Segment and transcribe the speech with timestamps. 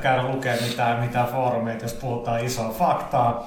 [0.00, 3.46] käydä lukea mitään, mitään foorumeita, jos puhutaan isoa faktaa.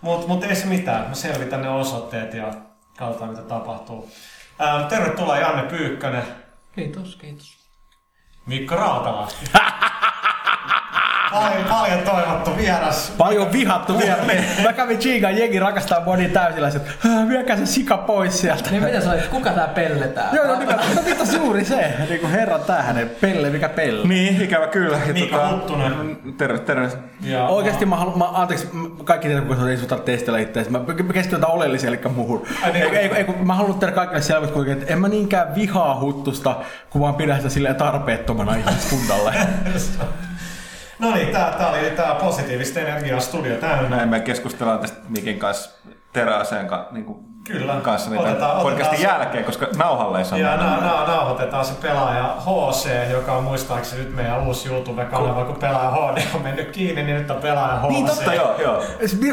[0.00, 2.52] Mutta mut ei se mitään, mä selvitän ne osoitteet ja
[2.98, 4.10] katsotaan mitä tapahtuu.
[4.60, 6.22] Ähm, tervetuloa Janne Pyykkönen,
[6.76, 7.56] Kiitos, kiitos.
[8.46, 9.46] Mikko Rautalahti.
[11.32, 13.12] paljon, paljon toivottu vieras.
[13.18, 14.16] Paljon vihattu vielä.
[14.62, 18.70] Mä kävin Chigan jengi rakastaa moni täysillä, että "Hää, viekää se sika pois sieltä.
[18.70, 20.28] Niin mitä sä olit, kuka tää pelle tää?
[20.32, 21.94] Joo, joo, nimen, no vitos juuri se.
[22.08, 24.08] Niin kuin herran tähden, pelle, mikä pelle.
[24.08, 24.98] Niin, ikävä kyllä.
[25.06, 26.18] Ja Miika Huttunen.
[26.38, 26.88] Terve, terve.
[27.20, 28.68] Ja, Oikeesti mä haluan, mä, anteeksi,
[29.04, 30.70] kaikki tietää, kun ei sun tarvitse testillä itseäsi.
[30.70, 30.80] Mä
[31.12, 32.46] keskityn tähän oleelliseen, eli muuhun.
[32.72, 32.76] Niin.
[32.76, 36.56] Ei, ei, ei, kun mä haluan tehdä kaikille kuinka, että en mä niinkään vihaa huttusta,
[36.90, 39.34] kun vaan pidän sitä silleen tarpeettomana ihmiskunnalle.
[40.98, 43.96] No niin, tää, tää oli tää positiivista energiaa studio täynnä.
[43.96, 45.70] Näin me keskustellaan tästä Mikin kanssa
[46.12, 47.74] teräaseen niin Kyllä.
[47.82, 51.64] kanssa niin Otetaan- podcastin otetaan se- jälkeen, koska nauhalle ei saa Ja na, na, nauhoitetaan
[51.64, 56.70] se pelaaja HC, joka on muistaakseni nyt meidän uusi YouTube-kanava, kun pelaaja HD on mennyt
[56.70, 57.88] kiinni, niin nyt on pelaaja HC.
[57.88, 58.82] Niin totta, joo, joo.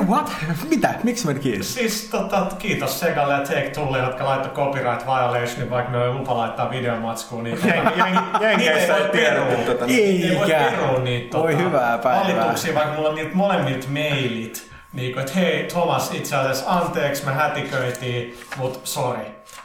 [0.09, 0.31] What?
[0.69, 0.89] Mitä?
[1.03, 1.63] Miksi meni kiinni?
[1.63, 6.37] Siis tota, kiitos Segalle ja Take Toolle, jotka laittoi copyright violationin, vaikka ne oli lupa
[6.37, 7.43] laittaa videomatskuun.
[7.43, 9.85] Niin, tota, Jengi- jengi- Jenkeissä niitä ei tiedetty tota.
[9.85, 10.71] Ei voi Eikä.
[10.71, 12.23] perua niitä Voi hyvää päivää.
[12.37, 14.72] valituksia, vaikka mulla on niitä molemmilta mailit.
[14.93, 19.21] Niin kuin, että hei Thomas, itse asiassa anteeksi, me hätiköitiin, mut sorry.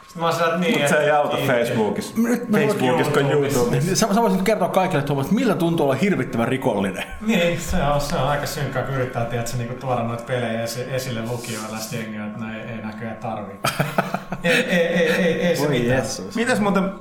[0.07, 1.53] Sitten mä oon että niin, Mutta se ei että- auta kiitti.
[1.53, 2.13] Facebookissa.
[2.17, 3.59] Nyt Facebookissa kuin YouTubessa.
[3.59, 3.95] YouTubessa.
[4.07, 7.03] Sä, sä voisit kertoa kaikille, Tuomas, miltä tuntuu olla hirvittävän rikollinen.
[7.21, 10.85] Niin, se on, se on aika synkkää, kun yrittää tiedätkö, niinku tuoda noita pelejä esi-
[10.95, 13.55] esille lukijoille ja sitten jengiä, että no ei, ei näköjään tarvii.
[14.43, 16.03] ei, ei, ei, ei, ei se Voi mitään.
[16.35, 16.91] Mitäs muuten,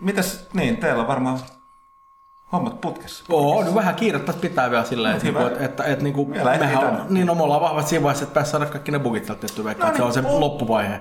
[0.00, 1.38] mitäs, niin, teillä on varmaan
[2.52, 3.24] hommat putkessa.
[3.30, 5.38] Oo, nyt vähän kiirettä pitää vielä silleen, että, Hyvä.
[5.38, 6.26] niinku, että, että, että niinku,
[6.58, 9.24] mehän on, niin no, me ollaan vahvasti siinä vaiheessa, että päässä saada kaikki ne bugit
[9.24, 11.00] sieltä tehtyä vaikka, No että se on se niin, loppuvaihe.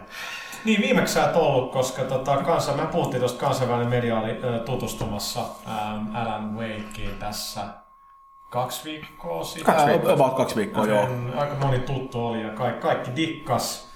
[0.66, 4.60] Niin, viimeksi sä et ollut, koska tota, kansa, me puhuttiin tuosta kansainvälinen media oli ö,
[4.60, 7.62] tutustumassa ähm, Alan Wakeen tässä
[8.50, 9.76] kaksi viikkoa sitten.
[9.76, 10.14] Kaksi viikkoa.
[10.14, 11.08] About kaksi viikkoa, joo.
[11.36, 13.87] Aika moni tuttu oli ja kaikki, kaikki dikkas.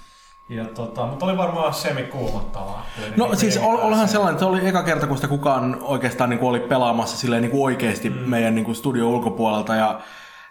[0.54, 2.86] Ja tota, mutta oli varmaan semi-kuumottavaa.
[3.16, 6.40] No siis ol, olihan sellainen, että se oli eka kerta, kun sitä kukaan oikeastaan niin
[6.40, 8.16] kuin oli pelaamassa silleen niin kuin oikeasti mm.
[8.16, 10.00] meidän niin kuin studio ulkopuolelta ja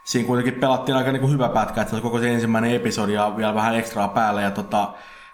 [0.04, 3.14] siinä kuitenkin pelattiin aika niin kuin hyvä pätkä, että se oli koko se ensimmäinen episodi
[3.14, 4.94] ja vielä vähän ekstraa päälle ja tota,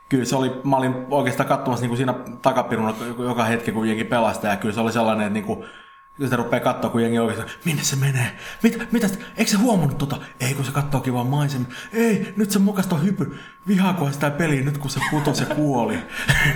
[0.09, 4.03] kyllä se oli, mä olin oikeastaan katsomassa niin kuin siinä takapiruna joka hetki, kun jengi
[4.03, 5.65] pelasta ja kyllä se oli sellainen, että niin kuin,
[6.23, 8.31] sitä rupeaa katsoa, kun jengi oikeasti, minne se menee?
[8.63, 9.07] Mitä, mitä,
[9.37, 10.17] eikö se huomannut tota?
[10.39, 11.67] Ei, kun se katsookin vaan maisemmin.
[11.93, 13.37] Ei, nyt se mokasta hypy.
[13.67, 15.97] Vihaako sitä peliä nyt, kun se putosi ja kuoli?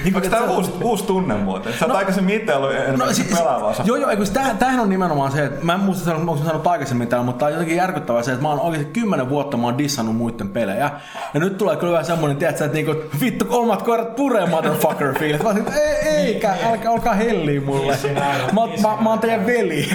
[0.04, 1.74] Niin, Onko tämä uusi, uusi tunne muuten?
[1.80, 3.84] Sä oot aikaisemmin itse ollut enemmän No, no, siis, pelaava osa.
[3.86, 6.68] joo, joo, eikö, tämähän, tämähän on nimenomaan se, että mä en muista sanoa, onko sanonut
[6.68, 9.64] aikaisemmin täällä, mutta tämä on jotenkin järkyttävää se, että mä oon oikeasti kymmenen vuotta mä
[9.68, 10.92] oon dissannut muiden pelejä.
[11.34, 15.42] Ja nyt tulee kyllä vähän semmoinen, tiedätkö, että niinku, vittu, omat koirat puree motherfucker fiilis.
[15.44, 17.98] Mä oon, että ei, eikä, älkää, olkaa helliä mulle.
[18.04, 18.14] Niin
[18.54, 19.90] Mä, niin mä, mä oon teidän veli.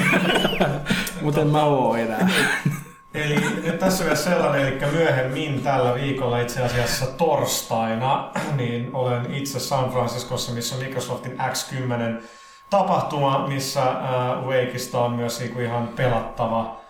[1.23, 2.29] mutta en mä oo enää.
[3.15, 9.35] Eli nyt tässä on vielä sellainen, eli myöhemmin tällä viikolla itse asiassa torstaina, niin olen
[9.35, 12.23] itse San Franciscossa, missä on Microsoftin X10
[12.71, 16.81] tapahtuma, missä äh, Wakeista on myös niinku ihan pelattava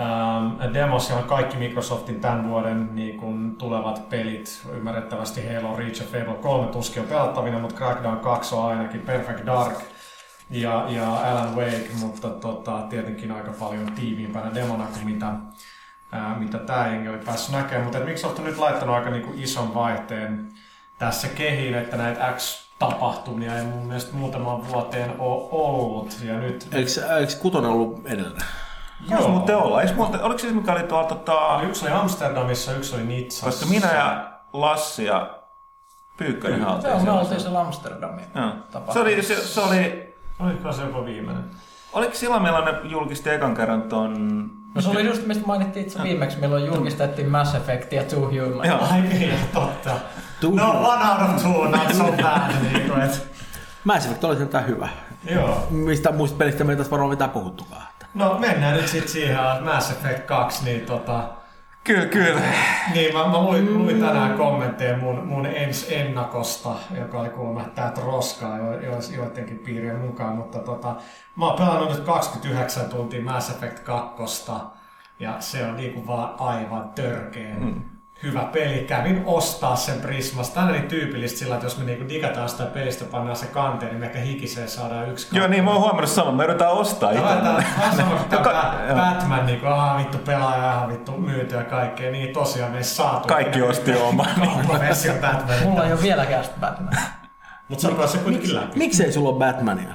[0.00, 0.98] ähm, demo.
[0.98, 4.62] Siellä on kaikki Microsoftin tämän vuoden niin kun, tulevat pelit.
[4.76, 9.46] Ymmärrettävästi Halo Reach ja Fable 3 tuskin on pelattavina, mutta Crackdown 2 on ainakin Perfect
[9.46, 9.78] Dark
[10.50, 15.32] ja, ja Alan Wake, mutta tota, tietenkin aika paljon tiiviimpänä demona kuin mitä,
[16.12, 17.84] ää, mitä tämä jengi oli päässyt näkemään.
[17.84, 20.48] Mutta Microsoft on nyt laittanut aika niinku ison vaihteen
[20.98, 26.16] tässä kehiin, että näitä X-tapahtumia ei mun mielestä muutaman vuoteen ole ollut.
[26.22, 28.40] Ja nyt, Eikö, eikö kutonen ollut edellä?
[29.10, 29.28] Joo.
[29.28, 29.82] muuten olla.
[29.82, 33.46] Eikö muuten, oliko se mikä oli tuolla tota, yksi oli Amsterdamissa, yksi oli Nitsassa.
[33.46, 35.40] koska minä ja Lassi ja
[36.16, 38.24] Pyykkönen Joo, me oltiin siellä Amsterdamin.
[38.92, 40.09] Se oli, se, se oli,
[40.40, 41.44] Oliko se jopa viimeinen?
[41.92, 44.50] oliko silloin milloin ne julkisti ekan kerran ton...
[44.74, 48.66] No se oli just, mistä mainittiin itse viimeksi, milloin julkistettiin Mass Effect ja Two Human.
[48.66, 48.78] Joo.
[48.92, 49.90] Ai niin, totta.
[50.40, 52.50] Tuu- No one out of two, not so bad.
[52.72, 52.92] niin
[53.84, 54.88] Mass Effect oli sentään hyvä.
[55.30, 55.66] joo.
[55.70, 57.82] Mistä muista pelistä me ei tässä varmaan mitään puhuttukaan.
[58.14, 61.24] No mennään nyt sitten siihen että Mass Effect 2, niin tota...
[61.84, 62.40] Kyllä, kyllä.
[62.94, 67.92] Niin, mä, mä luin, luin tänään kommentteja mun, mun ens ennakosta, joka oli kuulemma tää
[68.04, 70.96] roskaa jo, jo, joidenkin piirien mukaan, mutta tota,
[71.36, 74.52] mä oon pelannut nyt 29 tuntia Mass Effect 2,
[75.18, 77.82] ja se on niinku vaan aivan törkeä mm.
[78.22, 78.84] Hyvä peli.
[78.88, 80.54] Kävin ostaa sen Prismasta.
[80.54, 83.90] Tämä on niin tyypillistä sillä, että jos me niinku digataan sitä pelistä, pannaan se kanteen,
[83.90, 86.34] niin me ehkä hikiseen saadaan yksi Joo, niin mä oon huomannut saman.
[86.34, 87.48] Me yritetään ostaa Tämä itse.
[87.48, 88.74] on vähän sama kuin tämä.
[88.94, 92.10] Batman, niin kuin, aha vittu pelaaja, aha vittu myyty ja kaikkea.
[92.10, 93.28] Niin tosiaan me ei saatu.
[93.28, 94.26] Kaikki osti oman.
[95.20, 95.62] Batman.
[95.62, 96.94] Mulla ei ole vieläkään sitä Batman.
[97.68, 98.78] Mutta sä pääsit kuitenkin läpi.
[98.78, 99.94] Miksei sulla ole Batmania?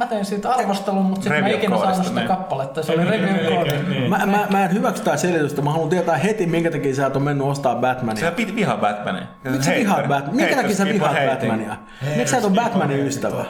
[0.00, 2.28] Mä tein siitä arvostelun, mutta sitten mä ikinä saanut sitä niin.
[2.28, 2.82] kappaletta.
[2.82, 3.70] Se oli Niin, review niin, koodi.
[3.88, 4.10] niin.
[4.10, 5.62] Mä, mä, mä en hyväksy tää selitystä.
[5.62, 8.20] Mä haluan tietää heti, minkä takia sä et ole mennyt ostaa Batmania.
[8.24, 9.26] Sä pit vihaa Batmania.
[9.44, 10.46] Miksi sä vihaat Batmania?
[10.46, 11.68] Minkä takia sä vihaat Batmania?
[11.68, 12.16] Batmania?
[12.16, 13.44] Miksi sä et ole Batmanin ystävä?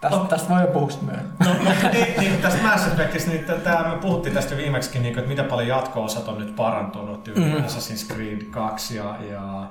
[0.00, 1.32] Tästä, tästä voi jo puhua myöhemmin.
[1.44, 5.28] No, no niin, niin tästä Mass Effectista, niin tää, me puhuttiin tästä viimeksikin, niin että
[5.28, 7.52] miten paljon jatko-osat on nyt parantunut, tyyli mm.
[7.52, 9.66] Assassin's Creed 2 ja, ja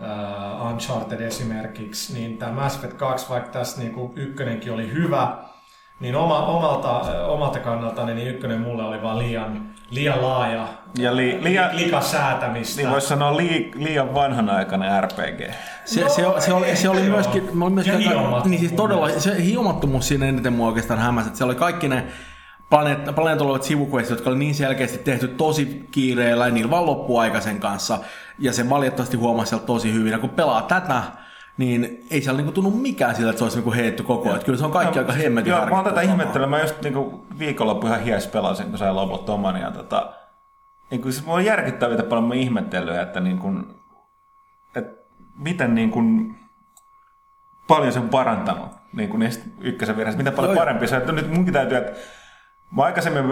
[0.00, 5.36] uh, Uncharted esimerkiksi, niin tämä Mass Effect 2, vaikka tässä niin kuin ykkönenkin oli hyvä,
[6.00, 6.90] niin oma, omalta,
[7.26, 12.80] omalta kannalta niin ykkönen mulle oli vaan liian, liian laaja, Ja li, liian, likasäätämistä.
[12.82, 15.50] niin voisi sanoa li, liian vanhanaikainen RPG.
[15.84, 18.72] Se, No, se, se, oli, se oli myöskin, olin myöskin Ja aika- hiomattomuus niin siis
[18.72, 22.04] todella, se hiomattomuus siinä eniten mua oikeastaan hämäsi, että se oli kaikki ne
[22.70, 27.98] planeet, sivuquestit, jotka oli niin selkeästi tehty tosi kiireellä ja niillä vaan loppuaikaisen kanssa.
[28.38, 30.12] Ja se valitettavasti huomasi sieltä tosi hyvin.
[30.12, 31.02] Ja kun pelaa tätä,
[31.56, 34.44] niin ei siellä niinku tunnu mikään sillä, että se olisi niinku heitty koko ajan.
[34.44, 36.12] Kyllä se on kaikki aika hemmetin Joo, mä oon tätä kamaa.
[36.12, 36.48] ihmettelen.
[36.48, 39.60] Mä just niinku viikonloppu ihan hies pelasin, kun sai loput oman.
[39.60, 40.12] Ja tota,
[40.90, 43.64] niin kuin, siis mä oon järkyttävää, mitä paljon mä ihmettelyä, että niin kuin,
[44.76, 45.02] että
[45.38, 46.36] miten niin kuin,
[47.68, 50.18] paljon se on parantanut niin kuin niistä ykkösen virheistä.
[50.18, 50.60] Miten paljon joo.
[50.60, 51.00] parempi se on.
[51.00, 51.92] Että Nyt munkin täytyy, että
[52.76, 53.24] Mä aikaisemmin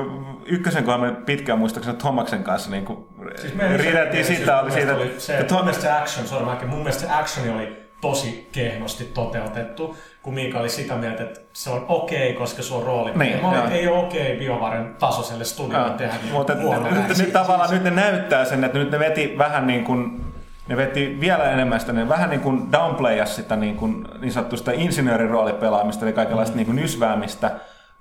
[0.47, 2.99] ykkösen kohdalla me pitkään muistaakseni Thomaksen kanssa niin kuin
[3.37, 6.59] Siis riideltiin siitä, oli mun siitä, oli se, että mun mielestä se action, sorry, mä-
[6.67, 11.71] mun mielestä se actioni oli tosi kehnosti toteutettu, kun Miika oli sitä mieltä, että se
[11.71, 13.13] on okei, koska se on rooli.
[13.15, 17.33] Niin, mä olin, että ei ole okei BioVaren tasoiselle studiolle tehdä niin Mutta nyt, nyt
[17.33, 20.25] tavallaan nyt ne näyttää sen, että nyt ne veti vähän niin kuin,
[20.69, 24.59] ne veti vielä enemmän sitä, ne vähän niin kuin downplayas sitä niin, kuin, niin sanottua
[24.59, 27.51] sitä insinööriroolipelaamista, eli kaikenlaista niin kuin nysväämistä,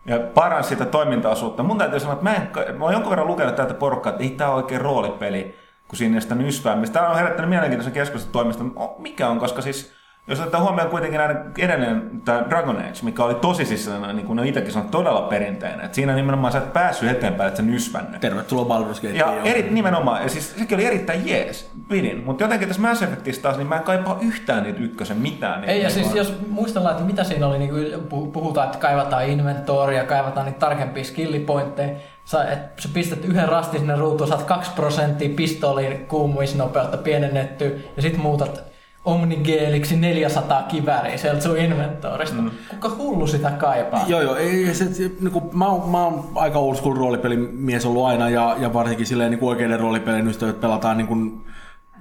[0.06, 1.64] ja paransi sitä toimintaosuutta.
[1.64, 4.30] Mun täytyy sanoa, että mä, en, mä oon jonkun verran lukenut täältä porukkaa, että ei
[4.30, 5.56] tää ole oikein roolipeli,
[5.88, 6.94] kun siinä ei sitä nysväämistä.
[6.94, 8.64] Tämä on herättänyt mielenkiintoisen keskustelun toimista.
[8.98, 9.94] Mikä on, koska siis
[10.28, 14.26] jos otetaan huomioon kuitenkin näiden edellinen tämä Dragon Age, mikä oli tosi siis sellainen, niin
[14.26, 15.86] kuin ne itsekin sanoi, todella perinteinen.
[15.86, 18.22] Että siinä nimenomaan sä et päässyt eteenpäin, että sä nysvännyt.
[18.22, 19.16] Tervetuloa Baldur's Gateen.
[19.16, 22.24] Ja eri, nimenomaan, ja siis sekin oli erittäin jees, pidin.
[22.26, 25.62] Mutta jotenkin tässä Mass Effectissa taas, niin mä en kaipaa yhtään niitä ykkösen mitään.
[25.62, 27.70] Niitä Ei, ja siis jos muistellaan, että mitä siinä oli, niin
[28.10, 33.80] kuin puhutaan, että kaivataan inventoria, kaivataan niitä tarkempia skillipointteja, Sä, että sä pistät yhden rastin
[33.80, 38.73] sinne ruutuun, saat 2 prosenttia pistoolin kuumumisnopeutta pienennetty, ja sit muutat
[39.06, 42.36] Omnigeeliksi 400 kivääriä sieltä sun inventorista.
[42.36, 42.52] Mm.
[42.70, 44.06] Kuka hullu sitä kaipaa?
[44.08, 44.36] Joo, joo.
[44.36, 48.30] Ei, se, se, niin kuin, mä, oon, mä oon aika old school roolipelimies ollut aina
[48.30, 51.42] ja, ja varsinkin silleen niin kuin oikeiden roolipelien ystävät pelataan niin kuin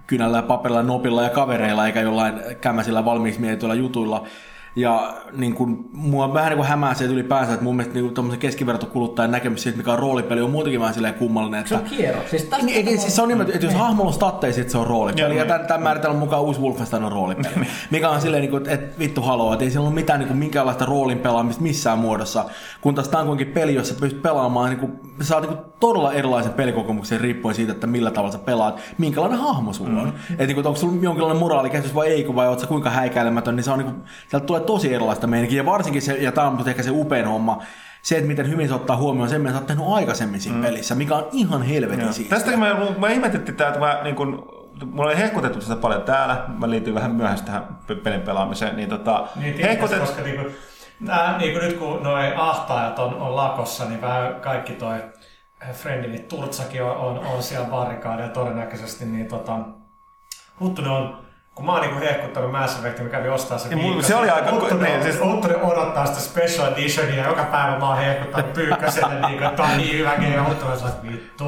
[0.06, 4.26] kynällä ja paperilla, nopilla ja kavereilla eikä jollain kämäsillä valmiiksi mietityillä jutuilla.
[4.76, 8.14] Ja niin kuin, mua vähän niin kuin hämää se että ylipäänsä, että mun mielestä niin
[8.14, 11.60] kuin keskivertokuluttajan näkemys siitä, mikä on roolipeli, on muutenkin vähän silleen kummallinen.
[11.60, 12.22] Että, Se on kierro.
[12.30, 13.82] Siis tästä niin, ei, siis se on nimenomaan, että jos Niin.
[13.82, 15.20] hahmolla on statteja, sit se on roolipeli.
[15.20, 15.48] Joo, ja niin.
[15.48, 17.54] tämän, tämän määritelmän mukaan uusi Wolfenstein on roolipeli.
[17.90, 20.38] mikä on silleen, niin kuin, että vittu haloo, että ei siellä ole mitään niin kuin,
[20.38, 22.44] minkäänlaista roolin pelaamista missään muodossa.
[22.82, 25.66] Kun taas tämä on kuitenkin peli, jossa pystyt pelaamaan, niin kuin, sä saat niin kuin,
[25.80, 30.06] todella erilaisen pelikokemuksen riippuen siitä, että millä tavalla sä pelaat, minkälainen hahmo sulla on.
[30.08, 30.14] Mm.
[30.30, 33.70] Että niin kuin, onko sulla jonkinlainen moraalikäsitys vai ei, vai oot kuinka häikäilemätön, niin se
[33.70, 35.56] on niin kuin, sieltä tulee tosi erilaista meininkiä.
[35.56, 37.62] Ja varsinkin se, ja tämä on ehkä se upein homma,
[38.02, 40.64] se, että miten hyvin se ottaa huomioon sen, mitä sä oot tehnyt aikaisemmin siinä mm.
[40.64, 42.12] pelissä, mikä on ihan helvetin Joo.
[42.12, 42.36] siistiä.
[42.36, 44.48] Tästäkin mä, mä ihmetettiin tää, että mä niin kun,
[44.86, 48.88] mulla oli hehkutettu sitä paljon täällä, mä liityin vähän myöhässä tähän pe- pelin pelaamiseen, niin
[48.88, 50.00] tota, Niin, tiedätkö, hehkutet...
[50.00, 50.50] koska niinku,
[51.02, 55.02] nää, niinku nyt kun noi ahtaajat on, on lakossa, niin vähän kaikki toi
[55.72, 59.58] Friendini Turtsakin on, on, on siellä barrikaadeilla todennäköisesti, niin tota,
[60.60, 61.21] Huttunen on
[61.54, 64.50] kun mä oon niinku hehkuttanut Mass Effectin, mä kävin ostaa sen viikko se oli aika-
[64.50, 65.26] Huttunen, niin, siis- siis...
[65.32, 69.76] Huttunen odottaa sitä special editionia ja joka päivä mä oon hehkuttanut pyykköselle, niinku, että on
[69.76, 70.36] niin hyvä game.
[70.36, 71.44] Sanoo, että vittu.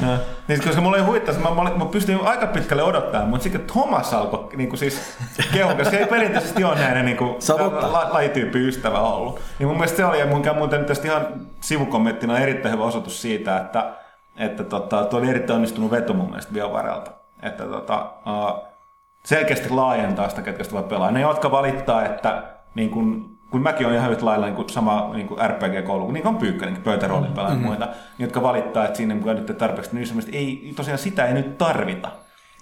[0.00, 0.18] Ja,
[0.48, 4.14] niin, koska mulla ei huittaa, mä, mä, mä pystyin aika pitkälle odottamaan, mutta sitten Thomas
[4.14, 5.18] alkoi niin kuin siis
[5.52, 7.92] kehun, koska se ei perinteisesti ole niin on totta.
[7.92, 9.40] la, lajityyppi ystävä ollut.
[9.58, 11.26] Niin mun mielestä se oli, ja mun käy muuten tästä ihan
[11.60, 13.92] sivukommenttina erittäin hyvä osoitus siitä, että,
[14.36, 17.10] että tota, tuo oli erittäin onnistunut veto mun mielestä BioVarelta.
[17.42, 18.73] Että tota, uh,
[19.24, 21.10] selkeästi laajentaa sitä, ketkä sitä voi pelaa.
[21.10, 22.42] Ne, jotka valittaa, että
[22.74, 26.22] niin kun, kun mäkin olen ihan yhtä lailla niin kuin sama niin kuin RPG-koulu, niin
[26.22, 27.66] kuin on Pyykkönen, pöytäroolin pelaaja mm-hmm.
[27.66, 31.58] muita, niin jotka valittaa, että siinä nyt ei tarpeeksi, niin ei, tosiaan sitä ei nyt
[31.58, 32.08] tarvita.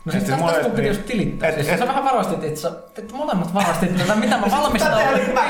[0.05, 1.49] No siis Et se tästä mulle- tästä piti niin- just tilittää.
[1.49, 4.93] et- Siis et- sä vähän varastit, että sä, että molemmat varastit tätä, mitä mä valmistan.
[4.93, 5.43] Tätä oli mä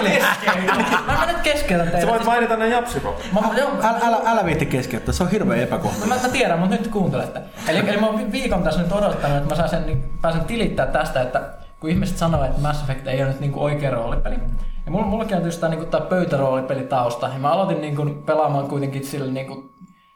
[1.06, 2.06] Mä mä nyt keskeytän Sä teitä.
[2.06, 3.24] voit mainita ne japsirokot.
[3.32, 6.00] Mä, joo, Älä, älä, älä viitti keskeyttää, se on hirveä epäkohta.
[6.00, 7.40] No mä, mä tiedän, mutta nyt kuuntelette.
[7.68, 10.44] Eli, eli mä oon vi- viikon tässä nyt odottanut, että mä saan sen, niin pääsen
[10.44, 11.42] tilittää tästä, että
[11.80, 14.34] kun ihmiset sanoo, että Mass Effect ei ole nyt niinku oikea roolipeli.
[14.86, 17.28] Ja mulla, mullakin on tietysti tää, niinku, tää pöytäroolipeli tausta.
[17.28, 19.71] Ja mä aloitin niinku, pelaamaan kuitenkin sillä niinku,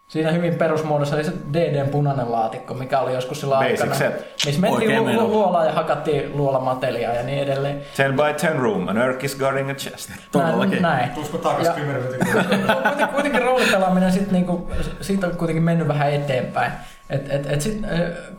[0.09, 3.95] Siinä hyvin perusmuodossa oli se DDn punainen laatikko, mikä oli joskus sillä Basic aikana.
[3.95, 4.27] set.
[4.47, 7.81] Missä mentiin lu- lu- luolaan ja hakattiin luolamateliaa ja niin edelleen.
[7.97, 10.11] 10 by 10 room, an Urk is guarding a chest.
[10.33, 10.83] Todellakin.
[10.83, 11.11] Näin.
[11.11, 12.27] Tulisiko takas Ja- 10 minuutin
[12.83, 14.71] kuitenkin, kuitenkin roolipelaaminen sit niinku,
[15.01, 16.73] siitä on kuitenkin mennyt vähän eteenpäin.
[17.11, 17.79] Et, et, et sit,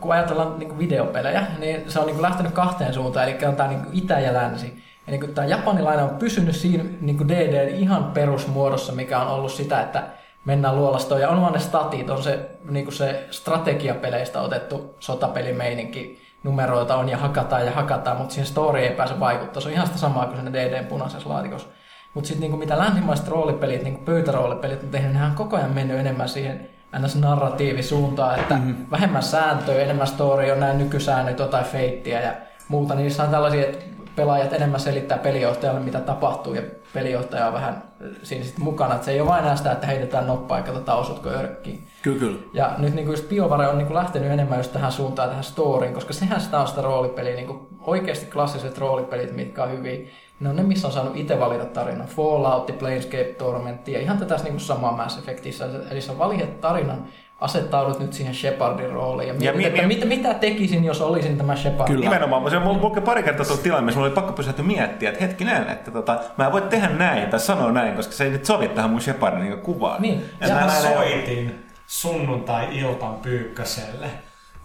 [0.00, 3.88] kun ajatellaan niinku videopelejä, niin se on niinku lähtenyt kahteen suuntaan, eli on tämä niinku
[3.92, 4.66] itä ja länsi.
[5.06, 9.80] Ja niinku tämä japanilainen on pysynyt siinä niinku DD ihan perusmuodossa, mikä on ollut sitä,
[9.80, 10.02] että
[10.48, 11.20] mennään luolastoon.
[11.20, 17.16] Ja on vaan ne statit, on se, niinku se strategiapeleistä otettu sotapelimeininki, numeroita on ja
[17.16, 19.62] hakataan ja hakataan, mutta siihen story ei pääse vaikuttaa.
[19.62, 21.68] Se on ihan sitä samaa kuin siinä DDn punaisessa laatikossa.
[22.14, 25.98] Mutta sitten niinku mitä länsimaiset roolipelit, niinku pöytäroolipelit on tehnyt, nehän on koko ajan mennyt
[25.98, 27.16] enemmän siihen ns.
[27.16, 28.86] narratiivisuuntaan, että mm-hmm.
[28.90, 32.32] vähemmän sääntöä, enemmän story on nämä nykysäännöt, jotain feittiä ja
[32.68, 32.94] muuta.
[32.94, 33.84] Niissä on tällaisia, että
[34.18, 36.62] pelaajat enemmän selittää pelijohtajalle, mitä tapahtuu, ja
[36.94, 37.82] pelijohtaja on vähän
[38.22, 38.94] siinä sitten mukana.
[38.94, 41.86] Että se ei ole vain sitä, että heitetään noppaa ja katsotaan osutko örkkiin.
[42.02, 42.38] Kyllä, kyllä.
[42.52, 46.12] Ja nyt niin just BioVare on niin lähtenyt enemmän just tähän suuntaan, tähän storyin, koska
[46.12, 50.08] sehän sitä on sitä roolipeliä, niin kuin oikeasti klassiset roolipelit, mitkä on hyviä.
[50.40, 52.06] Ne on ne, missä on saanut itse valita tarinan.
[52.06, 55.68] Fallout, Planescape, Torment ja ihan tätä niin kuin samaa Mass Effectissä.
[55.90, 57.04] Eli sä valitset tarinan,
[57.40, 61.36] asettaudut nyt siihen Shepardin rooliin ja mietit, mi- että mi- mitä, mitä tekisin, jos olisin
[61.38, 61.86] tämä Shepard.
[61.88, 62.04] Kyllä.
[62.04, 65.24] Nimenomaan, se mulla mulla pari kertaa tullut tilanne, missä mulla oli pakko pysähtyä miettiä, että
[65.24, 68.44] hetkinen, että tota, mä en voi tehdä näin tai sanoa näin, koska se ei nyt
[68.44, 70.02] sovi tähän mun Shepardin niin kuvaan.
[70.02, 70.24] Niin.
[70.40, 74.06] Ja Ja mä, soitin sunnuntai-iltan pyykkäselle,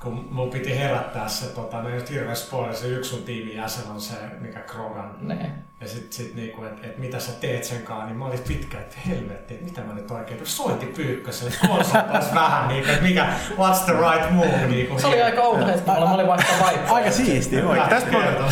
[0.03, 3.91] kun mun piti herättää se, tota, ne nyt hirveä spoiler, se yksi sun tiimin jäsen
[3.91, 5.15] on se, mikä Krogan.
[5.21, 5.51] Ne.
[5.81, 8.79] Ja sit, sit niinku, että et mitä sä teet sen kanssa, niin mä olin pitkä,
[8.79, 10.47] että helvetti, että mitä mä nyt oikein teen.
[10.47, 14.67] Soitin pyykkäselle, konsultais vähän niinku, että mikä, what's the right move.
[14.67, 16.95] Niinku, Se oli aika outo hetki, mulla mä olin vaihtaa vaihtaa.
[16.95, 17.73] Aika siisti, joo.
[17.73, 17.87] Hyvä.
[17.87, 18.11] tästä,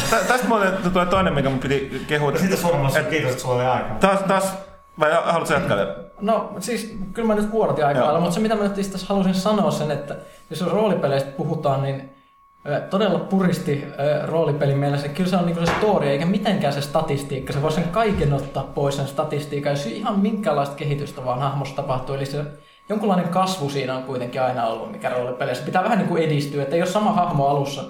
[0.10, 0.48] tä- tästä
[0.94, 2.38] tulee toinen, mikä mun piti kehua.
[2.38, 3.96] Siitä suomalaisessa kiitos, että sulla oli aikaa.
[4.00, 4.54] Taas, taas,
[5.00, 5.96] vai haluatko jatkaa vielä?
[6.22, 9.34] No siis kyllä mä nyt vuorotin aika lailla, mutta se mitä mä nyt asiassa halusin
[9.34, 10.16] sanoa sen, että
[10.50, 12.10] jos roolipeleistä puhutaan, niin
[12.90, 17.54] todella puristi ö, roolipelin mielessä, kyllä se on niinku se story, eikä mitenkään se statistiikka.
[17.54, 22.16] Se voi sen kaiken ottaa pois sen statistiikan, jos ihan minkäänlaista kehitystä vaan hahmossa tapahtuu.
[22.16, 22.46] Eli se
[22.90, 25.66] jonkunlainen kasvu siinä on kuitenkin aina ollut, mikä roolipeleissä.
[25.66, 27.84] Pitää vähän niin kuin edistyä, että ei ole sama hahmo alussa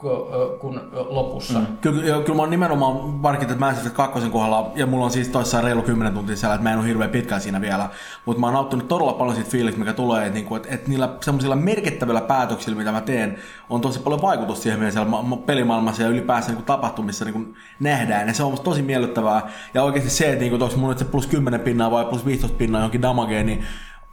[0.00, 1.58] kuin, lopussa.
[1.58, 1.66] Mm.
[1.80, 5.10] Kyllä, joo, kyllä mä oon nimenomaan varkit, että Mass Effect 2 kohdalla, ja mulla on
[5.10, 7.88] siis toissa reilu 10 tuntia siellä, että mä en ole hirveän pitkään siinä vielä,
[8.26, 11.08] mutta mä oon nauttinut todella paljon siitä fiilistä, mikä tulee, että, niinku, että, että niillä
[11.20, 13.38] semmoisilla merkittävillä päätöksillä, mitä mä teen,
[13.70, 17.54] on tosi paljon vaikutusta siihen, mitä siellä ma- ma- pelimaailmassa ja ylipäänsä niin tapahtumissa niin
[17.80, 21.04] nähdään, ja se on tosi miellyttävää, ja oikeasti se, että niin onko mun nyt se
[21.04, 23.64] plus 10 pinnaa vai plus 15 pinnaa johonkin damageen, niin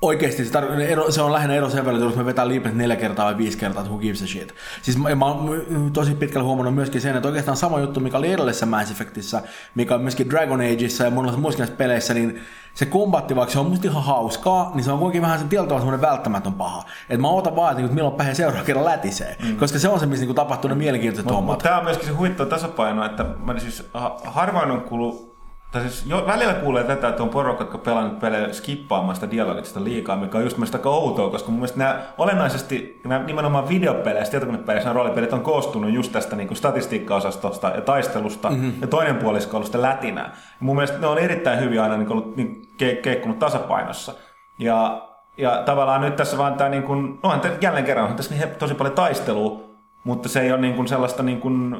[0.01, 2.75] Oikeesti se, tar- ero, se on lähinnä ero sen verran, että jos me vetää liipet
[2.75, 4.53] neljä kertaa vai viisi kertaa, että who gives a shit.
[4.81, 8.31] Siis mä, mä oon tosi pitkälle huomannut myöskin sen, että oikeastaan sama juttu, mikä oli
[8.31, 9.41] edellisessä Mass Effectissä,
[9.75, 12.41] mikä on myöskin Dragon Ageissa ja monilla muissakin näissä peleissä, niin
[12.73, 15.77] se kombatti, vaikka se on musta ihan hauskaa, niin se on kuitenkin vähän sen tietyllä
[15.79, 16.83] semmoinen välttämätön paha.
[17.09, 19.35] Että mä ootan vaan, että niinku, milloin pääsee seuraavan kerran lätisee.
[19.43, 19.57] Mm.
[19.57, 21.55] Koska se on se, missä niinku tapahtuu ne mielenkiintoiset Mutta hommat.
[21.55, 25.36] mut tämä on myöskin se huittava tasapaino, että mä siis ha- harvoin on kuullut
[25.71, 29.31] tai siis jo, välillä kuulee tätä, että on porukka, jotka pelaa nyt pelejä skippaamaan sitä
[29.31, 33.69] dialogista liikaa, mikä on just mielestäni aika outoa, koska mun mielestä nämä olennaisesti, nämä nimenomaan
[33.69, 38.73] videopeleissä, tietokonepeleissä, nämä roolipelit on koostunut just tästä niin kuin statistiikkaosastosta ja taistelusta, mm-hmm.
[38.81, 40.25] ja toinen puolisko on sitä lätinää.
[40.25, 44.13] Ja mun mielestä ne on erittäin hyvin aina niin ollut niin, ke- keikkunut tasapainossa.
[44.59, 45.07] Ja,
[45.37, 48.73] ja tavallaan nyt tässä vaan tämä, niin kuin, no jälleen kerran on tässä niin tosi
[48.73, 49.61] paljon taistelua,
[50.03, 51.75] mutta se ei ole niin kuin sellaista niin kuin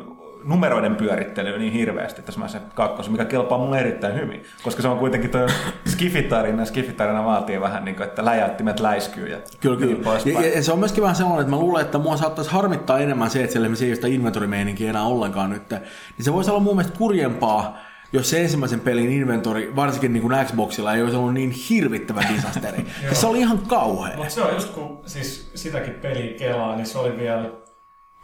[0.48, 4.88] numeroiden pyörittelyä niin hirveästi tässä Mass Effect 2, mikä kelpaa mulle erittäin hyvin, koska se
[4.88, 5.42] on kuitenkin tuo
[5.94, 10.04] skifitarina, skifitarina vaatii vähän niin kuin, että läjättimet läiskyy ja Kyllä, kyllä.
[10.04, 10.36] poispäin.
[10.36, 13.30] Ja, ja, se on myöskin vähän sellainen, että mä luulen, että mua saattaisi harmittaa enemmän
[13.30, 15.70] se, että siellä ei ole sitä inventorimeininkiä enää ollenkaan nyt.
[15.70, 15.82] Niin
[16.20, 17.78] se voisi olla mun mielestä kurjempaa,
[18.14, 22.86] jos se ensimmäisen pelin inventori, varsinkin niin kuin Xboxilla, ei olisi ollut niin hirvittävä disasteri.
[23.12, 24.18] se oli ihan kauhea.
[24.18, 27.50] Mutta se on just kun siis sitäkin peliä kelaa, niin se oli vielä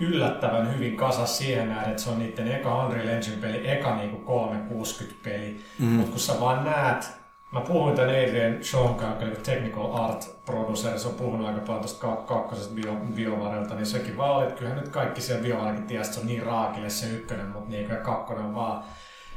[0.04, 4.34] yllättävän hyvin kasas siihen nähden, että se on niiden eka Unreal Engine-peli, eka niinku
[4.72, 5.60] 360-peli.
[5.80, 5.86] Mm.
[5.86, 7.12] Mutta kun sä vaan näet,
[7.52, 11.82] mä puhuin tämän Adrian Shonka, joka on Technical Art Producer, se on puhunut aika paljon
[11.82, 15.88] tuosta kak- kakkosesta bio, BioVarelta, niin sekin vaan oli, että kyllähän nyt kaikki siellä BioVarekin
[15.88, 18.84] tiesi, että se on niin raakille se ykkönen, mutta niinku, ja kakkonen on vaan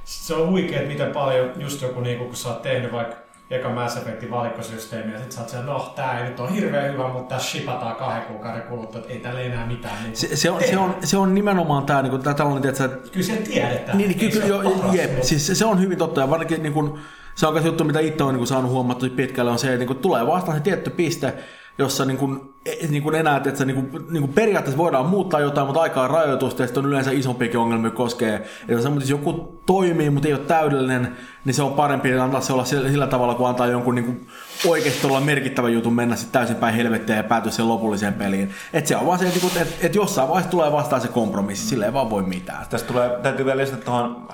[0.07, 3.17] se on huikea, että miten paljon just joku, niin kun sä oot tehnyt vaikka
[3.51, 6.93] eka Mass Effectin valikkosysteemi ja sit sä oot siellä, no tää ei nyt ole hirveän
[6.93, 10.03] hyvä, mutta tässä shipataan kahden kuukauden kuluttua, että ei täällä enää mitään.
[10.03, 13.27] Niin Se, se, on, se, on, se on nimenomaan tämä, niin tämä tällainen, että Kyllä
[13.27, 13.99] siellä tiedetään.
[13.99, 16.73] Niin, niin kyllä, se paras jep, siis se, se on hyvin totta ja varsinkin niin
[16.73, 16.99] kuin,
[17.35, 19.79] se on myös juttu, mitä itse olen niin kuin, saanut huomattua pitkälle, on se, että
[19.79, 21.35] niin kuin, tulee vastaan se tietty piste,
[21.79, 25.07] jossa niin kuin, e- niin kuin enää, että se, niin kuin, niin kuin periaatteessa voidaan
[25.07, 28.35] muuttaa jotain, mutta aikaa rajoitusta ja sitten on yleensä isompiakin ongelmia koskee.
[28.35, 32.53] Että jos jos joku toimii, mutta ei ole täydellinen, niin se on parempi antaa se
[32.53, 34.27] olla sillä, sillä tavalla, kun antaa jonkun niin kuin,
[34.67, 38.55] oikeasti olla merkittävä jutun mennä sitten täysin päin helvettiä ja päätyä sen lopulliseen peliin.
[38.73, 41.85] Että se on vaan se, että, että, että jossain vaiheessa tulee vastaan se kompromissi, sille
[41.85, 42.67] ei vaan voi mitään.
[42.71, 44.29] Tästä tulee, täytyy vielä lisätä tuohon,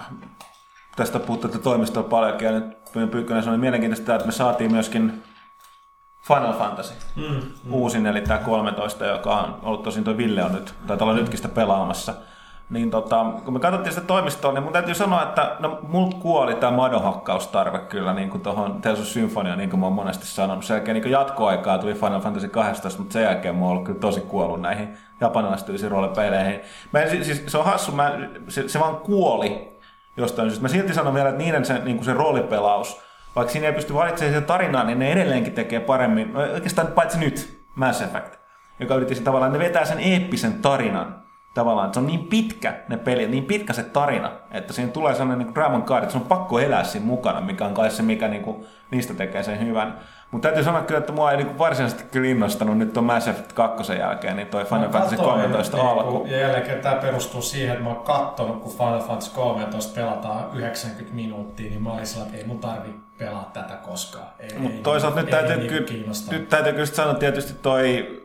[0.96, 5.22] tästä puhutte toimistoa paljonkin, ja nyt Pyykkönen sanoi mielenkiintoista, että me saatiin myöskin
[6.22, 7.72] Final Fantasy mm, mm.
[7.72, 11.36] uusin, eli tämä 13, joka on ollut tosin tuo Ville on nyt, tai olla nytkin
[11.36, 12.14] sitä pelaamassa.
[12.70, 16.54] Niin tota, kun me katsottiin sitä toimistoa, niin mun täytyy sanoa, että no, mult kuoli
[16.54, 20.64] tämä madonhakkaustarve kyllä niin kuin tuohon Tales of Symphonia, niin kuin mä oon monesti sanonut.
[20.64, 23.98] Sen jälkeen niin jatkoaikaa tuli Final Fantasy 18, mutta sen jälkeen mä oon ollut kyllä
[23.98, 24.88] tosi kuollut näihin
[25.20, 26.60] japanilaistyylisiin roolipeleihin.
[26.92, 29.78] Mä en, siis, se on hassu, mä, se, se vaan kuoli
[30.16, 30.62] jostain syystä.
[30.62, 33.00] Mä silti sanon vielä, että niiden se, niin kuin se roolipelaus,
[33.36, 36.32] vaikka siinä ei pysty valitsemaan sitä tarinaa, niin ne edelleenkin tekee paremmin.
[36.32, 38.34] No, oikeastaan paitsi nyt, Mass Effect,
[38.80, 41.22] joka yritti sen tavallaan, ne vetää sen eeppisen tarinan
[41.54, 45.14] tavallaan, että se on niin pitkä ne pelit, niin pitkä se tarina, että siinä tulee
[45.14, 48.02] sellainen niin Dragon Guard, että se on pakko elää siinä mukana, mikä on kai se,
[48.02, 49.98] mikä niin kuin, niistä tekee sen hyvän.
[50.32, 53.52] Mutta täytyy sanoa kyllä, että mua ei niin varsinaisesti kyllä innostanut nyt tuon Mass Effect
[53.52, 56.26] 2 jälkeen, niin toi Final Fantasy 13 niin, alku.
[56.26, 60.58] Ja jälleen kerran tämä perustuu siihen, että mä oon kattonut, kun Final Fantasy 13 pelataan
[60.58, 64.26] 90 minuuttia, niin mä olin sillä, että ei mun tarvi pelaa tätä koskaan.
[64.38, 66.32] Ei, Mutta ei, toisaalta ei, nyt täytyy, ei, kyllä, kiinnosta.
[66.32, 68.22] nyt täytyy kyllä sanoa tietysti toi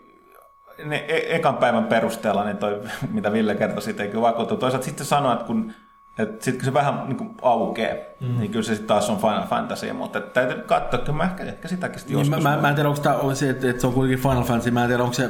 [0.85, 2.81] ne e- ekan päivän perusteella, niin toi,
[3.13, 4.57] mitä Ville kertoi siitä, ei kyllä vakuutu.
[4.57, 5.73] Toisaalta sitten sanoa, että kun
[6.19, 8.39] et sit kun se vähän niin kuin aukee, mm.
[8.39, 11.67] niin kyllä se sitten taas on Final Fantasy, mutta täytyy katsoa, kyllä mä ehkä, ehkä
[11.67, 12.43] sitäkin sitten Niin, joskus.
[12.43, 14.43] mä, mä, mä, en tiedä, onko tämä on se, että, että se on kuitenkin Final
[14.43, 15.29] Fantasy, mä en tiedä, onko se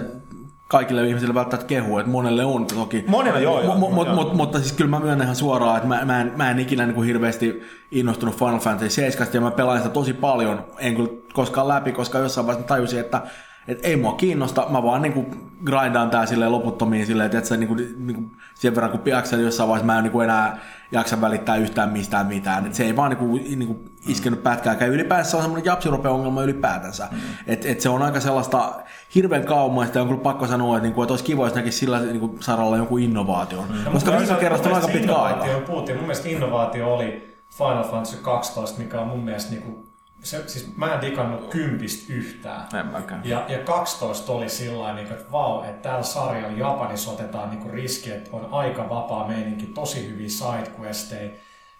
[0.67, 3.05] kaikille ihmisille välttämättä kehu, että monelle on toki.
[3.07, 4.15] Monelle joo, joo, Mu- mu- joo.
[4.15, 6.85] Mutta, mutta siis kyllä mä myönnän ihan suoraan, että mä, mä, en, mä en ikinä
[6.85, 11.09] niin kuin hirveästi innostunut Final Fantasy 7 ja mä pelaan sitä tosi paljon, en kyllä
[11.33, 13.21] koskaan läpi, koska jossain vaiheessa mä tajusin, että
[13.67, 15.25] et ei mua kiinnosta, mä vaan niinku
[15.65, 18.23] grindaan tää silleen loputtomiin silleen, että se niinku, niinku,
[18.55, 20.59] sen verran kun jaksan jossain vaiheessa mä en niinku enää
[20.91, 22.65] jaksa välittää yhtään mistään mitään.
[22.65, 24.91] Et se ei vaan niinku, niinku iskenyt pätkääkään.
[24.91, 27.07] Ylipäänsä se on semmoinen japsirope-ongelma ylipäätänsä.
[27.11, 27.17] Mm.
[27.47, 28.73] Et, et se on aika sellaista
[29.15, 31.99] hirveän kaumaista ja on kyllä pakko sanoa, että, niinku, että olisi kiva, jos näkisi sillä
[31.99, 33.65] niinku, saralla jonkun innovaation.
[33.69, 33.91] Mm.
[33.91, 35.45] Koska viime kerrasta on aika pitkä aika.
[35.67, 39.86] Puhuttiin, mun mielestä innovaatio oli Final Fantasy 12, mikä on mun mielestä niinku,
[40.29, 42.61] se, siis mä en digannut kympistä yhtään.
[42.79, 43.21] En mäkään.
[43.23, 48.11] Ja, ja 12 oli sillä niin että vau, että täällä sarjalla Japanissa otetaan niin riski,
[48.11, 51.29] että on aika vapaa meininki, tosi hyviä sidequesteja.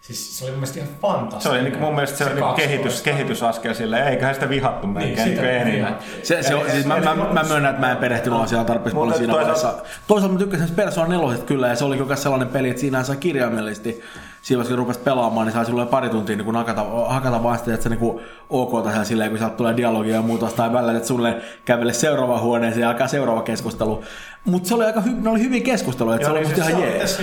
[0.02, 1.42] Siis se oli mun mielestä ihan fantastinen.
[1.42, 3.04] Se oli niin mun mielestä se, se oli niin kehitys, 12.
[3.10, 5.98] kehitysaskel sille, eiköhän sitä vihattu melkein Niin, niin enemmän.
[6.24, 8.96] Se, se on, siis mä, mä, mun- mä myönnän, että mä en perehtynyt asiaan tarpeeksi
[8.98, 10.02] paljon siinä toisaalta- vaiheessa.
[10.08, 13.18] Toisaalta mä tykkäsin Persona 4 kyllä, ja se oli myös sellainen peli, että siinä sai
[13.18, 14.02] kirjaimellisesti,
[14.48, 17.58] siinä vaiheessa kun rupesit pelaamaan, niin sai silloin pari tuntia niin kun hakata, hakata vaan
[17.60, 20.94] sitä, että se niin ok tässä silleen, kun sieltä tulee dialogia ja muuta, tai välillä,
[20.94, 24.04] että sulle kävele seuraavaan huoneeseen ja alkaa seuraava keskustelu.
[24.46, 26.70] Mutta se oli aika hy- ne oli hyviä keskusteluja, että se Joo, oli niin siis
[26.70, 27.22] ihan Se jees.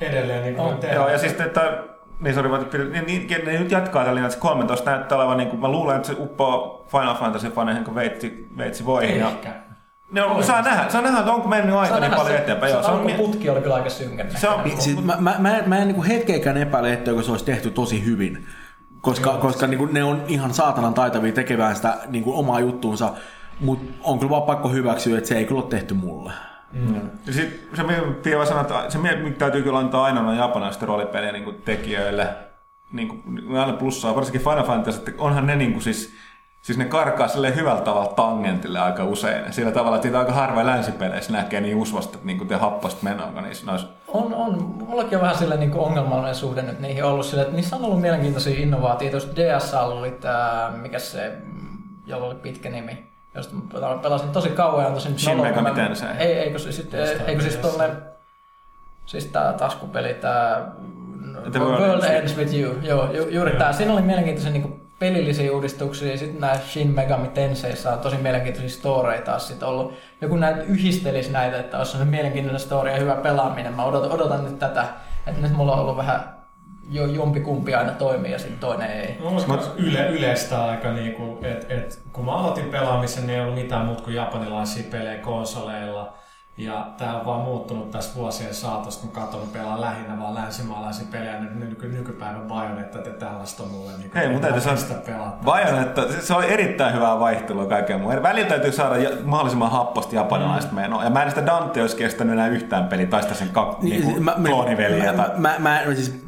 [0.00, 0.96] edelleen niin kuin tehdään.
[0.96, 1.78] Joo, ja siis että
[2.20, 5.60] niin, pidin- niin, niin, ne nyt jatkaa tällä että se 13 näyttää olevan, niin kuin,
[5.60, 9.18] mä luulen, että se uppoo Final Fantasy faneihin kuin veitsi, veitsi voihin.
[9.20, 9.48] Ja, Ehkä.
[9.48, 9.54] ne
[10.22, 12.72] on, saa nähdä, saa nähdä, että onko mennyt aika niin paljon eteenpäin.
[12.72, 15.58] Joo, se, se on, putki oli kyllä aika synkän se on, siis mä, mä, mä,
[15.58, 18.46] en, mä en niin hetkeäkään epäile, etteikö se olisi tehty tosi hyvin.
[19.00, 23.12] Koska, koska niin kuin ne on ihan saatanan taitavia tekevään sitä niin kuin omaa juttuunsa,
[23.60, 26.32] mutta on kyllä vaan pakko hyväksyä, että se ei kyllä ole tehty mulle.
[27.26, 31.34] Ja sit, se vaan sanoa, että se mikä täytyy kyllä antaa aina noin japanilaisten roolipelien
[31.34, 32.28] niin kuin tekijöille
[32.92, 36.14] niin kuin, aina plussaa, varsinkin Final Fantasy, että onhan ne niin kuin siis,
[36.64, 39.52] siis ne karkaa sille hyvällä tavalla tangentille aika usein.
[39.52, 43.40] Sillä tavalla, että aika harvoin länsipeleissä näkee niin usvasta, että niin kuin te happasta menoa
[43.40, 43.88] niissä noissa.
[44.08, 44.62] On, on.
[44.62, 48.00] Mullakin on vähän sille niin ongelmallinen suhde nyt niihin ollut sille, että niissä on ollut
[48.00, 49.16] mielenkiintoisia innovaatioita.
[49.16, 51.32] Jos DSL oli tämä, mikä se,
[52.06, 53.62] jolla oli pitkä nimi, josta mä
[54.02, 56.08] pelasin tosi kauan ja on tosi Shin Megami mä- Tensei.
[56.18, 57.90] Ei, eikö se sitten, eikö siis tonne,
[59.06, 60.72] siis tää taskupeli, tää
[61.52, 63.72] The World World, Ends With You, joo, ju, juuri tää.
[63.72, 68.78] Siinä oli mielenkiintoisia niin pelillisiä uudistuksia ja sitten nämä Shin Megami Tenseissä on tosi mielenkiintoisia
[68.78, 69.94] storeja taas sit ollut.
[70.20, 73.74] Joku näitä yhdistelisi näitä, että olisi se mielenkiintoinen story ja hyvä pelaaminen.
[73.74, 74.86] Mä odotan, odotan nyt tätä,
[75.26, 76.34] että nyt mulla on ollut vähän
[76.90, 79.18] jo jompikumpi aina toimii ja sitten toinen ei.
[79.20, 83.54] Olisi kans yle, yleistä aika, niinku, että et, kun mä aloitin pelaamisen, niin ei ollut
[83.54, 86.14] mitään muuta kuin japanilaisia pelejä konsoleilla.
[86.56, 91.40] Ja tämä on vaan muuttunut tässä vuosien saatossa, kun katsonut pelaa lähinnä vaan länsimaalaisia pelejä,
[91.40, 95.44] nyt nyky, nykypäivän Bayonetta ja tällaista on mulle niin Hei, mun täytyy sanoa, pelata.
[95.44, 98.22] Bayonetta, se oli erittäin hyvää vaihtelua kaikkeen muuhun.
[98.22, 100.80] Välillä täytyy saada mahdollisimman happosti japanilaista mm.
[100.80, 101.04] menoa.
[101.04, 104.06] Ja mä en sitä Dante olisi kestänyt enää yhtään peliä, tai sitä sen kak, niin,
[104.06, 105.12] niin, mä, mä, klooniveliä.
[105.12, 105.38] mä, tai...
[105.38, 106.24] mä, mä, mä, siis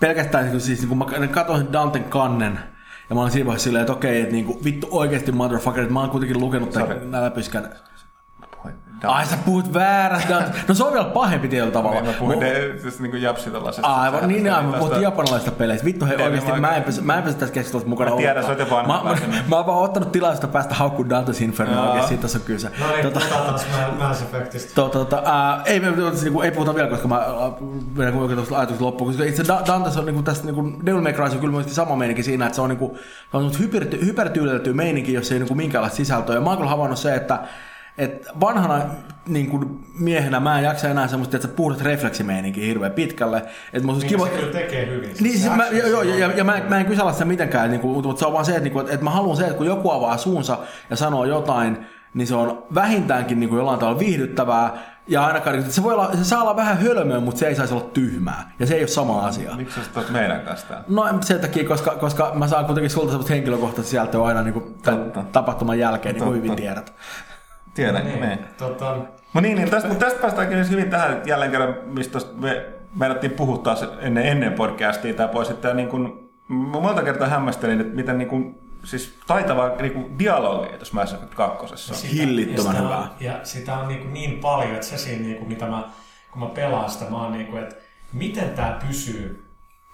[0.00, 2.58] pelkästään niin, siis, niin kun mä katsoin Danten kannen,
[3.10, 6.00] ja mä olin siinä vaiheessa silleen, että okei, että niinku, vittu oikeesti motherfucker, että mä
[6.00, 7.68] oon kuitenkin lukenut tämän läpyskän.
[9.02, 9.16] Dante.
[9.16, 10.42] Ai sä puhut väärästä.
[10.68, 12.02] No se on vielä pahempi tietyllä tavalla.
[12.02, 13.88] Mä puhuin Mu- de, siis niin kuin japsi tällaisesta.
[13.88, 15.84] Aivan, niin, niin aivan, tästä- puhuttiin japanilaisista peleistä.
[15.84, 18.16] Vittu, hei Niin, oikeesti, mä- mä en, pysy, mä en pysy tässä keskustelussa mukana Mä
[18.16, 19.16] tiedän, sä oot jo vanha mä, mä,
[19.48, 22.70] mä, oon vaan ottanut tilaisuutta päästä haukkuun Dante's Inferno, oikeesti siitä tässä on kyse.
[22.80, 23.66] No niin, Tota- puhutaan taas
[23.98, 24.72] Mass Effectista.
[24.74, 25.90] Tota, tota, ää, ei, me,
[26.22, 27.20] niinku, ei puhuta vielä, koska mä
[27.96, 29.10] vedän kuitenkin tuosta ajatuksesta loppuun.
[29.10, 31.96] Koska itse Da- Dantes on niinku, tästä niinku, Devil May Cry on kyllä myöskin sama
[31.96, 32.98] meininki siinä, että se on, niinku,
[33.30, 36.34] se on hyper, hypertyylitelty meininki, jos ei niinku, minkäänlaista sisältöä.
[36.34, 37.38] Ja mä oon kyllä havainnut se, että
[37.98, 38.80] et vanhana
[39.28, 43.42] niin kuin miehenä mä en jaksa enää semmoista, että puhdas refleksimeininki hirveän pitkälle.
[43.72, 44.26] Että musta Niin kiva...
[44.26, 45.10] se kyllä tekee hyvin.
[45.20, 47.80] Niin, siis mä, joo, ja, ja, ja mä, en- mä en kysellä sitä mitenkään, niin
[47.80, 49.66] kuin, mutta se on vaan se, että, niin kuin, että, mä haluan se, että kun
[49.66, 50.58] joku avaa suunsa
[50.90, 55.72] ja sanoo jotain, niin se on vähintäänkin niin kuin jollain tavalla viihdyttävää, ja ainakaan, että
[55.72, 58.52] se, voi olla, se saa olla vähän hölmöä, mutta se ei saisi olla tyhmää.
[58.58, 59.56] Ja se ei ole sama asia.
[59.56, 60.84] Miksi sä oot meidän kanssa täällä?
[60.88, 64.74] No sen takia, koska, koska mä saan kuitenkin sulta semmoista henkilökohtaista sisältöä aina niin kuin,
[64.82, 66.94] tämän tapahtuman jälkeen, niin kuin hyvin tiedät.
[67.76, 68.38] Tiedän, Niin, niin.
[68.58, 68.96] tota,
[69.34, 73.32] No niin, niin tästä, mutta tästä päästäänkin nyt hyvin tähän jälleen kerran, mistä me meinattiin
[73.32, 77.96] puhua taas ennen, ennen podcastia tai pois, että niin kuin, mä monta kertaa hämmästelin, että
[77.96, 81.76] miten niin kuin, siis taitavaa niin kuin dialogia tuossa Mass Effect 2.
[81.76, 82.98] sitä- Hillittömän ja sitä hyvää.
[82.98, 85.82] On, ja sitä on niin, niin paljon, että se siinä, niin kuin, mitä mä,
[86.32, 87.76] kun mä pelaan sitä, mä oon niin kuin, että
[88.12, 89.45] miten tämä pysyy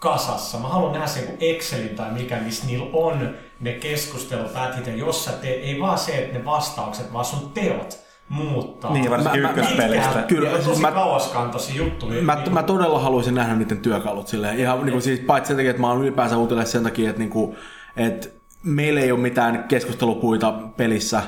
[0.03, 0.59] kasassa.
[0.59, 5.33] Mä haluan nähdä sen Excelin tai mikä, missä niillä on ne keskustelupätkit, ja jos sä
[5.33, 8.93] teet, ei vaan se, että ne vastaukset, vaan sun teot muuttaa.
[8.93, 10.05] Niin, varsinkin Mä- mä- ykköspelistä.
[10.07, 10.25] Pitkään.
[10.25, 12.23] Kyllä, siis tosi mä- kauaskantoisia juttuja.
[12.23, 14.59] Mä, Niin- mä todella haluaisin nähdä niiden työkalut silleen.
[14.59, 17.19] Ihan niin kuin siis, paitsi sen takia, että mä oon ylipäänsä utelias sen takia, että,
[17.21, 17.57] niin kuin,
[17.97, 18.29] että
[18.62, 21.23] meillä ei ole mitään keskustelupuita pelissä.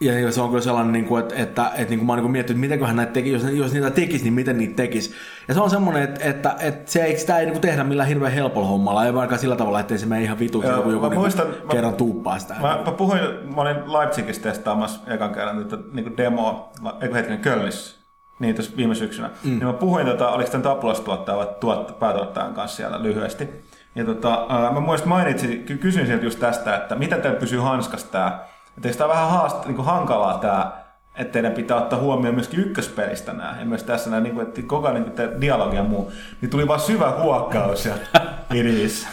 [0.00, 2.22] Ja se on kyllä sellainen, niin kuin, että, että, että niin kuin mä oon niin
[2.22, 5.14] kuin miettinyt, että mitenköhän näitä teki, jos, jos niitä tekisi, niin miten niitä tekisi.
[5.48, 8.08] Ja se on semmoinen, että, että, että se ei, sitä ei niin kuin tehdä millään
[8.08, 11.10] hirveän helpolla hommalla, ei vaikka sillä tavalla, että se mene ihan Joo, kun joku mä
[11.10, 12.54] niin muistan- kuin mä- kerran tuuppaa sitä.
[12.60, 13.20] Mä, mä puhuin,
[13.54, 17.96] mä olin Leipzigissä testaamassa ekan kerran tätä niin demoa, eikö hetkinen, Kölnissä,
[18.38, 19.28] niin tuossa viime syksynä.
[19.44, 19.50] Mm.
[19.50, 23.48] Niin mä puhuin, tota, oliko tämän Taplas-tuottaja vai tuot, päätuottajan kanssa siellä lyhyesti.
[23.94, 28.12] Ja tota, mä muistin mainitsin, ky- kysyin sieltä just tästä, että miten tämä pysyy hanskassa
[28.12, 28.47] tää.
[28.78, 30.84] Että eikö tää vähän haast, niin hankalaa tää,
[31.16, 33.56] että teidän pitää ottaa huomioon myöskin ykköspelistä nämä.
[33.60, 36.12] Ja myös tässä nämä, niin kuin, että koko ajan niin dialogi ja muu.
[36.40, 37.94] Niin tuli vaan syvä huokkaus ja
[38.54, 39.06] iris.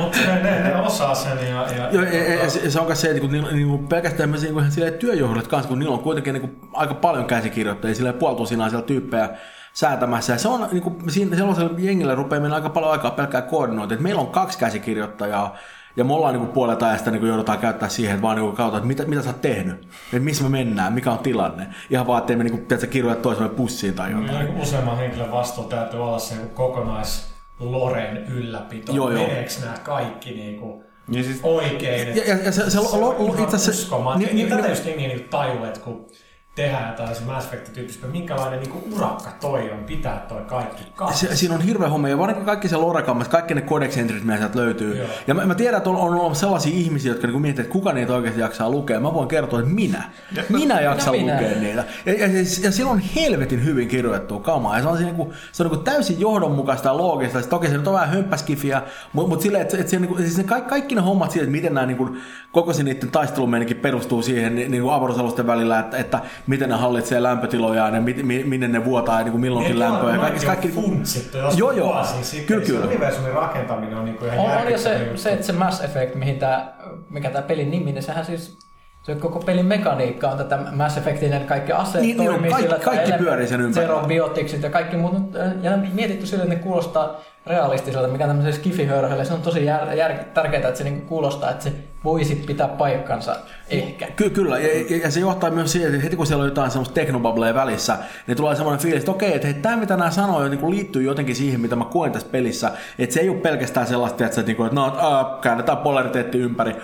[0.00, 1.66] Mutta ne, ne, ne, osaa sen ja...
[1.72, 4.30] ja, Joo, ja, ja, ja se, se on myös se, että kun niillä, niinku, pelkästään
[4.30, 8.86] me niinku, silleen työjohdot kanssa, kun niillä on kuitenkin niinku, aika paljon käsikirjoittajia, puolitusinaan siellä
[8.86, 9.28] tyyppejä
[9.72, 10.32] säätämässä.
[10.32, 13.98] Ja se on niinku, siinä sellaisella jengillä rupeaa mennä aika paljon aikaa pelkkää koordinointia.
[13.98, 15.56] Meillä on kaksi käsikirjoittajaa,
[15.96, 18.86] ja me ollaan niinku puolet ajasta niinku joudutaan käyttää siihen, että vaan niinku katsotaan, että
[18.88, 21.66] mitä, mitä sä oot tehnyt, että missä me mennään, mikä on tilanne.
[21.90, 24.44] Ihan vaan, ettei me niinku, tiedätkö, kirjoita toiselle pussiin tai jotain.
[24.46, 28.92] Niin useamman henkilön vastuulla täytyy olla se kokonais Loren ylläpito.
[28.92, 29.26] Joo, joo.
[29.26, 32.16] Meneekö nämä kaikki niinku Niin siis, oikein?
[32.16, 34.18] Ja- ja- ja se- se lo- on ihan itse asiassa- uskomaton.
[34.18, 36.06] ni- Niin, niin, ni- tätä just jengi niinku tajuu, että kun
[36.54, 41.26] tehdään se Mass Effect-tyyppistä, minkälainen niinku urakka toi on pitää toi kaikki kasassa.
[41.26, 44.38] Se, siinä on hirveä homma, ja varsinkin kaikki se lorekammat, kaikki ne codex entryt, mitä
[44.38, 44.98] sieltä löytyy.
[44.98, 45.08] Joo.
[45.26, 47.92] Ja mä, mä, tiedän, että on, on olemassa sellaisia ihmisiä, jotka niinku miettii, että kuka
[47.92, 49.00] niitä oikeasti jaksaa lukea.
[49.00, 50.02] Mä voin kertoa, että minä.
[50.48, 51.34] Minä jaksan minä.
[51.34, 51.84] lukea niitä.
[52.06, 54.76] Ja, ja, ja, ja silloin on helvetin hyvin kirjoitettua kamaa.
[54.76, 57.38] Ja se on, siinä niinku, se on niinku täysin johdonmukaista ja loogista.
[57.38, 60.36] Siis toki se nyt on vähän hömppäskifiä, mutta mut silleen, että, että se, niinku, siis
[60.36, 62.16] ne kaikki, kaikki ne hommat siitä, että miten nämä niinku,
[62.52, 67.22] koko se niiden taistelumeininki perustuu siihen ni- niinku avaruusalusten välillä, että, että miten ne hallitsee
[67.22, 70.12] lämpötilojaan ja mi, mi, minne ne vuotaa ja niinku milloinkin lämpöä.
[70.12, 71.94] Ja kaikki, kaikki, kaikki funtsittu joskus Joo, joo.
[71.94, 72.46] vuosia sitten.
[72.46, 72.86] Kyllä, Se kyllä.
[72.86, 76.38] universumin rakentaminen on niinku ihan On, on järkyttävä se, se, että se Mass Effect, mihin
[76.38, 76.76] tää,
[77.10, 78.58] mikä tämä pelin nimi, niin sehän siis
[79.04, 82.62] se koko pelin mekaniikka on tätä Mass Effectin, että kaikki aseet Niin, niin toimii Kaikki-
[82.62, 83.94] sillä, että kaikki pyörii sen ympärillä.
[83.94, 85.14] Zerobiotiksit ja kaikki muut.
[85.62, 89.24] Ja mietitty sille, että ne kuulostaa realistiselta, mikä tämmöisessä skifihörhölle.
[89.24, 91.72] Se on tosi jär, jär, tärkeää, että se niinku kuulostaa, että se
[92.04, 93.36] voisi pitää paikkansa
[93.68, 94.06] ehkä.
[94.16, 96.70] Ky- kyllä, ja, ja, ja, se johtaa myös siihen, että heti kun siellä on jotain
[96.70, 100.48] semmoista teknobubblea välissä, niin tulee semmoinen fiilis, että okei, että hei, tämä mitä nämä sanoo
[100.48, 102.70] niin liittyy jotenkin siihen, mitä mä koen tässä pelissä.
[102.98, 106.76] Että se ei ole pelkästään sellaista, että, se, että, että no, äh, käännetään polariteetti ympäri.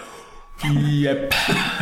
[0.90, 1.30] Jep.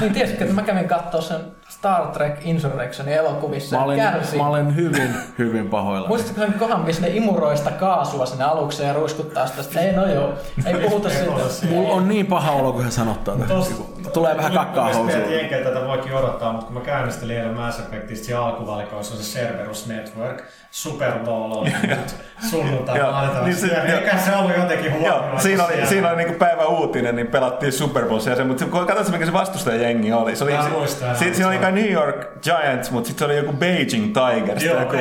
[0.01, 3.77] Niin tiesitkö, että mä kävin katsoa sen Star Trek Insurrectionin elokuvissa.
[3.77, 4.39] Mä olen, Kärsin.
[4.39, 6.09] mä olen hyvin, hyvin pahoilla.
[6.09, 9.63] Muistatko sen kohan, missä ne imuroista kaasua sinne alukseen ja ruiskuttaa sitä?
[9.63, 10.35] Sitten, ei no joo,
[10.67, 11.33] ei puhuta siitä.
[11.71, 13.49] Mulla on niin paha olo, kun hän sanottaa tätä.
[13.49, 13.75] Tosta,
[14.13, 15.33] tulee vähän kakkaa housuun.
[15.33, 19.39] Jenkeiltä tätä voikin odottaa, mutta kun mä käynnistelin eilen Mass Effectista, siinä alkuvalikoissa on se
[19.39, 22.15] Cerberus Network, Super Bowl oli nyt
[23.45, 25.89] niin se- eikä se ollut jotenkin Joo, huomioitu siinä oli, siellä.
[25.89, 29.33] siinä oli niinku päivä uutinen, niin pelattiin Super Bowlsia, se, mutta kun katsotaan, mikä se
[29.33, 30.37] vastustajajengi oli.
[30.37, 33.37] Se oli Mä si- muistan, siinä oli kai New York Giants, mutta sitten se oli
[33.37, 34.65] joku Beijing Tigers.
[34.65, 34.97] Joo, joku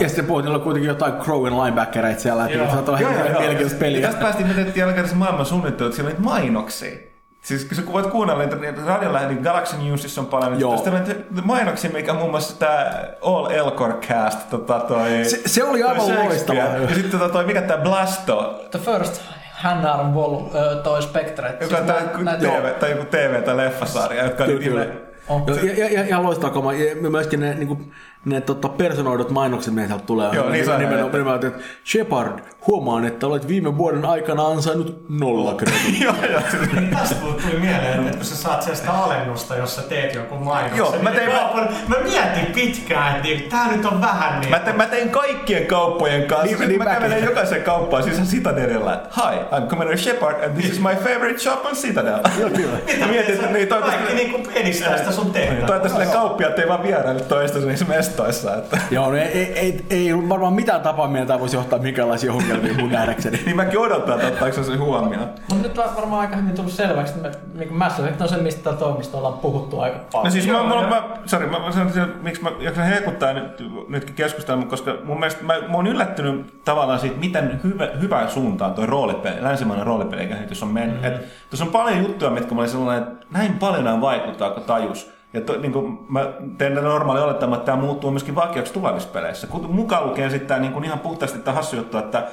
[0.00, 2.66] Ja sitten puhuttiin, että kuitenkin jotain Crowen linebackereita siellä, että Joo.
[2.84, 3.28] se on Joo, joo, joo.
[3.40, 4.06] mielenkiintoista peliä.
[4.06, 7.07] tästä päästiin, me tehtiin jälleen kerran se maailman suunnittelu, että siellä oli mainoksia.
[7.48, 8.56] Siis kun sä voit kuunnella niitä
[8.86, 10.60] radiolla, niin Galaxy Newsissa on paljon.
[10.60, 10.76] Joo.
[10.76, 12.90] Sitten on niitä mainoksia, mikä on muun muassa tämä
[13.22, 14.50] All Elcor Cast.
[14.50, 16.62] Tota toi, Se- se oli aivan loistavaa.
[16.76, 21.54] Ja sitten tota toi, mikä tämä Blasto, The First Hannar Vol, ö, toi Spectre.
[21.60, 24.86] joka on tää joku TV, tai joku TV- tai leffasarja, jotka on Kyllä, kyllä.
[25.28, 25.42] Oh.
[25.46, 26.72] Joo, Ja, ja, ja, ihan loistava kama.
[26.72, 27.80] Ja myöskin ne, niinku,
[28.28, 30.30] ne tota, personoidut mainokset, mitä sieltä tulee.
[30.32, 31.18] Joo, niin sai nimenomaan, nähdä.
[31.18, 36.04] nimenomaan, että Shepard, huomaan, että olet viime vuoden aikana ansainnut nolla krediittiä.
[36.06, 36.40] Joo, joo.
[36.50, 40.42] siis- Niin Tästä tuli mieleen, että kun sä saat sellaista alennusta, jos sä teet jonkun
[40.42, 40.78] mainoksen.
[40.78, 44.50] Joo, mä niin tein- kaupan- mä mietin pitkään, että niin, tää nyt on vähän niin.
[44.50, 46.46] Mä, te, mä tein kaikkien kauppojen kanssa.
[46.46, 47.02] Niin, Niin, niin mä mäkin.
[47.02, 48.94] kävelen jokaisen kauppaan, siis Citadelilla.
[48.94, 52.18] että, Hi, I'm Commander Shepard and this is my favorite shop on Citadel.
[52.40, 52.78] Joo, kyllä.
[52.86, 55.66] Mitä Mietin, että niin Kaikki toivottavasti, niinku edistää sitä sun tehtävää.
[55.66, 57.84] toivottavasti ne kauppiaat ei vaan vieraille toista niissä
[58.26, 58.54] mestoissa.
[58.56, 58.78] Että.
[58.90, 62.90] Joo, no ei, ei, ei, ei varmaan mitään tapaa mieltä voisi johtaa minkälaisia ongelmia mun
[62.90, 63.38] nähdäkseni.
[63.48, 65.28] Niin mäkin odotan, että ottaako se huomioon.
[65.48, 68.36] Mutta nyt on varmaan aika hyvin tullut selväksi, että me- niin Mass Effect on se,
[68.36, 70.24] mistä täällä toimistolla on puhuttu aika paljon.
[70.24, 70.88] No siis mä, Joo, mä, joo.
[70.88, 75.18] mä, sorry, mä, mä sanon, että miksi mä jaksan hehkuttaa nyt, nytkin keskustelua, koska mun
[75.18, 80.62] mielestä mä, mä oon yllättynyt tavallaan siitä, miten hyvä, hyvään suuntaan toi roolipeli, länsimainen roolipelikehitys
[80.62, 81.02] on mennyt.
[81.02, 81.18] Mm-hmm.
[81.50, 85.17] Tuossa on paljon juttuja, mitkä mä olin sellainen, että näin paljon nämä vaikuttaa, kun tajus.
[85.32, 89.46] Ja to, niin kuin mä teen normaali olettama, että tämä muuttuu myöskin vakioksi tulevissa peleissä.
[89.46, 92.28] Kun mukaan lukien sitten tämä niin kuin ihan puhtaasti tämä hassu juttu, että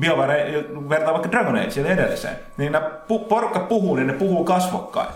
[0.00, 2.90] BioWare vertaa vaikka Dragon Age edelliseen, niin nämä
[3.28, 5.08] porukka puhuu, niin ne puhuu kasvokkain.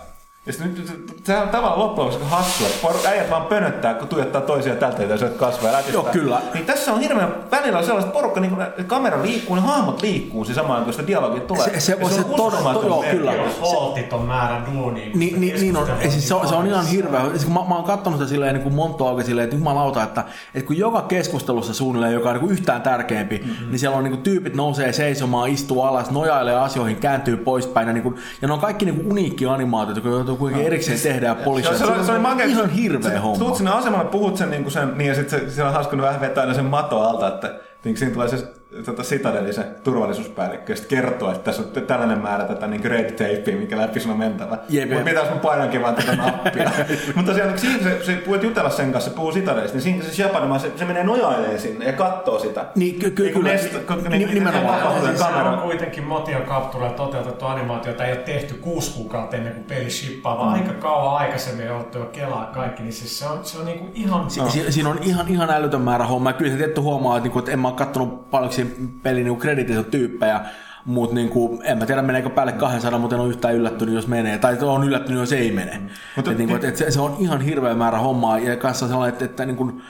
[0.46, 4.08] Ja sitten nyt se on tavallaan loppujen lopuksi hassua, että por- äijät vaan pönöttää, kun
[4.08, 5.80] tuijottaa toisia tältä ja syöt kasvoja ja.
[5.92, 6.40] Joo, kyllä.
[6.54, 10.44] Niin tässä on hirveän välillä on sellaista porukka, niin kun kamera liikkuu, ne hahmot liikkuu
[10.44, 11.64] siis samaan, kun sitä dialogia tulee.
[11.64, 13.32] Se- se- se on todella- uskomaton joo, kyllä.
[13.60, 15.06] Holtiton määrä duunia.
[15.14, 15.86] Niin, niin, niin on.
[16.08, 17.28] Siis se, on, se on ihan hirveä.
[17.30, 20.02] Siis kun mä, mä oon katsonut sitä silleen niin kuin monta auki silleen, että jumalauta,
[20.02, 23.70] että, että kun joka keskustelussa suunnilleen, joka on niin kuin yhtään tärkeämpi, mm-hmm.
[23.70, 27.86] niin siellä on niin kuin tyypit nousee seisomaan, istuu alas, nojailee asioihin, kääntyy poispäin.
[27.86, 31.26] Ja, niin kuin, ja ne on kaikki niin kuin uniikki animaatiot, joutuu kuitenkin erikseen tehdä
[31.26, 31.34] ja
[31.72, 32.46] Se, se, on- se on makea.
[32.46, 33.38] ihan hirveä homma.
[33.38, 35.90] Tuut sinne asemalle, puhut sen, niin kuin sen niin ja sitten se, siellä on hauska
[35.90, 38.36] kun vähän vetää aina sen mato alta, että niin siinä tulee se
[38.84, 43.10] tota, Citadeli, se turvallisuuspäällikkö, ja sitten kertoo, että tässä on tällainen määrä tätä niin red
[43.10, 44.58] tapea, mikä läpi sun on mentävä.
[44.68, 45.04] Jep, Mutta jep.
[45.04, 46.70] mitä jos mä painankin vaan tätä nappia.
[47.16, 50.04] Mutta tosiaan, kun siinä se, se voit jutella sen kanssa, se puhuu Citadelista, niin siinä
[50.04, 52.64] se Japanima, se, se menee nojailemaan sinne ja katsoo sitä.
[52.74, 53.50] Niin, ky- ky- Niin kyllä.
[53.54, 54.80] nest- kun- Ni- niin- nimenomaan.
[55.04, 55.50] Siis sehän kamera.
[55.52, 59.90] on kuitenkin Motion Capturella toteutettu animaatio, jota ei ole tehty kuusi kuukautta ennen kuin peli
[59.90, 63.64] shippaa, vaan aika kauan aikaisemmin jouttu jo kelaa kaikki, niin siis se on, se on
[63.64, 64.30] niinku ihan...
[64.30, 66.32] Si- si- siinä on ihan, ihan älytön määrä hommaa.
[66.32, 68.70] Kyllä se tietty huomaa, että, niinku, että en mä ole kattonut paljon siinä
[69.02, 70.40] pelin niinku krediitissä tyyppejä,
[70.84, 74.38] mutta niinku, en mä tiedä meneekö päälle 200, mutta en ole yhtään yllättynyt, jos menee.
[74.38, 75.78] Tai on yllättynyt, jos ei mene.
[75.78, 75.88] Mm.
[76.16, 79.12] Mutta- Et, niinku, et, et se, se, on ihan hirveä määrä hommaa ja kanssa sellainen,
[79.12, 79.80] että, että niinku,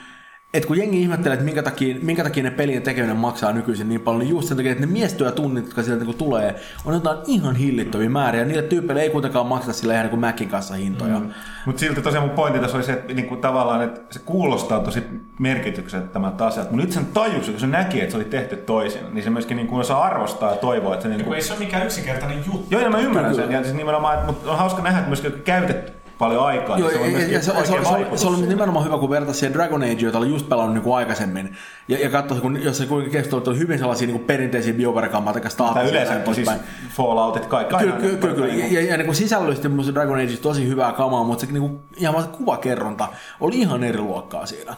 [0.57, 4.01] et kun jengi ihmettelee, että minkä takia, minkä takia ne pelien tekeminen maksaa nykyisin niin
[4.01, 7.55] paljon, niin just sen takia, että ne miestyötunnit, jotka sieltä niin tulee, on jotain ihan
[7.55, 8.45] hillittömiä määriä.
[8.45, 11.19] Niille tyypeille ei kuitenkaan makseta sillä ihan niin kuin Macin kanssa hintoja.
[11.19, 11.29] Mm.
[11.65, 15.03] Mutta silti tosiaan mun pointti tässä oli se, että niinku tavallaan, että se kuulostaa tosi
[15.39, 16.71] merkityksettömältä asialta.
[16.71, 19.57] Mutta nyt sen tajusi, kun se näki, että se oli tehty toisin, niin se myöskin
[19.57, 21.23] niinku osaa arvostaa ja toivoa, että se niinku...
[21.23, 22.67] Kun ei se ole mikään yksinkertainen juttu.
[22.69, 23.51] Joo, ja mä ymmärrän sen.
[23.51, 26.77] Ja siis nimenomaan, että, mutta on hauska nähdä, että myöskin käytetty paljon aikaa.
[26.79, 29.09] Joo, niin se on ja, myöskin ja, se, se, se, se, oli nimenomaan hyvä, kun
[29.09, 31.57] vertaisi siihen Dragon Age, jota oli just pelannut niin kuin aikaisemmin.
[31.87, 35.33] Ja, ja katsoi, kun, jos se kuinka keskustelut oli hyvin sellaisia niin kuin perinteisiä BioWare-kammaa,
[35.33, 35.89] tai Tai staatisia.
[35.89, 36.49] yleensäkin siis
[36.89, 37.75] Falloutit, kaikki.
[37.75, 38.53] Kyllä, aina- kyllä, kyllä, kyllä.
[38.53, 41.79] Ja, ja niin kuin sisällöllisesti minusta Dragon Age tosi hyvää kamaa, mutta se niin kuin,
[41.97, 43.07] ihan kuvakerronta
[43.39, 44.75] oli ihan eri luokkaa siinä.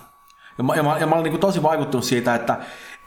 [0.58, 2.58] Ja mä, ja mä, ja mä olin niin kuin tosi vaikuttunut siitä, että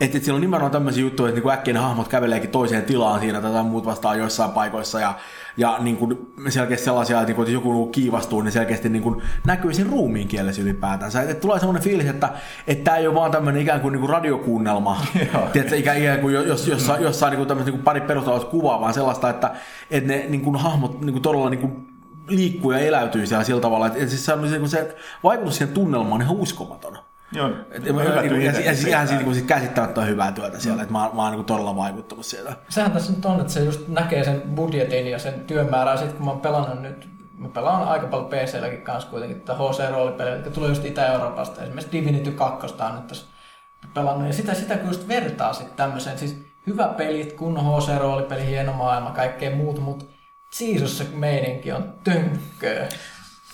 [0.00, 3.40] että siellä on nimenomaan tämmöisiä juttuja, että niin äkkiä ne hahmot käveleekin toiseen tilaan siinä
[3.40, 5.14] tai muut vastaan joissain paikoissa ja,
[5.56, 9.22] ja niin kuin selkeästi sellaisia, että, niin kuin, että joku kiivastuu, niin selkeästi niin kuin
[9.46, 11.22] näkyy siinä ruumiin kielessä ylipäätänsä.
[11.22, 12.28] Että, tulee semmoinen fiilis, että
[12.66, 15.06] että tämä ei ole vaan tämmöinen ikään kuin, niin kuin radiokuunnelma,
[15.52, 18.80] Tiedätkö, ikään, ikään kuin jos, jossain, jossain niin kuin tämmöistä niin kuin pari perustavaa kuvaa,
[18.80, 19.50] vaan sellaista, että,
[19.90, 21.88] että ne niin kuin hahmot niin kuin todella niin kuin
[22.28, 25.74] liikkuu ja eläytyy siellä sillä tavalla, että, että siis se, on, niin se vaikutus siihen
[25.74, 26.98] tunnelmaan on ihan uskomaton.
[27.32, 28.88] Joo, mä, yllätyin niin, ja, ja, ja siitä.
[28.88, 30.82] ihan siitä, niin käsittämättä hyvää työtä siellä, mm.
[30.82, 32.56] että mä, mä oon niin todella vaikuttunut sieltä.
[32.68, 35.96] Sehän tässä nyt on, että se just näkee sen budjetin ja sen työmäärää.
[35.96, 40.34] Sitten kun mä oon pelannut nyt, mä pelaan aika paljon PC-lläkin kanssa kuitenkin tätä HC-roolipeliä,
[40.34, 41.62] jotka tulee just Itä-Euroopasta.
[41.62, 43.26] Esimerkiksi Divinity 2 on nyt tässä
[43.94, 44.26] pelannut.
[44.26, 49.10] Ja sitä, sitä kun just vertaa sitten tämmöiseen, siis hyvä pelit, kunnon HC-roolipeli, hieno maailma,
[49.10, 50.04] kaikkea muuta, mutta
[50.60, 52.88] Jesus se meininki on tönkköä.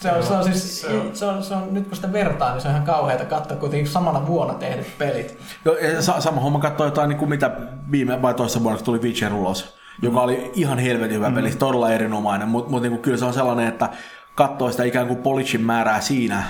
[0.01, 2.53] Se on, se on siis, se on, se on, se on, nyt kun sitä vertaa,
[2.53, 5.39] niin se on ihan kauheata katsoa kuitenkin samana vuonna tehdyt pelit.
[5.65, 7.51] Jo, ja sa- sama homma katsoi jotain, niin kuin mitä
[7.91, 11.91] viime vai toisessa vuonna, kun tuli Witcher ulos, joka oli ihan helvetin hyvä peli, todella
[11.91, 13.89] erinomainen, mutta mut, niin kyllä se on sellainen, että
[14.35, 16.43] katsoo sitä ikään kuin polichin määrää siinä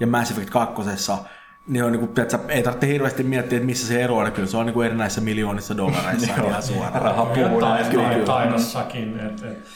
[0.00, 0.82] ja Mass Effect 2,
[1.66, 4.48] niin on niin kuin, tiedätkö, ei tarvitse hirveästi miettiä, että missä se ero on, kyllä
[4.48, 7.02] se on niin kuin erinäisissä miljoonissa dollareissa ihan suoraan.
[7.02, 7.60] Raha puhuu
[8.24, 9.20] taidossakin.
[9.20, 9.68] Et, et.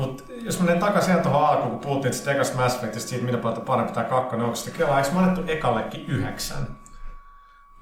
[0.00, 3.38] Mutta jos menen takaisin ihan tuohon alkuun, kun puhuttiin siitä ekasta Mass Effectista, siitä mitä
[3.38, 6.66] paljon parempi tämä kakkonen, onko sitä kelaa, eikö mä annettu ekallekin yhdeksän?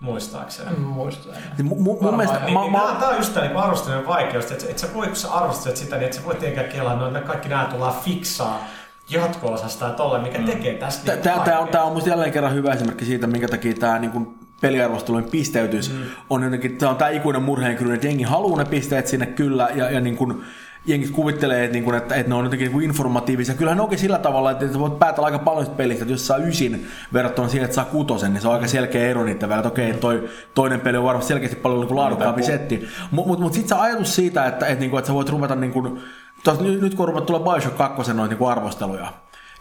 [0.01, 0.69] Muistaakseni.
[0.71, 1.55] En muista enää.
[1.59, 4.07] Niin mu- mu- mun mielestä, Niin, mä, niin, mä, tää on just tää niin arvostelun
[4.07, 6.97] vaikeus, että et sä voi, kun sä arvostelet sitä, niin et sä voi tietenkään kelaa,
[6.97, 8.65] no ne kaikki nämä tullaan fiksaa
[9.11, 11.67] jatko-osasta ja tolle, mikä tekee tästä niin Tämä on, vaikeaa.
[11.67, 16.03] tää on musta jälleen kerran hyvä esimerkki siitä, minkä takia tämä niin peliarvostelujen pisteytys mm.
[16.31, 19.91] on jotenkin, tämä on tämä ikuinen murheenkryyni, että jengi haluaa ne pisteet sinne kyllä, ja,
[19.91, 20.45] ja niin kuin,
[20.89, 23.55] jengit kuvittelee, että, niin kuin, että, että ne on jotenkin niin informatiivisia.
[23.55, 26.87] Kyllähän ne onkin sillä tavalla, että voit päätellä aika paljon pelistä, että jos saa ysin
[27.13, 29.95] verrattuna siihen, että saa kutosen, niin se on aika selkeä ero niiden välillä, että okei,
[29.95, 32.89] toi toinen peli on varmasti selkeästi paljon niin laadukkaampi setti.
[33.11, 35.55] Mutta mut, mut sitten se ajatus siitä, että, että, niin kuin, että sä voit ruveta,
[35.55, 36.01] niin kuin,
[36.81, 39.13] nyt, kun ruvat tulee Bioshock 2 noin niin arvosteluja,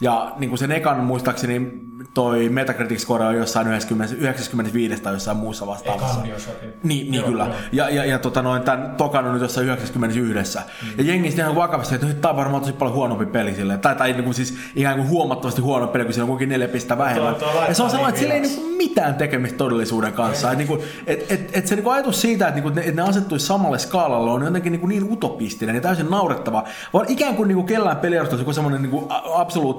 [0.02, 1.72] ja niin kuin sen ekan muistaakseni
[2.14, 6.12] toi Metacritic score on jossain 90, 95 tai jossain muussa vastaavassa.
[6.12, 6.74] Ekan Bioshockin.
[6.84, 7.44] Niin, niin Joo, kyllä.
[7.46, 7.56] joo.
[7.72, 10.58] Ja, ja, ja tota noin, tämän tokan on nyt jossain 91.
[10.58, 10.88] Mm.
[10.98, 13.80] Ja jengi sitten ihan vakavasti, että nyt tää on varmaan tosi paljon huonompi peli silleen.
[13.80, 16.68] Tai, tai niin kuin siis ihan kuin huomattavasti huonompi peli, kun siinä on kuitenkin neljä
[16.68, 17.36] pistettä vähemmän.
[17.36, 20.14] Tuo- tuo ja se on sellainen, että sillä ei niin niin kuin mitään tekemistä todellisuuden
[20.14, 20.52] kanssa.
[20.52, 23.02] Että niin et, et, et se niin kuin ajatus siitä, että, niin kuin, ne, että
[23.02, 26.64] ne asettuisi samalle skaalalle on jotenkin niin, kuin niin utopistinen ja täysin naurettava.
[26.94, 29.22] Vaan ikään kuin, niin kuin kellään peliarvostus joku semmoinen niin kuin a-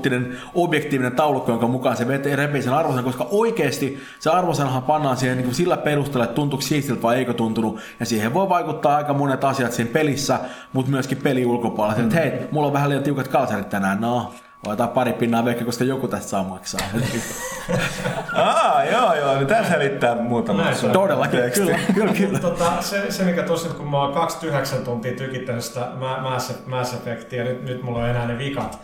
[0.08, 5.16] absoluuttinen objektiivinen taulukko, jonka mukaan se vetee repii sen arvosan, koska oikeasti se arvosanahan pannaan
[5.16, 7.80] siihen niin kuin sillä perusteella, että tuntuuko siistiltä vai eikö tuntunut.
[8.00, 10.40] Ja siihen voi vaikuttaa aika monet asiat siinä pelissä,
[10.72, 11.98] mutta myöskin peli ulkopuolella.
[11.98, 12.04] Mm.
[12.04, 14.32] Että hei, mulla on vähän liian tiukat kalsarit tänään, no,
[14.66, 16.80] otetaan pari pinnaa vekkä, koska joku tästä saa maksaa.
[18.32, 20.92] Aa, joo, joo, niin tämä selittää muutama Näin se on.
[20.92, 21.60] Todellakin, teksti.
[21.60, 22.38] kyllä, kyllä, kyllä.
[22.48, 26.94] Tota, se, se, mikä tosiaan, kun mä oon 29 tuntia tykittänyt sitä Ma- Mass, Mass
[26.94, 28.78] Effectia, nyt, nyt mulla on enää ne vikat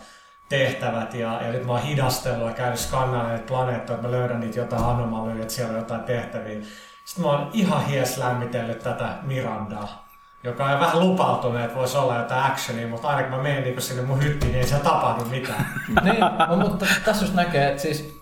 [0.57, 4.39] tehtävät ja, ja nyt mä oon hidastellut ja käynyt skannaamaan näitä planeettoja, että mä löydän
[4.39, 6.59] niitä jotain anomalioita, että siellä on jotain tehtäviä.
[7.05, 10.07] Sitten mä oon ihan hies lämmitellyt tätä Mirandaa,
[10.43, 13.81] joka on vähän lupautunut, että voisi olla jotain actionia, mutta aina kun mä menen niin
[13.81, 15.65] sinne mun hyttiin, niin ei siellä tapahdu mitään.
[16.03, 18.21] niin, no, mutta tässä just näkee, että siis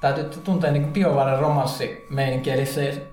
[0.00, 3.12] täytyy tuntea niin BioVaren romanssi meininki, eli se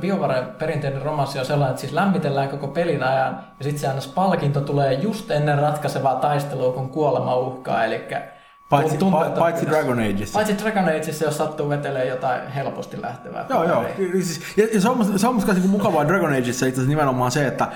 [0.00, 4.06] BioVaren perinteinen romanssi on sellainen, että siis lämmitellään koko pelin ajan, ja sitten se annas
[4.06, 8.00] palkinto tulee just ennen ratkaisevaa taistelua, kun kuolema uhkaa, eli
[8.70, 10.38] Paitsi, tuntuu, pa, että- paitsi Dragon Ageissa.
[10.38, 13.46] Paitsi Dragon Ageissa, jos sattuu vetelee jotain helposti lähtevää.
[13.50, 13.82] Joo, joo.
[13.82, 17.30] Ja, siis- ja, ja se on, se on musta niinku mukavaa Dragon Ageissa itse nimenomaan
[17.30, 17.66] se, että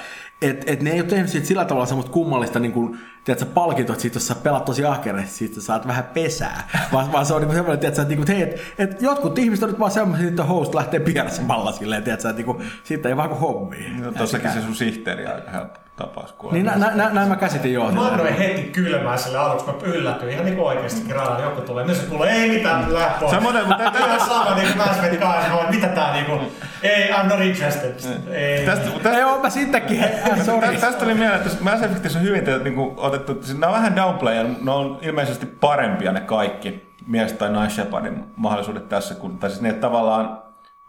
[0.42, 3.94] et, et ne ei ole tehnyt siitä sillä tavalla semmoista kummallista niin kuin, tiedätkö, palkintoa,
[3.94, 6.68] että siitä, jos sä pelaat tosi ahkerasti, siitä sä saat vähän pesää.
[6.92, 8.42] Vaan, vaan se on niin semmoinen, tiedätkö, että, niinku, että hei,
[8.78, 12.42] et, et jotkut ihmiset on nyt vaan semmoisia, että host lähtee pieräsemällä silleen, tiedätkö, että
[12.42, 13.90] niinku, siitä ei vaan kuin hommia.
[13.98, 16.54] No, tossakin se sun sihteeri on aika helppo tapaus kuolla.
[16.54, 17.92] Niin nä, nä, nä, näin mä käsitin joo.
[17.92, 21.86] Mä annoin heti kylmää sille aluksi, kun mä yllätyin ihan niinku oikeesti radalla joku tulee.
[21.86, 23.30] Nyt se tulee, ei mitään, lähde pois.
[23.30, 24.56] Samoin, mutta on sama
[24.90, 26.40] Effect 2, mä oon, mitä tää niinku,
[26.82, 27.94] ei, I'm not interested.
[28.30, 28.66] Ei.
[28.66, 30.04] Tästä, Ei tästä, oo mä sittenkin,
[30.40, 30.74] äh, sorry.
[30.74, 33.76] Tä- Tästä oli mieleen, että Mass Effectissä on hyvin te- niinku, otettu, siis nämä on
[33.78, 39.50] vähän downplay, ne on ilmeisesti parempia ne kaikki mies- tai naisshepardin mahdollisuudet tässä, kun, tai
[39.50, 40.41] siis ne tavallaan,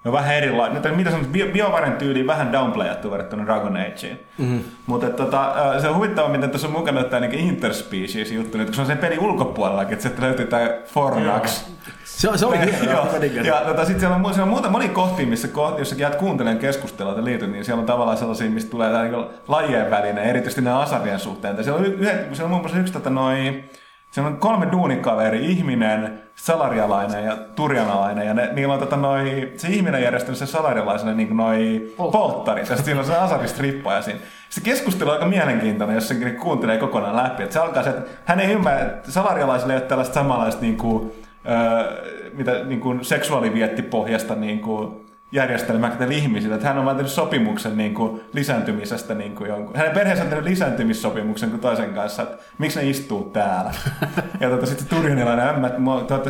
[0.03, 4.19] ne on vähän erilainen, ne, mitä sanot, bio, BioVaren tyyliin vähän downplayattu verrattuna Dragon Ageen.
[4.37, 4.61] Mm-hmm.
[4.85, 8.75] Mutta tota, se on huvittava, miten tässä on mukana tämä niinku interspecies juttu, nyt, kun
[8.75, 11.65] se on sen pelin ulkopuolellakin, että sieltä löytyy tämä Fornax.
[12.03, 12.91] Se, se oli hieno.
[12.91, 13.45] Joo, mä diggasin.
[13.45, 16.59] ja tota, sitten siellä on, siellä on muuta moni kohti, missä kohti, jos jäät kuuntelemaan
[16.59, 20.61] keskustelua tai liityt, niin siellä on tavallaan sellaisia, mistä tulee tää niin lajien välinen, erityisesti
[20.61, 21.55] nämä asarien suhteen.
[21.55, 23.63] Tai Siellä on, yhden, siellä on muun muassa yksi tota, noi,
[24.13, 29.67] siellä on kolme duunikaveri, ihminen, salarialainen ja turjanalainen, ja ne, niillä on tota, noi, se
[29.67, 34.19] ihminen järjestänyt sen salarialaiselle niin noi polttarit, ja sitten siinä on se asaristrippa ja siinä.
[34.49, 37.43] Se keskustelu on aika mielenkiintoinen, jos sen kuuntelee kokonaan läpi.
[37.43, 40.77] Et se alkaa se, että hän ei ymmärrä, että salarialaisille ei ole tällaista samanlaista niin
[40.77, 41.11] kuin,
[41.49, 45.02] öö, mitä niin kuin seksuaaliviettipohjasta niin kuin
[45.33, 46.55] järjestelmää tällä ihmisillä.
[46.55, 49.13] Että hän on vain tehnyt sopimuksen niin kuin lisääntymisestä.
[49.15, 49.75] Niin kuin jonkun.
[49.75, 53.73] Hänen perheensä on tehnyt lisääntymissopimuksen kuin toisen kanssa, että miksi ne istuu täällä.
[54.39, 55.69] ja tota, sitten se turjanilainen, mä, mä,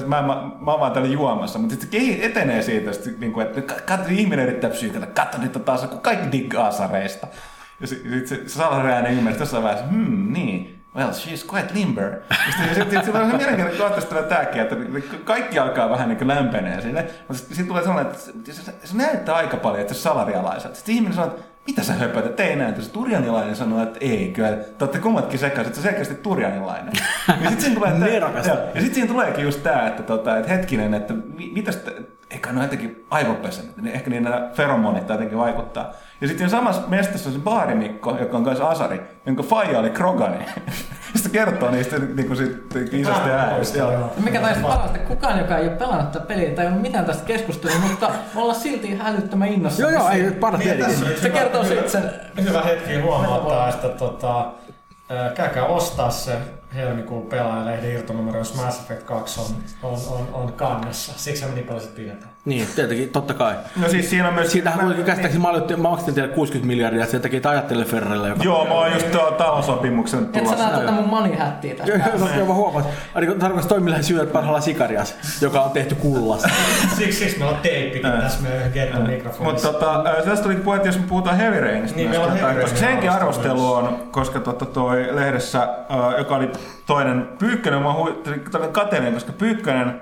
[0.07, 0.21] mä, mä,
[0.59, 4.09] mä, oon vaan täällä juomassa, mutta sitten kehi- etenee siitä, sit, niin kuin, että katso,
[4.09, 7.27] ihminen yrittää psyykellä, katso on taas, kun kaikki diggaa asareista.
[7.81, 12.13] Ja sitten se, se salaräinen ymmärtää jossain vaiheessa, hmm, niin, well, she's quite limber.
[12.49, 14.75] Sitten sit, sit, sit, on se tämäkin, että
[15.23, 17.01] kaikki alkaa vähän niin kuin lämpenee sinne.
[17.01, 20.75] Mutta sitten sit tulee sellainen, että se, se, näyttää aika paljon, että se salarialaiset.
[20.75, 22.83] Sitten ihminen sanoo, että mitä sä höpötät, ei näin.
[22.83, 26.93] Se turjanilainen sanoo, että ei, kyllä, te olette kummatkin sekaisin, että se selkeästi turjanilainen.
[27.27, 28.47] ja sitten siinä, tulee, tää, Nerokas.
[28.47, 31.91] joo, ja sit siinä tuleekin just tää, että, tota, että hetkinen, että mi- mitäs, te,
[32.33, 35.91] eikä ne jotenkin aivopesen, että ne- ehkä niin nämä feromonit jotenkin vaikuttaa.
[36.21, 40.45] Ja sitten samassa mestassa on se baarimikko, joka on kanssa Asari, jonka faija oli Krogani.
[41.15, 43.27] Sitten kertoo niistä niin kuin sit, isosta.
[43.87, 47.05] No Mikä taisi parasta, kukaan, joka ei ole pelannut tätä peliä tai ei ole mitään
[47.05, 49.81] tästä keskustelua, mutta me ollaan silti hälyttömän innossa.
[49.81, 50.99] Joo, joo, ei paras Niin, tietenkin.
[51.17, 52.11] Se hyvä- kertoo hyvä- sit sen-
[52.43, 54.45] Hyvä hetki huomauttaa, että tota,
[55.09, 56.37] ää, käykää ostaa se
[56.75, 59.47] helmikuun pelaajalehden irtonumero, jos Mass Effect 2 on,
[59.83, 61.13] on, on, on kannessa.
[61.17, 62.32] Siksi me niin paljon sit pidetään.
[62.45, 63.55] Niin, tietenkin, totta kai.
[63.75, 64.51] No siis siinä on myös...
[64.51, 68.29] Siitähän kuitenkin käsittääkseni mä, aloitin, mä maksin teille 60 miljardia, että sen takia ajattele Ferrelle,
[68.29, 68.43] joka...
[68.43, 70.69] Joo, mä oon just tuo talosopimuksen Et sä tulossa.
[70.69, 71.91] näe tätä mun money hattia tästä.
[71.91, 72.91] Joo, joo, joo, mä huomasin.
[73.15, 76.49] Ainakin tarkoitus toimilla syydet parhaalla Sikarias, joka on tehty kullasta.
[76.97, 79.73] Siksi, siksi meillä on teippikin tässä meidän Mutta mikrofonissa.
[79.73, 82.61] tota, äh, tästä tuli puhe, että jos me puhutaan Heavy Rainista, Niin, meillä on Heavy
[82.61, 85.67] koska senkin arvostelu on, koska tota, toi lehdessä,
[86.17, 86.51] joka oli
[86.85, 90.01] toinen Pyykkönen, mä hui, tällainen kateellinen, koska Pyykkönen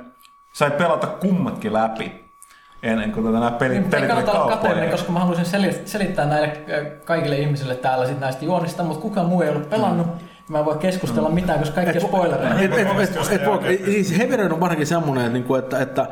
[0.54, 2.31] sai pelata kummatkin läpi
[2.84, 4.90] ennen kuin tota, nämä pelit, Niin, pelit kauppoihin.
[4.90, 9.26] koska mä haluaisin sel- selittää näille äh, kaikille ihmisille täällä sit näistä juonista, mutta kukaan
[9.26, 10.08] muu ei ollut pelannut.
[10.50, 12.62] Mä en voi keskustella mitään, koska kaikki on spoilereita.
[12.62, 12.72] Et,
[13.80, 16.08] et, siis Heavy Rain on varsinkin semmonen, että, niinku, että, että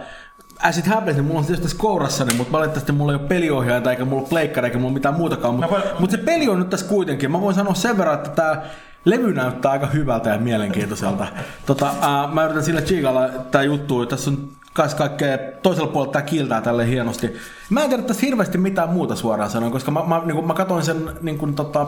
[0.64, 3.92] as it happens, niin mulla on tietysti tässä kourassani, mutta valitettavasti mulla ei ole peliohjainta,
[3.92, 5.54] eikä mulla ole pleikkari, eikä mulla mitään muutakaan.
[5.56, 7.32] Mutta Mä voin- mut se peli on nyt tässä kuitenkin.
[7.32, 8.62] Mä voin sanoa sen verran, että tämä
[9.06, 11.28] levy näyttää aika hyvältä ja mielenkiintoiselta.
[11.66, 14.38] Tota, ää, mä yritän sillä chiikalla tää juttu, tässä on
[14.74, 17.34] kans kaikkea, toisella puolella tää kiiltää tälle hienosti.
[17.70, 20.84] Mä en tiedä tästä hirveästi mitään muuta suoraan sanoen, koska mä, mä, niin mä katsoin
[20.84, 21.88] sen niin kuin, tota,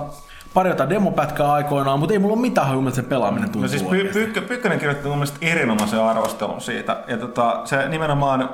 [0.53, 3.61] pari jotain demopätkää aikoinaan, mutta ei mulla ole mitään hajua, se pelaaminen tuntuu.
[3.61, 4.13] No siis Py-.
[4.13, 7.03] Pyykkö, Pyykkönen kirjoitti mun mielestä erinomaisen arvostelun siitä.
[7.07, 8.49] Ja tota, se nimenomaan,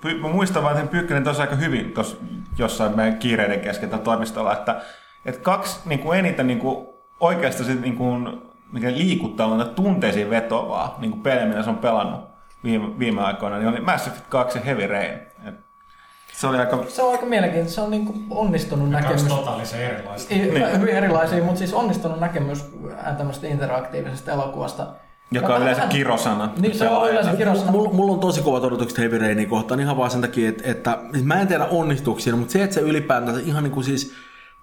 [0.00, 2.16] Py- mä muistan vaan, että Pyykkönen tosi aika hyvin tuossa
[2.58, 4.80] jossain meidän kiireiden kesken toimistolla, että,
[5.24, 6.86] että kaksi niin kuin eniten niin kuin
[7.20, 8.42] oikeasti sit, niin kuin,
[8.72, 12.31] mikä liikuttaa mutta tunteisiin vetovaa niin kuin pelejä, mitä se on pelannut
[12.64, 15.12] viime, viime aikoina, niin oli Mass Effect 2 ja Heavy Rain.
[15.48, 15.54] Et
[16.32, 16.84] se oli aika...
[16.88, 19.22] Se on aika mielenkiintoista, se on niinku onnistunut Kaksi näkemys.
[19.22, 20.34] totaalisen erilaista.
[20.34, 20.80] Niin.
[20.80, 22.64] Hyvin erilaisia, mutta siis onnistunut näkemys
[23.06, 24.86] äh, tämmöistä interaktiivisesta elokuvasta.
[25.30, 26.50] Joka Ja on yleensä kirosana.
[26.58, 27.70] Niin, se on yleensä kirosana.
[27.70, 30.98] Mulla, mulla on tosi kovat odotukset Heavy Rainin kohtaan ihan vaan sen takia, että, että
[31.12, 34.14] siis mä en tiedä onnistuksia, mutta se, että se ylipäätään ihan niin kuin siis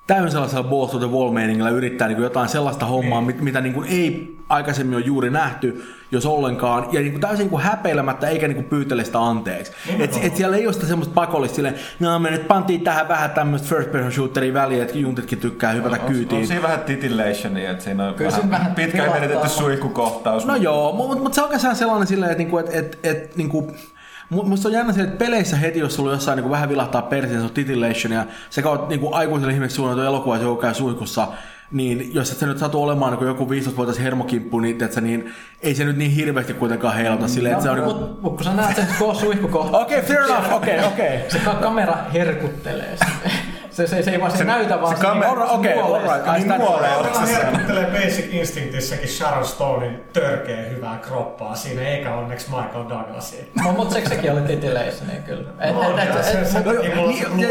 [0.07, 3.73] täysin sellaisella balls to the wall yrittää niin kuin jotain sellaista hommaa, mit, mitä niin
[3.73, 8.28] kuin ei aikaisemmin ole juuri nähty, jos ollenkaan, ja niin kuin täysin niin kuin häpeilemättä
[8.28, 9.72] eikä niin kuin pyytele sitä anteeksi.
[9.99, 13.30] Et, et siellä ei ole sitä semmoista pakollista silleen, no me nyt pantiin tähän vähän
[13.30, 16.47] tämmöistä first person shooteria väliin, että juntitkin tykkää hypätä On, on kyytiin.
[16.47, 19.22] siinä vähän titillationia, että siinä on Kyllä vähän, vähän pitkä vilahtaa.
[19.22, 20.45] viritetty suihkukohtaus.
[20.45, 23.72] No joo, mutta mut se on oikeastaan sellainen silleen, että niinku, et, et, et, niinku,
[24.34, 27.39] mu- Musta on jännä se, että peleissä heti, jos sulla jossain niinku vähän vilahtaa persiin,
[27.39, 31.28] se on titillation ja se kautta niinku aikuiselle ihmiseksi suunnattu elokuva, joka käy suihkussa,
[31.72, 35.76] niin jos et sä nyt satu olemaan niin joku 15-vuotias hermokimppu, niin, tiedätkö, niin ei
[35.76, 37.93] se nyt niin hirveästi kuitenkaan heilauta silleen, että se on niinku...
[37.93, 41.17] Mut, mut kun sä näet sen ko- suihkukohta, Okei, okay, fair enough, okei, okay, okei.
[41.17, 41.30] Okay.
[41.30, 43.30] se ka- kamera herkuttelee sitä.
[43.80, 45.80] Se, se, se ei vaan se, Se- näytä, vaan se se, kamera- niinku- se okei,
[46.09, 47.25] ai Niin sitä- nuolee otsassa.
[47.25, 53.43] herkuttelee Basic Instinctissäkin Sharon Stonein törkeä hyvää kroppaa siinä, eikä onneksi Michael Douglasia.
[53.63, 55.49] Mut, mut se, sekin oli titillation, niin kyllä.
[55.59, 57.49] Et, No, et, et, ja se- se- No niin, niin,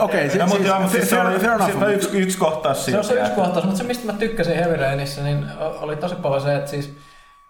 [0.00, 1.20] okei, se- No, mutta siis- mutta siis se
[1.84, 4.76] oli yksi, yksi kohtaus Se on se yksi kohtaus, mutta se mistä mä tykkäsin Heavy
[4.76, 5.46] Rainissa, niin
[5.80, 6.94] oli tosi paljon se, että siis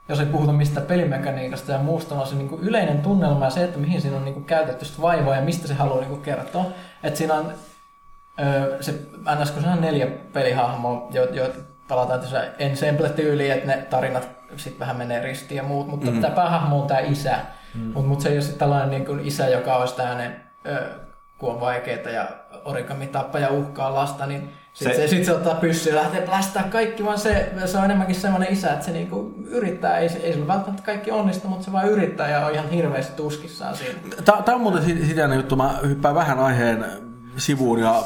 [0.09, 3.65] jos ei puhuta mistä pelimekaniikasta ja muusta, vaan se niin kuin yleinen tunnelma ja se,
[3.65, 6.21] että mihin siinä on niin kuin käytetty sitä vaivaa ja mistä se haluaa niin kuin
[6.23, 6.65] kertoa.
[7.03, 7.53] Että siinä on
[8.41, 8.95] öö, se,
[9.43, 9.51] ns.
[9.51, 11.53] kun se on neljä pelihahmoa, jo, jo
[11.89, 16.21] palataan tässä ensemble-tyyliin, että ne tarinat sitten vähän menee ristiin ja muut, mutta mm.
[16.21, 17.37] tämä päähahmo on tämä isä,
[17.75, 17.81] mm.
[17.81, 20.89] mutta mut se ei ole sitten tällainen niin kuin isä, joka olisi tämmöinen, öö,
[21.39, 22.29] kun on vaikeita ja
[22.65, 26.21] origami tappaa ja uhkaa lasta, niin sitten Se- se, sit se ottaa pyssyä ja lähtee
[26.21, 30.33] plästää kaikki, vaan se, se on enemmänkin semmoinen isä, että se niinku yrittää, ei, ei
[30.33, 33.99] sillä välttämättä kaikki onnistu, mutta se vaan yrittää ja on ihan hirveästi tuskissaan siinä.
[34.25, 36.85] Tämä on muuten si- sitä juttu, mä hyppään vähän aiheen
[37.37, 38.05] sivuun ja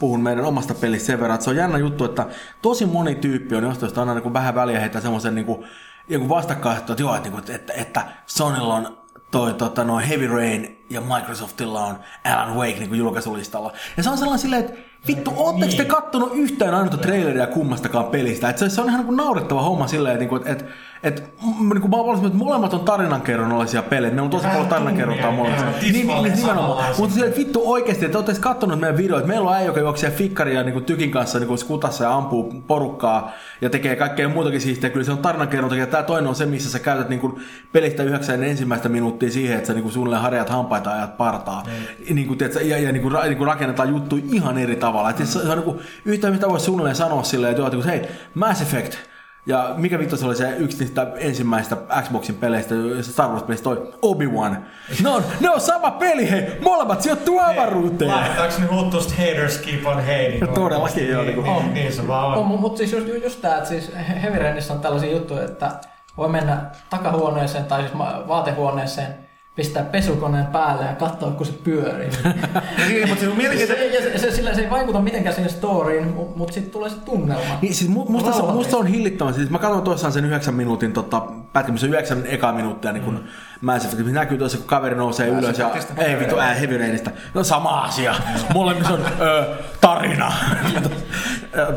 [0.00, 2.26] puhun meidän omasta pelistä sen verran, että se on jännä juttu, että
[2.62, 5.66] tosi moni tyyppi on jostain aina niin kuin vähän väliä heittää semmoisen niin kuin,
[6.08, 8.98] joku vastakkainasettelu, että joo, että, että, että, että Sonylla on
[9.30, 13.72] toi tota, noin Heavy Rain ja Microsoftilla on Alan Wake niin kuin julkaisulistalla.
[13.96, 18.48] Ja se on sellainen silleen, että vittu, ootteko te kattonut yhtään ainutta traileria kummastakaan pelistä?
[18.48, 20.64] Että se, se on ihan niin kuin naurettava homma silleen, että, että,
[21.02, 24.10] et, niin kuin mä olen että molemmat on tarinankerronnallisia pelejä.
[24.10, 25.66] Meillä on tosi paljon tarinankerrontaa molemmissa.
[25.66, 26.94] joo, Niin, niin, niin, nimenomaan.
[26.98, 29.28] Mutta että vittu oikeasti, että ootte katsonut meidän videoita.
[29.28, 32.62] Meillä on äijä, joka juoksee fikkaria niin kuin tykin kanssa niin kuin skutassa ja ampuu
[32.66, 34.90] porukkaa ja tekee kaikkea muutakin siistiä.
[34.90, 35.76] Kyllä se on tarinankerronta.
[35.76, 37.42] Ja tämä toinen on se, missä sä käytät niin kuin
[37.72, 41.62] pelistä yhdeksän ensimmäistä minuuttia siihen, että sä niin kuin suunnilleen harjat hampaita ja ajat partaa.
[42.10, 45.10] Niin kuin, tiedätkö, ja, ja niin kuin, niin kuin rakennetaan juttu ihan eri tavalla.
[45.10, 47.90] Et se, se on niin kuin, yhtä mitä voisi suunnilleen sanoa silleen, että, joo, että
[47.90, 48.02] hei,
[48.34, 49.11] Mass Effect,
[49.46, 54.56] ja mikä vittu se oli se yksi niistä ensimmäistä Xboxin peleistä, Star Wars-pelistä toi Obi-Wan.
[55.02, 56.42] Ne on, ne on sama peli, hei!
[56.60, 58.10] Molemmat sijoittuu avaruuteen!
[58.10, 60.54] Laitetaanko ne huuttuista haters keep on hating?
[60.54, 62.38] Todellakin, joo, Niin, niin niin, niin, se vaan on.
[62.38, 65.70] On, mutta siis just, just tämä, että siis Heavy Rainissa on tällaisia juttuja, että
[66.16, 69.21] voi mennä takahuoneeseen tai siis vaatehuoneeseen,
[69.56, 72.10] pistää pesukoneen päälle ja katsoa, kun se pyörii.
[72.88, 73.84] Niin, mutta se se, mielenkiintoista.
[73.84, 77.58] ja se, se, sillä se ei vaikuta mitenkään siihen storyin, mutta sitten tulee se tunnelma.
[77.62, 79.34] Niin, siis mu- musta, se, musta se on hillittävän.
[79.34, 81.22] Siis mä katsoin tuossaan sen yhdeksän minuutin tota,
[81.52, 83.28] pätkän, missä on yhdeksän ekaa minuuttia niin kun mm.
[83.76, 83.96] Effect.
[84.06, 85.70] Se näkyy tuossa, kun kaveri nousee Mass ylös ja...
[85.98, 87.10] Ei vittu, ää, Heavy Rainista.
[87.34, 88.14] No sama asia.
[88.54, 89.44] Molemmissa on ö,
[89.80, 90.32] tarina.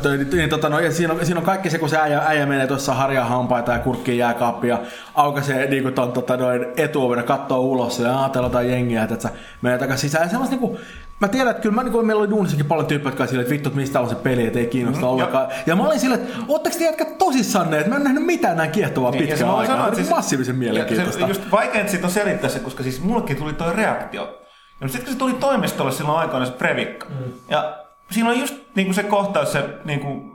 [0.06, 2.46] Ö, niin, tota, no, ja siinä, on, siinä on kaikki se, kun se äijä, äijä
[2.46, 4.82] menee tuossa harjaa hampaita ja kurkkii jääkaappia ja
[5.16, 9.30] aukaisee niin ton, tota, noin etuoven ja katsoo ulos ja ajatellaan jotain jengiä, että sä
[9.62, 10.26] menee takaisin sisään.
[10.26, 10.80] Ja semmoista niin kuin,
[11.20, 13.43] Mä tiedän, että kyllä mä, niin kuin, meillä oli duunissakin paljon tyyppejä, jotka oli silleen,
[13.43, 15.47] että vittu, että mistä on se peli, että ei kiinnosta mm, ollenkaan.
[15.66, 18.72] Ja mä olin silleen, että ootteko te jätkät tosissanne, että mä en nähnyt mitään näin
[18.72, 19.76] kiehtovaa Niin, pitkään aikaa.
[19.76, 21.20] sanoa, että on massiivisen mielenkiintoista.
[21.22, 24.41] Se just vaikea siitä on selittää se, koska siis mullekin tuli toi reaktio.
[24.82, 27.07] Ja sitten kun se tuli toimistolle silloin aikoina se previkka.
[27.09, 27.16] Mm.
[27.49, 27.78] Ja
[28.11, 30.32] siinä on just niin kuin se kohtaus, se, niin kuin,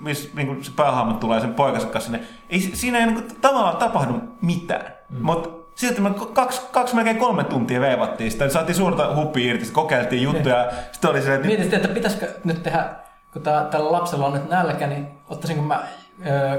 [0.00, 2.26] missä niin kuin se päähahmo tulee sen poikansa kanssa sinne.
[2.50, 4.86] Ei, siinä ei niin kuin, tavallaan tapahdu mitään.
[5.10, 5.18] Mm.
[5.22, 8.48] Mutta silti me kaksi, kaksi, melkein kolme tuntia veivattiin sitä.
[8.48, 10.70] Saatiin suurta huppia irti, saatiin juttuja.
[10.92, 12.84] Sitten oli se, että Mietin, että pitäisikö nyt tehdä,
[13.32, 15.82] kun tää, tällä lapsella on nyt nälkä, niin ottaisinko mä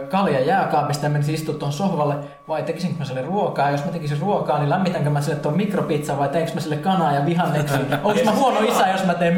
[0.09, 2.15] kalja jääkaapista ja menisin istua tuon sohvalle,
[2.47, 3.65] vai tekisinkö mä sille ruokaa?
[3.65, 6.75] Ja jos mä tekisin ruokaa, niin lämmitänkö mä sille tuon mikropizza vai teinkö mä sille
[6.75, 7.77] kanaa ja vihanneksia?
[8.03, 9.37] Onko mä huono isä, jos mä teen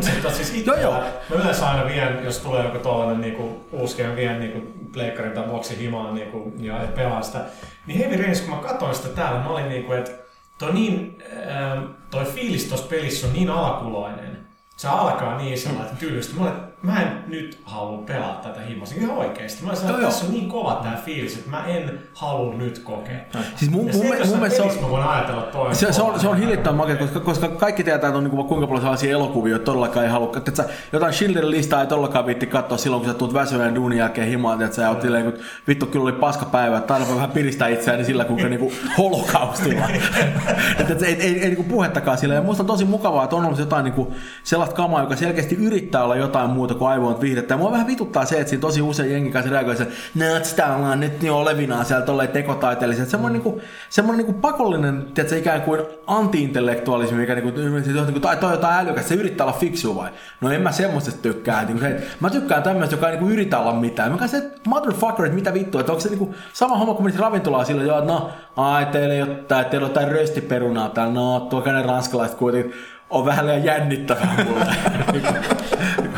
[0.00, 0.70] sä tot siis itse.
[0.70, 0.92] Joo, joo.
[1.30, 4.60] Mä yleensä aina vien, jos tulee joku tollanen niinku, uusi game, vien niinku,
[4.92, 7.44] pleikkarin tai boxin himaan niinku, ja, pelaan sitä.
[7.86, 10.10] Niin Heavy Rains, kun mä katsoin sitä täällä, mä olin niinku, että
[10.58, 11.18] toi, niin,
[11.50, 14.38] ähm, toi fiilis tossa pelissä on niin alakuloinen.
[14.76, 16.34] Se alkaa niin sellainen tyylisti.
[16.34, 18.94] Mä, olin, mä en nyt halua pelata tätä himassa.
[18.98, 19.64] Ihan oikeesti.
[19.64, 23.16] Mä sellainen, että tässä on niin kova tää fiilis, että mä en halua nyt kokea.
[23.56, 25.76] Siis mun, Ja mun, se, mun, mielestä se on, pelissä mä voin ajatella toinen.
[25.76, 28.46] se, se, on, se on hillittävän makea, koska, koska kaikki tietää, että on niin kuin,
[28.46, 30.32] kuinka paljon sellaisia elokuvia, että todellakaan ei halua.
[30.36, 33.98] Että sä, jotain Schindlerin listaa ei todellakaan viitti katsoa silloin, kun sä tulet väsyneen duunin
[33.98, 35.34] jälkeen himaan, että sä oot silleen, kun
[35.68, 39.88] vittu kyllä oli paska päivä, että aina voi vähän piristää itseäni sillä, kuinka niinku holokaustilla.
[40.80, 42.34] että et, ei, ei, ei niinku puhettakaan sillä.
[42.34, 46.04] Ja musta on tosi mukavaa, että on ollut jotain niinku sellaista kamaa, joka selkeästi yrittää
[46.04, 47.54] olla jotain muuta kuin aivoon viihdettä.
[47.54, 50.76] Ja mua vähän vituttaa se, että siinä tosi usein jengi kanssa reagoi se, näet sitä
[50.76, 53.08] ollaan nyt niin olevinaan siellä tolleen tekotaiteelliset.
[53.08, 58.86] Semmoinen, niinku, semmoinen niinku pakollinen, tiedätkö, ikään kuin anti-intellektualismi, mikä niinku, niinku, tai toi jotain
[58.86, 60.10] älykäs, se yrittää olla fiksu vai?
[60.40, 61.64] No en mä semmoisesta tykkää.
[61.64, 64.12] Niinku, se, että mä tykkään tämmöistä, joka ei niinku yritä olla mitään.
[64.12, 67.22] Mä kanssa, että motherfucker, että mitä vittua, että onko se niinku sama homma kuin menisi
[67.22, 71.14] ravintolaan sillä, että joo, no, ai teillä ei ole, tää, teillä on jotain röstiperunaa täällä,
[71.14, 72.74] no, tuokaa ne ranskalaiset kuitenkin
[73.10, 74.66] on vähän liian jännittävää mulle.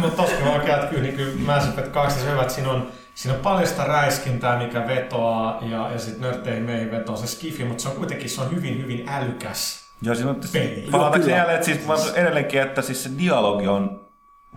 [0.00, 2.70] Mutta tossa kyllä oikein, että kyllä, niin kyllä Mass Effect 2 se hyvä, että siinä
[2.70, 7.26] on, siinä on paljon sitä räiskintää, mikä vetoaa, ja, ja sitten nörtteihin meihin vetoaa se
[7.26, 9.82] skifi, mutta se on kuitenkin se on hyvin, hyvin älykäs.
[10.02, 10.88] Joo, siinä on Peli.
[10.90, 14.00] palataanko Joo, jälleen, että siis mä edelleenkin, että siis se dialogi on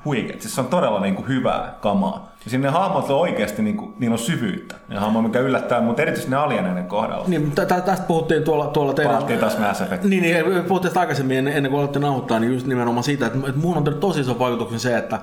[0.06, 0.36] huikea.
[0.40, 2.35] Siis se on todella niin kuin hyvää kamaa.
[2.46, 4.76] Ja sinne hahmot on oikeasti, niin kuin, niillä on syvyyttä.
[4.88, 7.26] Ne hahmot, mikä yllättää, mutta erityisesti ne alieneiden kohdalla.
[7.28, 9.14] niin, tä- tä- tästä puhuttiin tuolla, tuolla teidän...
[9.14, 10.04] Palattiin taas Mass Effect.
[10.04, 13.40] Niin, niin puhuttiin tästä aikaisemmin ennen, ennen kuin aloitte nauhoittaa, niin just nimenomaan siitä, että,
[13.40, 15.20] että muun on tosi iso vaikutuksen se, että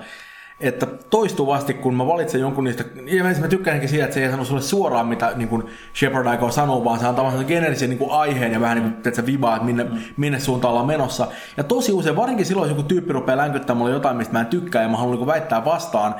[0.62, 4.44] että toistuvasti, kun mä valitsen jonkun niistä, ja mä tykkäänkin siitä, että se ei sano
[4.44, 5.62] sulle suoraan, mitä niin kuin
[5.94, 9.08] Shepard aikoo sanoa, vaan se antaa vaan generisen niin kuin aiheen ja vähän niin kuin,
[9.08, 11.26] että vibaa, että minne, minne suuntaan ollaan menossa.
[11.56, 14.46] Ja tosi usein, varsinkin silloin, jos joku tyyppi rupeaa länkyttämään mulle jotain, mistä mä en
[14.46, 16.14] tykkää ja mä haluan niin väittää vastaan,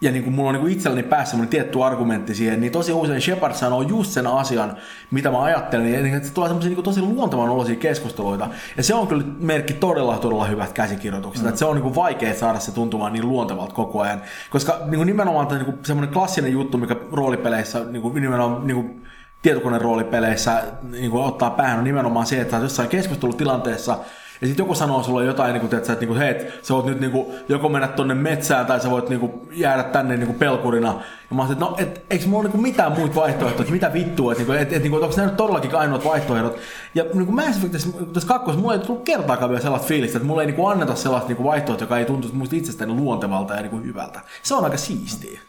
[0.00, 2.92] ja niin kuin mulla on niin kuin itselläni päässä semmoinen tietty argumentti siihen, niin tosi
[2.92, 4.76] usein Shepard sanoo just sen asian,
[5.10, 8.48] mitä mä ajattelen, ja niin, se tulee semmoisia niin tosi luontavan olosia keskusteluita.
[8.76, 11.42] Ja se on kyllä merkki todella, todella hyvät käsikirjoitukset.
[11.42, 11.48] Mm.
[11.48, 14.22] Että se on niin kuin vaikea saada se tuntumaan niin luontevalta koko ajan.
[14.50, 18.74] Koska niin kuin nimenomaan tämä niin semmoinen klassinen juttu, mikä roolipeleissä niin kuin nimenomaan niin
[18.74, 19.06] kuin
[19.42, 23.98] tietokoneen roolipeleissä niin kuin ottaa päähän on nimenomaan se, että jossain keskustelutilanteessa
[24.40, 27.00] ja sitten joku sanoo sulle jotain, niin kuin, että, että, että hei, sä voit nyt
[27.00, 30.38] niin kuin, joko mennä tonne metsään tai sä voit niin kuin, jäädä tänne niin kuin
[30.38, 30.88] pelkurina.
[31.30, 33.92] Ja mä sanoin, että no, et, eikö mulla ole niin mitään muita vaihtoehtoja, että mitä
[33.92, 36.58] vittua, että, että, että, että, että onko nämä nyt todellakin ainoat vaihtoehdot.
[36.94, 40.26] Ja niin kuin Mass Effectissä, tässä kakkosessa mulla ei tullut kertaakaan vielä sellaista fiilistä, että
[40.26, 43.54] mulla ei niin kuin, anneta sellaista niin kuin, vaihtoehtoa, joka ei tuntuisi muista itsestäni luontevalta
[43.54, 44.20] ja niin kuin, hyvältä.
[44.42, 45.40] Se on aika siistiä.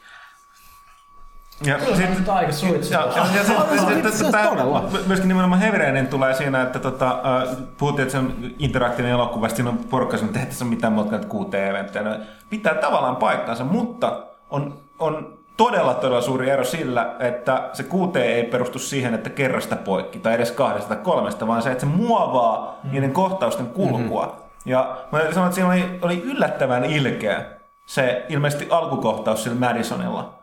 [1.66, 2.94] Ja Kyllä se on nyt aika suitsu.
[2.94, 3.26] Ja, ja,
[4.32, 4.48] tää-
[5.08, 9.50] myöskin nimenomaan Heavy Rainin tulee siinä, että tota, äh, puhuttiin, että se on interaktiivinen elokuva,
[9.50, 12.04] siinä on porukka, että ei tässä ole mitään muuta kuin kuuteen eventtejä.
[12.04, 12.16] No,
[12.50, 18.44] Pitää tavallaan paikkansa, mutta on, on todella todella suuri ero sillä, että se kuuteen ei
[18.44, 22.80] perustu siihen, että kerrasta poikki tai edes kahdesta tai kolmesta, vaan se, että se muovaa
[22.84, 22.92] mm.
[22.92, 24.26] niiden kohtausten kulkua.
[24.26, 24.72] Mm-hmm.
[24.72, 27.46] Ja mä sanoin, että siinä oli, oli yllättävän ilkeä
[27.86, 30.39] se ilmeisesti alkukohtaus sillä Madisonilla.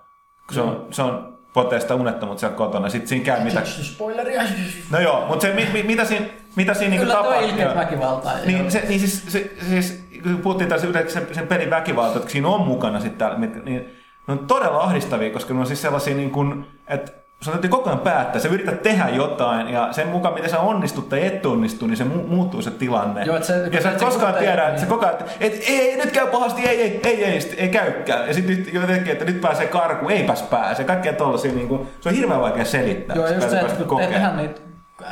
[0.46, 2.88] Kun se on, se on poteesta unettomuutta siellä kotona.
[2.88, 3.62] Sitten siinä käy mitä...
[3.64, 4.42] Spoileria.
[4.90, 6.26] No joo, mutta se, mi, mi, mitä siinä,
[6.56, 7.48] mitä siinä niinku Kyllä tapahtuu?
[7.48, 8.32] ilkeät väkivaltaa.
[8.46, 12.30] Niin, se, niin siis, se, siis, kun puhuttiin tässä yleensä sen, sen pelin väkivalta, että
[12.30, 15.82] siinä on mukana sitten täällä, mit- niin ne on todella ahdistavia, koska ne on siis
[15.82, 20.08] sellaisia niin kuin, että sun täytyy koko ajan päättää, sä yrität tehdä jotain ja sen
[20.08, 23.24] mukaan miten sä onnistut tai et onnistu, niin se mu- muuttuu se tilanne.
[23.24, 24.80] Joo, se- ja sä et se koskaan kuten- tiedä, että niin.
[24.80, 27.68] se koko ajan, että et, ei, nyt käy pahasti, ei, ei, ei, ei, sit ei
[27.68, 28.28] käykään.
[28.28, 30.84] Ja sitten nyt jotenkin, että nyt pääsee karkuun, eipäs pääse.
[30.84, 33.16] Kaikkea tollasia, niin kuin, se on hirveän vaikea selittää.
[33.16, 34.60] Joo, Sä just se, että kun tehdään niitä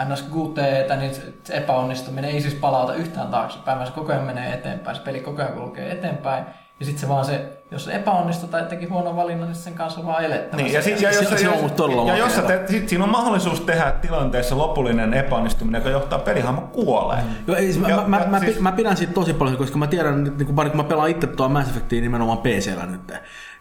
[0.09, 0.25] ns.
[0.35, 4.97] QTtä, niin se epäonnistuminen ei siis palauta yhtään taaksepäin, vaan se koko ajan menee eteenpäin,
[4.97, 6.45] se peli koko ajan kulkee eteenpäin.
[6.81, 10.07] Ja sitten se vaan se, jos se epäonnistuu tai teki huonon valinnan, niin sen kanssa
[10.07, 10.63] vaan elettävä.
[10.63, 13.11] Niin, ja, sit, ja, jos, se on jos, todella ja jos teet, sit siinä on
[13.11, 17.25] mahdollisuus tehdä tilanteessa lopullinen epäonnistuminen, joka johtaa pelihahmo kuoleen.
[17.47, 19.87] Joo, ei, mä, Ja- mä, ja mä, siis- mä, pidän siitä tosi paljon, koska mä
[19.87, 23.13] tiedän, että niin kun, kun mä pelaan itse tuo Mass Effectia nimenomaan PCllä nyt.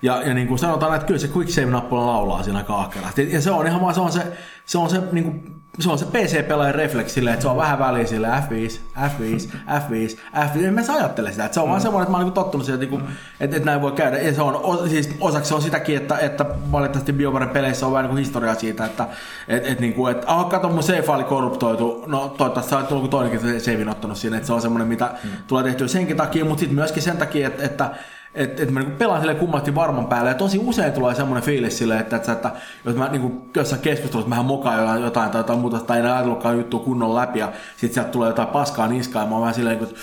[0.01, 3.31] Ja, ja niin kuin sanotaan, että kyllä se Quick Save-nappula laulaa siinä aika ahkerasti.
[3.33, 4.21] Ja se on ihan vaan, se on se,
[4.65, 7.79] se, on se, niin kuin, se, on se PC-pelaajan refleksi silleen, että se on vähän
[7.79, 10.65] väliä sille F5, F5, F5, F5.
[10.65, 11.45] En mä se ajattele sitä.
[11.45, 13.57] Että se on vaan semmoinen, että mä oon niin tottunut siihen, että, niin kuin, että,
[13.57, 14.17] että näin voi käydä.
[14.17, 18.09] Ja se on, siis osaksi se on sitäkin, että, että valitettavasti BioWaren peleissä on vähän
[18.09, 19.07] niin historiaa siitä, että
[19.47, 22.03] et, et, niin kuin, että ah, kato mun save-faili korruptoitu.
[22.07, 25.29] No toivottavasti sä oot tullut toinenkin savein ottanut sinne, että se on semmoinen, mitä mm.
[25.47, 27.91] tulee tehtyä senkin takia, mutta sitten myöskin sen takia, että, että
[28.35, 30.29] että et mä niinku pelaan sille kummasti varman päälle.
[30.29, 32.51] Ja tosi usein tulee semmoinen fiilis silleen, että, että, että
[32.85, 36.57] jos mä niinku jossain keskustelussa vähän mokaan jotain, jotain tai jotain muuta, tai en ajatellutkaan
[36.57, 39.83] juttua kunnon läpi, ja sitten sieltä tulee jotain paskaa niskaan, ja mä oon vähän silleen,
[39.83, 39.95] että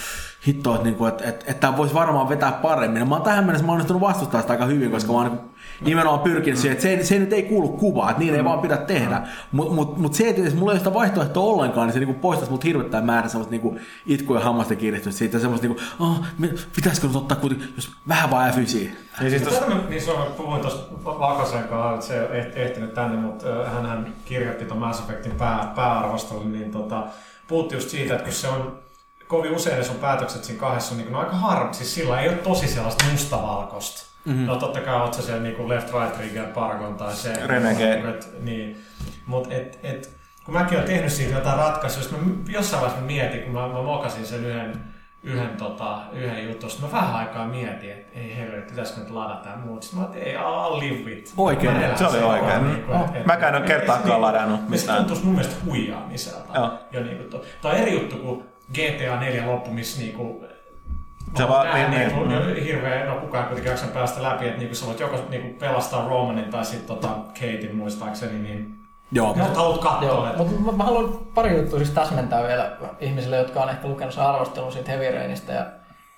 [0.47, 3.01] hitto, että, niinku, että, että, että tämä voisi varmaan vetää paremmin.
[3.01, 5.45] Ja mä oon tähän mennessä mä onnistunut vastustaa sitä aika hyvin, koska mä oon niinku
[5.81, 8.59] nimenomaan pyrkinyt siihen, että se, ei- se nyt ei kuulu kuvaan, että niin ei vaan
[8.59, 9.22] pidä tehdä.
[9.53, 12.14] Mutta mut, mut se, että jos mulla ei ole sitä vaihtoehtoa ollenkaan, niin se niinku
[12.20, 16.20] poistaisi mut hirvettävän määrä semmoista niinku itkua ja hammasten kiiristystä siitä, semmoista niinku, oh,
[16.76, 18.57] pitäisikö nyt ottaa kuitenkin, jos vähän vaan F9.
[18.57, 23.16] Niin siis mä- Niin se on, puhuin tuossa Vakasen kanssa, että se ei ehtinyt tänne,
[23.16, 27.07] mutta hän, hän kirjoitti tuon Mass Effectin pää, pääarvostelun, niin tota,
[27.49, 28.78] puhutti just siitä, että kun se on
[29.28, 32.37] kovin usein ne sun päätökset siinä kahdessa on niin aika harmi, siis sillä ei ole
[32.37, 34.09] tosi sellaista mustavalkoista.
[34.24, 34.46] Mm-hmm.
[34.46, 37.46] No totta kai oot sä siellä niinku left right trigger Paragon tai se.
[37.46, 38.08] Renegade.
[38.10, 38.76] Et, niin.
[39.26, 40.10] Mut et, et,
[40.44, 42.18] kun mäkin olen tehnyt siitä jotain ratkaisuja, jos mä
[42.48, 44.72] jossain vaiheessa mä mietin, kun mä, mä mokasin sen yhden,
[45.22, 49.48] yhden, tota, yhden jutun, sitten mä vähän aikaa mietin, että ei helvetti, pitäisikö nyt ladata
[49.48, 49.82] ja muut.
[49.82, 51.32] Sitten mä ajattelin, ei, I'll live with.
[51.36, 51.76] Oikein.
[51.76, 52.66] Mä Se oli oikein.
[52.68, 53.00] niinku, Oh.
[53.10, 56.54] et- et- Mäkään en ole et- kertaakaan et- ladannut ja Se tuntuisi mun mielestä huijaamiselta.
[56.58, 56.78] Joo.
[56.92, 60.44] Ja niinku, to, toi on eri juttu kuin GTA 4 loppu, missä niinku,
[61.37, 62.64] Se vaan- niin, niinku, niin.
[62.64, 66.64] hirveä, no kukaan jaksa päästä läpi, että niinku sä voit joko niinku pelastaa Romanin tai
[66.64, 68.74] sitten tota Katein muistaakseni, niin
[69.12, 69.35] Joo.
[69.37, 72.70] no, haluat katsoa, mutta mä, mä haluan pari juttua siis täsmentää vielä
[73.01, 75.66] ihmisille, jotka on ehkä lukenut sen arvostelun siitä Heavy Rainista ja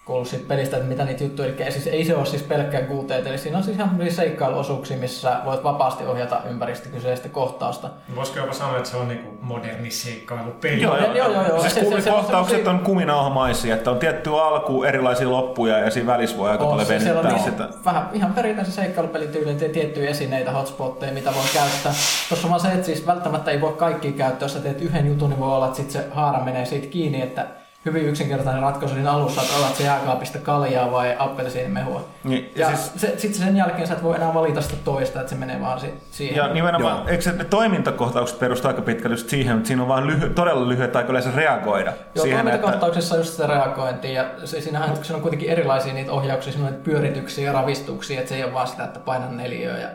[0.04, 3.10] kuullut siitä pelistä, että mitä niitä juttuja, eli siis ei se ole siis pelkkää QT,
[3.26, 7.90] eli siinä on siis ihan seikkailuosuuksia, missä voit vapaasti ohjata ympäristö kyseistä kohtausta.
[8.16, 10.82] voisiko jopa sanoa, että se on niinku moderni seikkailupeli.
[10.82, 11.60] Joo, joo, Joo, joo, joo.
[11.60, 15.78] Siis Se- se- se on kohtaukset semmosia- on kuminauhamaisia, että on tietty alku, erilaisia loppuja
[15.78, 17.84] ja siinä välissä voi aika On, paljon se- siellä on venyttää niinku sitä.
[17.84, 21.92] vähän ihan perinteisen seikkailupelityyliin tiettyjä esineitä, hotspotteja, mitä voi käyttää.
[22.28, 24.44] Tuossa on vaan se, että siis välttämättä ei voi kaikki käyttää.
[24.44, 27.22] Jos sä teet yhden jutun, niin voi olla, että sit se haara menee siitä kiinni,
[27.22, 27.46] että
[27.84, 32.08] hyvin yksinkertainen ratkaisu siinä alussa, että otat se jääkaapista kaljaa vai appelsiinimehua.
[32.24, 35.30] Niin, Ja, siis- se, sit sen jälkeen sä et voi enää valita sitä toista, että
[35.30, 36.36] se menee vaan si- siihen.
[36.36, 37.08] Ja nimenomaan, Joo.
[37.08, 40.68] eikö se, ne toimintakohtaukset perustu aika pitkälle just siihen, että siinä on vain lyhy, todella
[40.68, 44.96] lyhyet aika yleensä reagoida Joo, siihen, että toimintakohtauksessa on just se reagointi ja se, siinähän
[45.02, 48.44] siinä on kuitenkin erilaisia niitä ohjauksia, siinä on niitä pyörityksiä ja ravistuksia, että se ei
[48.44, 49.88] ole vaan sitä, että painan neliöä ja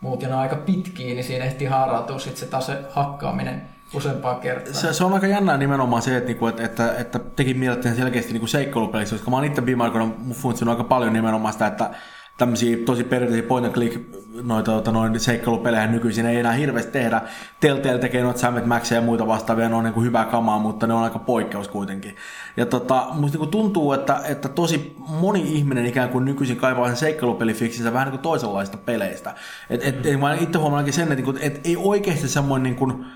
[0.00, 3.75] muut, ja ne on aika pitkiä, niin siinä ehtii haarautua sitten se taas se hakkaaminen
[3.94, 4.72] useampaa kertaa.
[4.72, 8.32] Se, se, on aika jännää nimenomaan se, että, niinku, että, että, että tekin mietitte selkeästi
[8.32, 11.90] niinku seikkailupeliksi, koska mä oon itse viime aikoina funtsinut aika paljon nimenomaan sitä, että
[12.38, 14.00] tämmöisiä tosi perinteisiä point and click
[14.42, 17.22] noita, tota, noin seikkailupelejä nykyisin ei enää hirveästi tehdä.
[17.60, 20.94] Telltale tekee noita Sam Max ja muita vastaavia, ne on niinku hyvää kamaa, mutta ne
[20.94, 22.16] on aika poikkeus kuitenkin.
[22.56, 26.96] Ja tota, musta niinku tuntuu, että, että tosi moni ihminen ikään kuin nykyisin kaivaa sen
[26.96, 29.34] seikkailupelifiksinsä vähän niin kuin toisenlaista peleistä.
[29.70, 33.06] Et, et, et, mä itse huomannut sen, että, niinku, et ei oikeasti semmoinen niin kuin,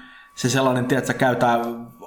[0.40, 1.58] se sellainen, tiedät, että sä käytää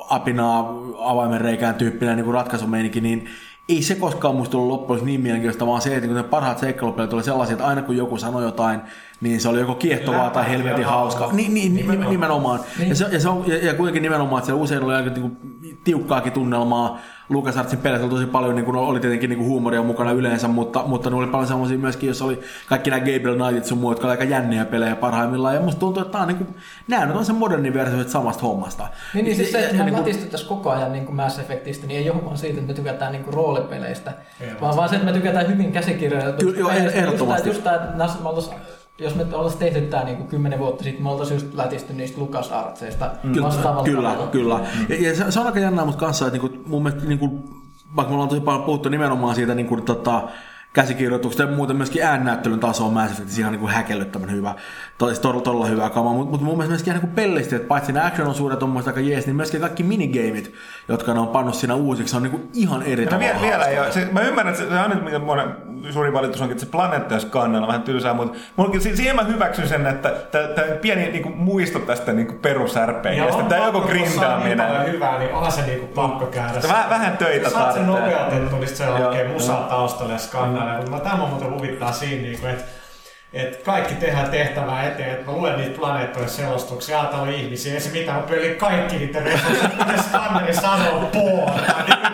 [0.10, 3.30] apinaa avaimen reikään tyyppinen niin ratkaisumeininki, niin
[3.70, 7.14] ei se koskaan musta ollut loppujen niin mielenkiintoista, vaan se, että kun ne parhaat seikkailupelit
[7.14, 8.82] oli sellaisia, että aina kun joku sanoi jotain,
[9.24, 11.20] niin se oli joko kiehtovaa tai helvetin ja hauska.
[11.20, 11.38] hauska.
[11.38, 12.12] Niin, niin, nimenomaan.
[12.12, 12.60] nimenomaan.
[12.78, 12.90] Niin.
[12.90, 15.22] Ja, se, ja, se on, ja, ja kuitenkin nimenomaan, että siellä usein oli aika niin
[15.22, 15.38] kuin,
[15.84, 17.00] tiukkaakin tunnelmaa.
[17.30, 20.84] LucasArtsin peleissä oli tosi paljon, niin kuin, oli tietenkin niin kuin huumoria mukana yleensä, mutta,
[20.86, 24.08] mutta ne oli paljon semmoisia myöskin, jos oli kaikki nämä Gabriel Knightit sun muut, jotka
[24.08, 25.56] oli aika jänniä pelejä parhaimmillaan.
[25.56, 26.56] Ja musta tuntuu, että tämä on, niin kuin,
[26.88, 28.88] nämä nyt on se moderni versio samasta hommasta.
[29.14, 31.88] Niin, niin siis se, että me niin kuin- latistettaisiin koko ajan niin kuin Mass Effectistä,
[31.88, 34.96] niin ei ole vaan siitä, että me tykätään niin kuin roolipeleistä, Ei vaan, vaan se,
[34.96, 37.50] että me tykätään hyvin käsikirjoitetusta Kyllä, joo, ehdottomasti.
[37.50, 37.94] Just tää,
[38.36, 42.22] just jos me oltaisiin tehty tämä niin kymmenen vuotta sitten, me oltaisiin just lätisty niistä
[42.22, 44.32] LucasArtseista Kyllä, vastaavalla kyllä, tavalla.
[44.32, 44.60] kyllä.
[44.90, 47.44] Ja, ja se, se, on aika jännää mutta kanssa, että niinku, mun mielestä niinku,
[47.96, 50.22] vaikka me ollaan tosi paljon puhuttu nimenomaan siitä niinku, tota,
[50.74, 54.56] käsikirjoituksesta ja muuten myöskin äännäyttelyn taso on Mass Effectissa ihan niin häkellyttävän hyvä,
[54.98, 57.92] todella, todella, todella hyvä kama, mutta mut mun mielestä myöskin ihan niin pellisti, että paitsi
[57.92, 60.54] ne action-osuudet on mun aika jees, niin myöskin kaikki minigameit,
[60.88, 63.80] jotka ne on pannut siinä uusiksi, on niin ihan eri No, tavalla vielä, vielä ei
[63.80, 63.92] ole.
[63.92, 65.48] Se, mä ymmärrän, että se, se on nyt mikä monen
[65.90, 69.24] suuri valitus onkin, että se planeetta jos kannella vähän tylsää, mutta mullakin, si- siihen mä
[69.24, 73.44] hyväksyn sen, että tämä pieni niinku, muisto tästä niinku, perusärpeilijästä.
[73.44, 74.68] Tämä joku Niin grindaaminen.
[74.68, 76.54] paljon hyvää, niin onhan se niinku pakko käydä.
[76.68, 78.20] Vähän, vähän töitä Saat sen tarvitsee.
[78.20, 80.20] nopeutettua, niin se Joo, oikein musaa taustalle ja
[80.64, 80.90] skannailla.
[80.90, 82.64] Mutta tämä muuten huvittaa siinä, niinku, että
[83.34, 87.74] et kaikki tehdään tehtävää eteen, että mä luen niitä planeettojen selostuksia, ja täällä on ihmisiä,
[87.74, 91.50] ei se mitään, mä pölin kaikki niiden resurssit, kuten skanneri sanoo, poor,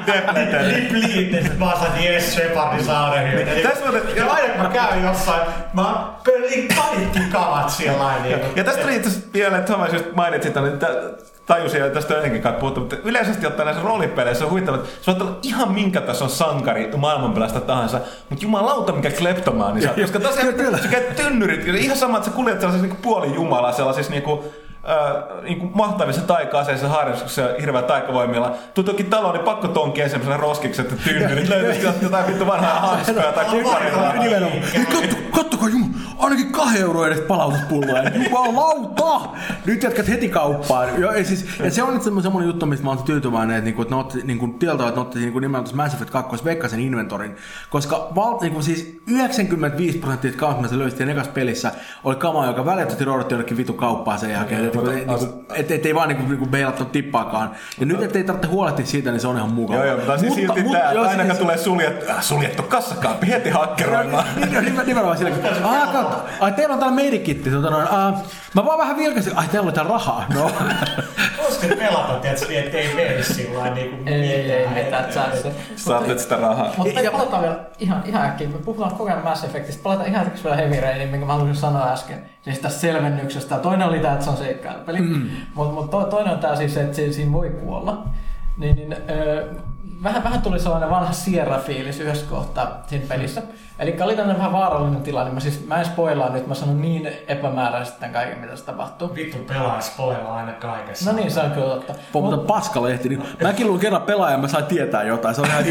[0.07, 0.71] Depleted.
[0.71, 3.51] depleted, sit mä oon saanut yes, Shepardin saaren hyötä.
[3.51, 3.67] Niin,
[4.15, 5.41] Ja aina kun mä käyn jossain,
[5.73, 8.19] mä pölin kaikki kalat siellä.
[8.23, 10.87] Niin, Ja tästä asiassa vielä, että Thomas just mainitsit, että
[11.49, 14.89] tajusin, ja tästä on ennenkin kai puhuttu, mutta yleisesti ottaen näissä roolipeleissä on huvittava, että
[15.01, 20.01] sä voit olla ihan minkä tason sankari maailmanpelasta tahansa, mutta jumalauta mikä kleptomaani sä oot.
[20.01, 24.11] Koska tosiaan sä käyt tynnyrit, ihan sama, että sä kuljet sellaisessa niinku puoli jumala, sellaisissa
[24.11, 24.43] niinku,
[24.83, 28.55] äh, niinku mahtavissa taika-aseissa harjoituksissa ja hirveä taikavoimilla.
[28.73, 33.31] Tuu toki taloon, niin pakko tonkia semmoisen roskiksen, että tynnyrit löytyisi jotain vittu vanhaa hanskoja
[33.31, 33.45] tai
[34.91, 38.11] Katso, kattokaa jumala, ainakin kahden euroa edes palautuspulloja.
[38.23, 39.29] Jumalauta!
[39.65, 41.01] Nyt jätkät heti kauppaan.
[41.01, 43.81] Joo, ja, siis, ja se on nyt semmoinen juttu, mistä mä oon tyytyväinen, että, niinku,
[43.81, 46.79] että ne otti, niinku, tieltä, että ne otti niinku, nimenomaan tuossa Mass Effect 2 veikkasen
[46.79, 47.35] inventorin.
[47.69, 51.71] Koska val, niinku, siis 95 prosenttia kautta, mitä löysitte ekassa pelissä,
[52.03, 54.68] oli kama, joka välittömästi roudattiin jonnekin vitu kauppaan sen jälkeen.
[54.69, 57.51] Että niinku, niinku, et, et, ei vaan niinku, niinku beilattu tippaakaan.
[57.79, 59.77] Ja nyt, ettei tarvitse huolehtia siitä, niin se on ihan mukava.
[59.77, 62.63] Joo, joo, mutta siis silti mutta- tää, joo, aina kun siis- tulee suljettu, äh, suljettu
[62.63, 64.25] kassakaappi, heti hakkeroimaan.
[64.35, 67.87] Niin, niin, nimen- nimenomaan sillä, että ah, kautta, ai teillä on täällä medikitti, tota noin,
[67.91, 68.13] ah,
[68.55, 70.51] mä vaan vähän vilkasin, ai teillä on täällä rahaa, no.
[71.43, 74.67] Voisiko pelata, tiedätkö, niin ettei mene sillä lailla niinku Ei, ei, ei.
[75.75, 76.73] Saat nyt sitä rahaa.
[76.77, 78.47] Mutta Ja- palataan vielä ihan, ihan äkkiä.
[78.47, 79.83] Me puhutaan koko ajan Mass Effectista.
[79.83, 82.25] Palataan ihan hetkeksi vielä Heavy Rainiin, minkä mä haluaisin sanoa äsken.
[82.41, 83.57] Siis tästä selvennyksestä.
[83.57, 84.99] Toinen oli tämä, että se on seikkailupeli.
[85.01, 85.29] Mm.
[85.55, 88.03] Mutta mut to, toinen on tämä siis, että si- siinä voi kuolla.
[88.57, 89.53] Niin, niin öö,
[90.03, 93.41] vähän, vähän tuli sellainen vanha Sierra-fiilis yhdessä kohtaa siinä pelissä.
[93.79, 95.33] Eli oli tämmöinen vähän vaarallinen tilanne.
[95.33, 99.15] Mä, siis, mä en spoilaa nyt, mä sanon niin epämääräisesti tämän kaiken, mitä se tapahtuu.
[99.15, 101.11] Vittu pelaa spoilaa aina kaikessa.
[101.11, 101.93] No niin, se on kyllä totta.
[102.13, 105.63] Mutta paskalehti, niin mäkin luin kerran pelaajan, mä sain tietää jotain, se on ihan.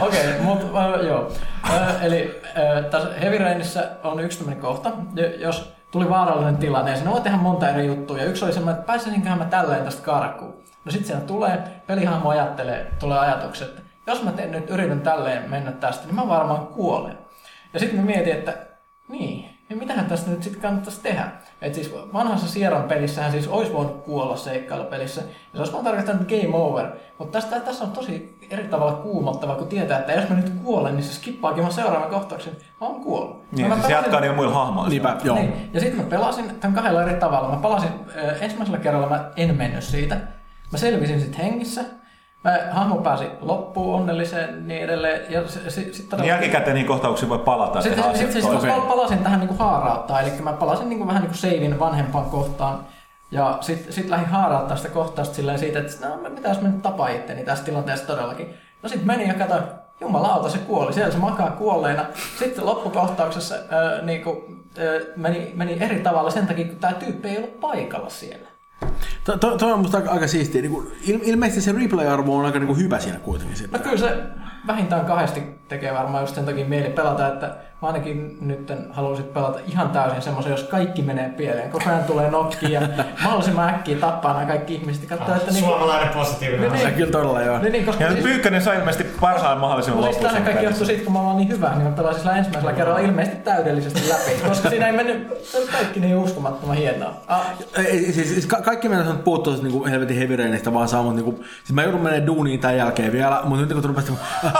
[0.00, 1.32] Okei, okay, mutta äh, joo.
[1.70, 6.90] Äh, eli äh, tässä Heavy Rainissa on yksi tämmöinen kohta, jo- jos tuli vaarallinen tilanne,
[6.90, 9.84] ja siinä voi tehdä monta eri juttua, ja yksi oli semmoinen, että pääsisinköhän mä tälleen
[9.84, 10.60] tästä karkuun.
[10.84, 15.50] No sitten siinä tulee, pelihahmo ajattelee, tulee ajatukset, että jos mä teen nyt yritän tälleen
[15.50, 17.18] mennä tästä, niin mä varmaan kuolen.
[17.74, 18.54] Ja sitten mä mietin, että
[19.08, 21.28] niin, niin mitähän tästä nyt sitten kannattaisi tehdä?
[21.62, 26.28] Et siis vanhassa Sierran pelissähän siis olisi voinut kuolla seikkailupelissä, ja se olisi vaan tarkoittanut
[26.28, 26.86] game over.
[27.18, 30.96] Mutta tästä, tässä on tosi eri tavalla kuumottava, kun tietää, että jos mä nyt kuolen,
[30.96, 32.56] niin se skippaakin vaan seuraavan kohtauksen.
[32.80, 33.44] Mä oon kuollut.
[33.52, 34.88] Niin, mä siis se pelasin- jatkaa niillä muilla hahmoilla.
[34.90, 35.36] Niinpä, joo.
[35.36, 35.70] Niin.
[35.72, 37.48] Ja sitten mä pelasin tämän kahdella eri tavalla.
[37.48, 40.16] Mä palasin, äh, ensimmäisellä kerralla mä en mennyt siitä.
[40.72, 41.84] Mä selvisin sitten hengissä.
[42.44, 45.32] Mä, hahmo pääsi loppuun onnelliseen niin edelleen.
[45.32, 47.80] Ja sitten sit, sit Niin jälkikäteen niihin kohtauksiin voi palata.
[47.80, 48.70] sitten sit, sit, sit, toisin.
[48.70, 52.86] mä palasin tähän niinku haarauttaa, eli mä palasin niinku vähän niinku seivin vanhempaan kohtaan.
[53.30, 56.82] Ja sitten sit lähdin haarauttaa sitä kohtausta silleen siitä, että no, mitä jos mä nyt
[56.82, 58.54] tapaan itteni tässä tilanteessa todellakin.
[58.82, 59.62] No sitten menin ja katsoin,
[60.00, 62.04] jumalauta se kuoli, siellä se makaa kuolleena.
[62.38, 64.44] Sitten loppukohtauksessa äh, niinku,
[64.78, 68.48] äh, meni, meni eri tavalla sen takia, kun tämä tyyppi ei ollut paikalla siellä.
[69.24, 70.62] To, to, toi on musta aika, aika siistiä.
[70.62, 73.70] Niin il, ilmeisesti se replay-arvo on aika niin kuin hyvä siinä kuitenkin.
[73.70, 74.22] No kyllä se
[74.66, 79.58] vähintään kahdesti tekee varmaan just sen takia mieli pelata, että mä ainakin nyt haluaisin pelata
[79.66, 81.70] ihan täysin semmoisen, jos kaikki menee pieleen.
[81.70, 82.88] Koko ajan tulee nokkia ja
[83.22, 85.70] mahdollisimman äkkiä tappaa nämä kaikki ihmiset katsoa, että niinku...
[85.70, 86.82] Suomalainen positiivinen Niin.
[86.82, 87.58] Se kyllä todella joo.
[87.58, 90.22] Niin, niin, koska Ja siis, Pyykkönen sai ilmeisesti parhaan siis loppuun.
[90.22, 93.00] tämähän kaikki johtuu siitä, kun mä oon niin hyvä, niin mä pelasin sillä ensimmäisellä kerralla
[93.00, 94.48] ilmeisesti täydellisesti läpi.
[94.48, 95.28] Koska siinä ei mennyt,
[95.72, 97.14] kaikki niin uskomattoman hienoa.
[97.28, 100.88] Ah, Ei, siis, siis ka- kaikki meidän on puhuttu niin kuin helvetin heavy rainista vaan
[100.88, 103.84] saa, mutta niin kuin, siis mä joudun menemään duuniin tämän jälkeen vielä, mutta nyt kun
[103.84, 104.52] rupesin, äh,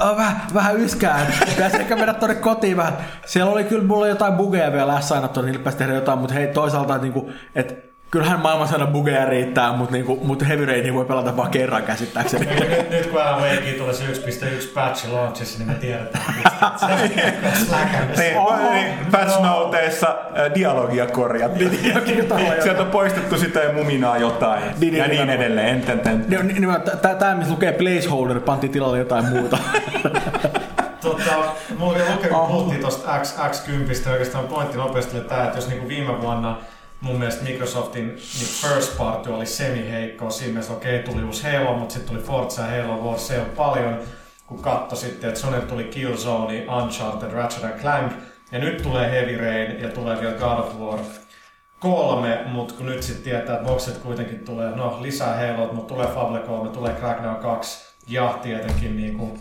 [0.16, 1.26] vähän, vähän yskää.
[1.48, 2.92] Pitäisi ehkä mennä tuonne kotiin vähän.
[3.26, 6.94] Siellä oli kyllä mulla jotain bugeja vielä S-ainattu, niin pitäisi tehdä jotain, mutta hei toisaalta,
[6.94, 11.36] että niinku, et kyllähän maailmassa aina bugeja riittää, mutta, niinku, mutta Heavy Rain voi pelata
[11.36, 12.46] vaan kerran käsittääkseni.
[12.46, 18.22] nyt, nyt kun Alan Wakeen tulee se 1.1 patch launchissa, niin me tiedetään, että se
[18.22, 18.36] niin,
[18.72, 20.18] niin, patch noteissa
[20.54, 21.64] dialogia korjattu.
[22.62, 24.62] Sieltä on poistettu sitä ja muminaa jotain.
[24.80, 25.84] Niin, ja niin, niin niin, edelleen.
[26.28, 26.68] Niin, niin,
[27.18, 29.58] Tämä, missä lukee placeholder, pantiin tilalle jotain muuta.
[31.00, 35.58] tota, mulla vielä lukee, kun puhuttiin tuosta X, X10, oikeastaan pointti nopeasti oli tämä, että
[35.58, 36.58] jos niinku viime vuonna
[37.00, 40.30] mun mielestä Microsoftin niin first party oli semi-heikko.
[40.30, 43.28] Siinä mielessä okei, okay, tuli uusi Halo, mutta sitten tuli Forza Halo Wars.
[43.28, 43.98] Se on paljon,
[44.46, 48.12] kun katso sitten, että Sony tuli Killzone, Uncharted, Ratchet Clank.
[48.52, 50.98] Ja nyt tulee Heavy Rain ja tulee vielä God of War
[51.78, 56.06] kolme, mutta kun nyt sitten tietää, että bokset kuitenkin tulee, no lisää Halo, mutta tulee
[56.06, 59.38] Fable 3, tulee Crackdown 2 ja tietenkin niinku,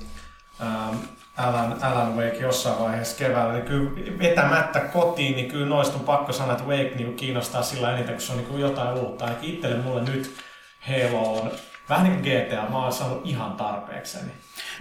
[0.62, 0.96] ähm,
[1.40, 6.34] Alan, Alan Wake jossain vaiheessa keväällä, niin kyllä vetämättä kotiin, niin kyllä noista on pakko
[6.34, 9.26] sanoa, että Wake niin kiinnostaa sillä eniten, kun se on niin jotain uutta.
[9.26, 10.36] Ainakin itselle mulle nyt
[10.88, 11.52] Halo on
[11.90, 14.32] vähän niin kuin GTA, mä oon saanut ihan tarpeekseni.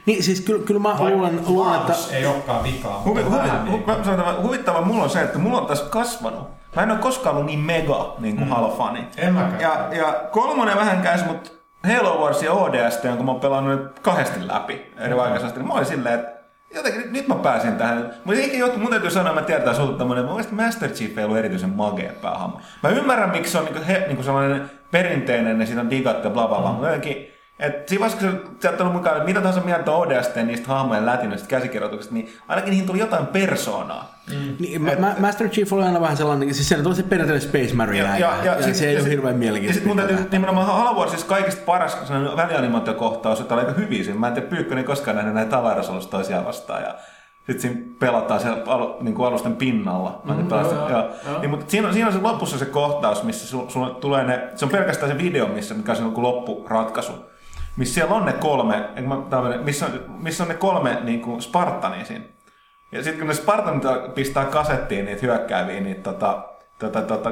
[0.07, 1.95] Niin siis kyllä, kyllä mä luulen, luulen että...
[2.13, 3.03] ei olekaan vikaa.
[3.05, 6.49] Huvi, huvi, huvi, huvittava mulla on se, että mulla on tässä kasvanut.
[6.77, 8.55] Mä en ole koskaan ollut niin mega niin kuin mm.
[8.55, 9.09] Halo-fani.
[9.17, 9.61] En mäkään.
[9.61, 11.51] Ja, ja kolmonen vähän käs, mutta
[11.87, 15.21] Halo Wars ja ODST, kun mä oon pelannut nyt kahdesti läpi eri mm.
[15.21, 16.38] aikaisesti, niin mä olin silleen, että
[16.75, 18.15] jotenkin nyt, mä pääsin tähän.
[18.25, 21.19] Mutta eikä joku, mun täytyy sanoa, mä tiedän sulta tämmönen, että mun mielestä Master Chief
[21.19, 22.61] ei ollut erityisen magea päähahmo.
[22.83, 26.35] Mä ymmärrän, miksi se on niinku, he, niinku sellainen perinteinen, ja siitä on digattu ja
[26.35, 26.73] bla bla bla, mm.
[26.73, 27.29] mutta jotenkin,
[27.59, 31.07] et siinä vaiheessa, kun sä oot ollut mukaan, että mitä tahansa mieltä ODST niistä hahmojen
[31.07, 34.19] lätinöistä käsikirjoituksista, niin ainakin niihin tuli jotain persoonaa.
[34.31, 34.57] Mm.
[34.59, 37.75] Niin, et, mä, Master Chief oli aina vähän sellainen, siis sen tuli se perinteinen Space
[37.75, 39.89] Marine ja, ja, ja, ja, sit, se ei ole hirveän mielenkiintoista.
[39.89, 41.97] Ja sitten mun täytyy nimenomaan Halo siis kaikista paras
[42.37, 44.21] välianimaatiokohtaus, että oli aika hyviä siinä.
[44.21, 46.83] Mä en tiedä Pyykkönen koskaan nähnyt näitä tavarasolusta toisiaan vastaan.
[46.83, 46.95] Ja
[47.53, 50.21] sitten siinä pelataan siellä al, niin kuin alusten pinnalla.
[50.25, 50.51] Mm, mm-hmm.
[50.51, 51.41] joo, joo, joo.
[51.41, 54.49] Niin, mutta siinä on, siinä on se lopussa se kohtaus, missä su, su, tulee ne,
[54.55, 57.13] se on pelkästään se video, missä mikä on se niin loppuratkaisu
[57.79, 58.89] missä siellä on ne kolme,
[59.65, 62.25] missä on, missä on ne kolme niin kuin Spartania siinä.
[62.93, 66.49] Ja sitten kun ne Spartanit pistää kasettiin niitä hyökkääviä, niitä tota,
[66.79, 67.31] tota, tota,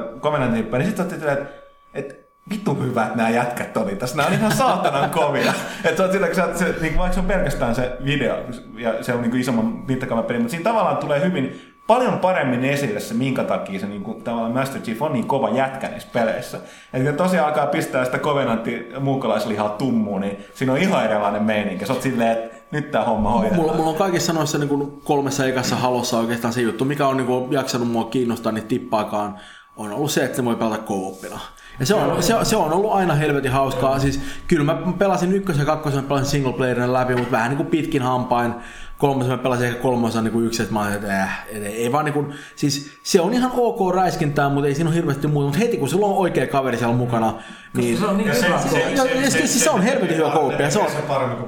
[0.51, 1.45] niin sitten että
[1.93, 4.17] et, vittu hyvät nämä jätkät oli tässä.
[4.17, 5.53] Nämä on ihan saatanan kovia.
[5.83, 6.27] että se on sillä,
[6.57, 8.37] se, niin, vaikka se on pelkästään se video
[8.77, 12.99] ja se on niin isomman mittakaavan peli, mutta siinä tavallaan tulee hyvin paljon paremmin esille
[12.99, 16.57] se, minkä takia se niin kuin, tavallaan Master Chief on niin kova jätkä niissä peleissä.
[16.93, 21.85] Että kun tosiaan alkaa pistää sitä kovenantti muukalaislihaa tummuun, niin siinä on ihan erilainen meininki.
[21.85, 23.61] Sä oot silleen, että nyt tämä homma hoidetaan.
[23.61, 27.17] Mulla, mulla on kaikissa noissa niin kuin kolmessa ekassa halossa oikeastaan se juttu, mikä on
[27.17, 29.39] niin kuin, jaksanut mua kiinnostaa niin tippaakaan,
[29.77, 31.39] on ollut se, että se voi pelata kooppina.
[31.79, 33.99] Ja se on, se, se on ollut aina helvetin hauskaa.
[33.99, 38.01] Siis, kyllä mä pelasin ykkösen ja kakkosen, pelasin single läpi, mutta vähän niin kuin pitkin
[38.01, 38.53] hampain
[38.97, 42.13] kolmosen mä pelasin ehkä kolmosen niin yksi, että mä olin, että äh, ei vaan niin
[42.13, 45.77] kuin, siis se on ihan ok räiskintää, mutta ei siinä ole hirveästi muuta, mutta heti
[45.77, 47.33] kun sulla on oikea kaveri siellä mukana,
[47.73, 47.97] niin...
[47.97, 50.71] Se on niin hyvä se, se, on helvetin hyvä kooppi.
[50.71, 50.97] Se on, se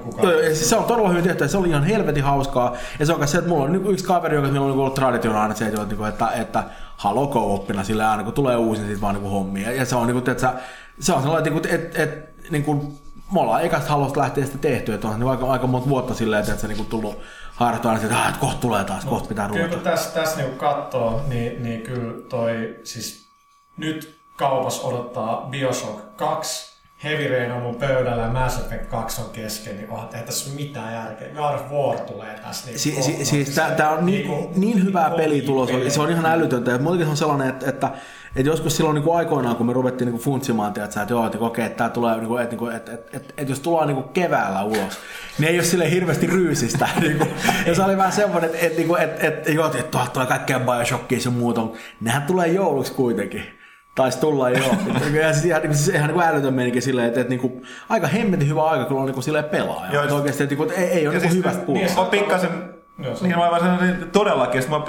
[0.03, 0.33] kukaan.
[0.53, 2.75] Se on todella hyvin tehty, se oli ihan helvetin hauskaa.
[2.99, 5.65] Ja se on se, että mulla on yksi kaveri, joka meillä on ollut traditionaalinen se,
[5.65, 6.63] että, että, että
[6.97, 9.71] halo kooppina, sillä aina kun tulee uusi, niin sitten vaan niin hommia.
[9.71, 10.53] Ja se on, niin kuin, että
[10.99, 12.93] se on sellainen, että, että, että niin kuin,
[13.33, 16.39] me ollaan ekasta halosta lähtien sitä tehty, että on niin aika, aika monta vuotta silleen,
[16.39, 17.19] että se niin kuin tullut
[17.59, 19.65] harjoittaa, että, että kohta tulee taas, no, kohta pitää ruveta.
[19.65, 23.29] Kyllä kun tässä, tässä niin katsoo, niin, niin kyllä toi, siis
[23.77, 26.69] nyt kaupas odottaa Bioshock 2,
[27.03, 30.49] Heavy Rain on mun pöydällä ja Mass Effect 2 on kesken, niin oh, ei tässä
[30.49, 31.29] ole mitään järkeä.
[31.29, 32.67] God of War tulee tässä.
[32.67, 35.91] Niin si- si- siis tää, on niin, niin, niin hyvä pelitulos, peli.
[35.91, 36.77] se on ihan älytöntä.
[36.77, 37.91] Muutenkin se on sellainen, että, että
[38.35, 41.25] että joskus silloin niin kuin aikoinaan, kun me ruvettiin niin kuin funtsimaan, että, että joo,
[41.25, 43.87] että okei, että, tämä tulee, niin kuin, että, että, että, että, että, että jos tullaan
[43.87, 44.99] niin kuin keväällä ulos,
[45.39, 46.89] niin ei ole sille hirveästi ryysistä.
[47.01, 47.29] niin kuin,
[47.65, 50.59] ja se oli vähän semmoinen, että, että, että, että, että, joo, että tuolta tulee kaikkea
[50.59, 53.43] Bioshockia ja muuta, mutta nehän tulee jouluksi kuitenkin.
[53.95, 54.63] Taisi tulla jo.
[55.21, 58.49] ja siis ihan, siis ihan niin älytön meininki silleen, että, että, että, että aika hemmetin
[58.49, 59.93] hyvä aika, kun on niin kuin silleen pelaaja.
[59.93, 62.01] Joo, että oikeasti että, että, ei, ei ole niin siis, hyvästä puolesta.
[62.01, 62.78] Niin, pikkasen
[63.21, 64.79] niin mä vaan sanoin todellakin, että mä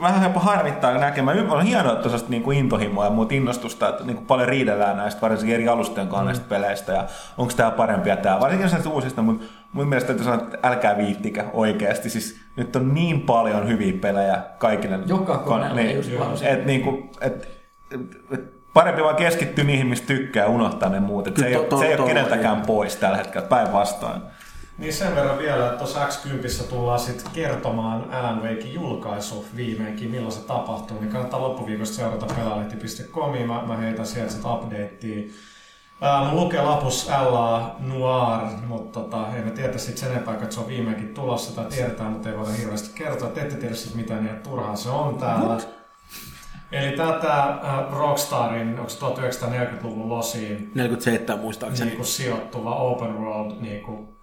[0.00, 1.50] vähän jopa harmittaa näkemään.
[1.50, 5.20] On hienoa, että tuosta niin intohimoa ja muuta innostusta, että niin kuin paljon riidellään näistä
[5.20, 6.26] varsinkin eri alustojen kanssa mm.
[6.26, 7.04] näistä peleistä ja
[7.38, 8.40] onko tämä parempia tämä.
[8.40, 12.10] Varsinkin näistä uusista, mutta mun mielestä täytyy sanoa, että älkää viittikä oikeasti.
[12.10, 14.98] Siis nyt on niin paljon hyviä pelejä kaikille.
[15.06, 17.48] Joka koneella niin, just et, niin kuin, et,
[17.90, 18.00] et,
[18.30, 21.26] et, parempi vaan keskittyä niihin, mistä tykkää ja unohtaa ne muut.
[21.26, 24.20] Et se, ei, to, to, se ei to, ole keneltäkään pois tällä hetkellä, päinvastoin.
[24.78, 30.32] Niin sen verran vielä, että tuossa X10 tullaan sitten kertomaan Alan Wakein julkaisu viimeinkin, milloin
[30.32, 33.46] se tapahtuu, niin kannattaa loppuviikosta seurata pelaalehti.comiin.
[33.46, 35.22] Mä, mä heitän sieltä sitä updatea
[36.00, 37.76] mun lukee lapus L.A.
[37.78, 41.64] Noir, mutta tota, ei me tiedä sit sen enempää, että se on viimeinkin tulossa tai
[41.64, 43.28] tiedetään, mutta ei voida hirveästi kertoa.
[43.28, 45.58] Te ette tiedä sit mitään, niin että turhaan se on täällä.
[46.72, 51.86] Eli tätä äh, Rockstarin, onko se 1940-luvun losiin 47 muistaakseni.
[51.86, 54.17] niin kuin sijoittuva open world, niin kuin, äh,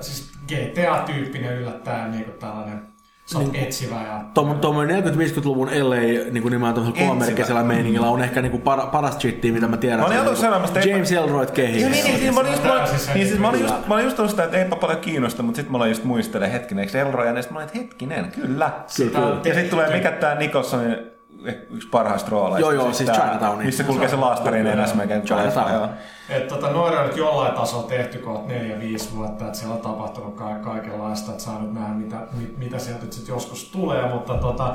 [0.00, 2.82] siis GTA-tyyppinen yllättäen niin kuin tällainen,
[3.26, 4.24] sä oot etsivä ja
[4.60, 9.18] Tuommoinen 40-50-luvun LA niin kuin nimenomaan tuollaisella kolmerkkisellä meiningillä on ehkä niin kuin par, paras
[9.18, 10.00] shittiä, mitä mä tiedän.
[10.00, 11.88] Mä olin aluksi sanomassa, että ei- James Elroy kehissä.
[11.90, 13.88] Niin, niin, niin, mä olin just, mä, niin, siis mä olin just, kyllä.
[13.88, 16.50] mä olin just ollut sitä, että eipä paljon kiinnosta, mutta sitten mä olin just muistelen
[16.50, 18.70] hetkinen, eikö Elroy, ja sitten mä olin, että hetkinen, kyllä.
[18.96, 19.36] Kyllä, kyllä.
[19.44, 20.96] Ja sitten tulee, mikä tää Nicholsonin
[21.70, 22.60] yksi parhaista roolaista.
[22.60, 23.66] Joo, joo, siis tää, Chinatownin.
[23.66, 25.22] Missä kulkee se laastarin enäs melkein.
[25.22, 25.90] Chinatown.
[26.28, 30.34] Että tota, noin on nyt jollain tasolla tehty kohta 4-5 vuotta, että siellä on tapahtunut
[30.34, 34.34] ka- kaikenlaista, että saa nyt nähdä mitä, mit, mitä sieltä nyt sit joskus tulee, mutta
[34.34, 34.74] tota,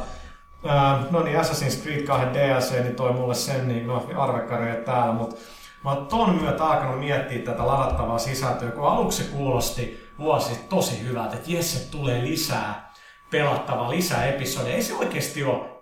[0.66, 5.14] ää, no niin Assassin's Creed 2 DLC, niin toi mulle sen, niin no arvekkareja täällä,
[5.14, 5.36] mutta
[5.84, 11.04] mä oon ton myötä alkanut miettiä tätä ladattavaa sisältöä, kun aluksi kuulosti vuosi sitten tosi
[11.04, 12.94] hyvältä, että jes, se tulee lisää
[13.32, 14.76] pelattavaa, lisää episodeja.
[14.76, 15.75] Ei se oikeasti ole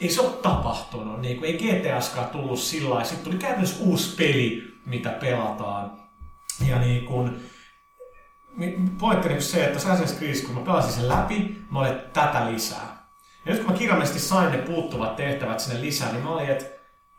[0.00, 1.20] ei se ole tapahtunut.
[1.20, 3.04] Niin kuin, ei GTAskaan tullut sillä lailla.
[3.04, 5.92] Sitten tuli käytännössä uusi peli, mitä pelataan.
[6.68, 7.50] Ja niin kuin,
[8.98, 13.06] pointti on se, että Assassin's Creed, kun mä pelasin sen läpi, mä olin, tätä lisää.
[13.46, 16.66] Ja nyt kun mä kirjallisesti sain ne puuttuvat tehtävät sinne lisää, niin mä olin, että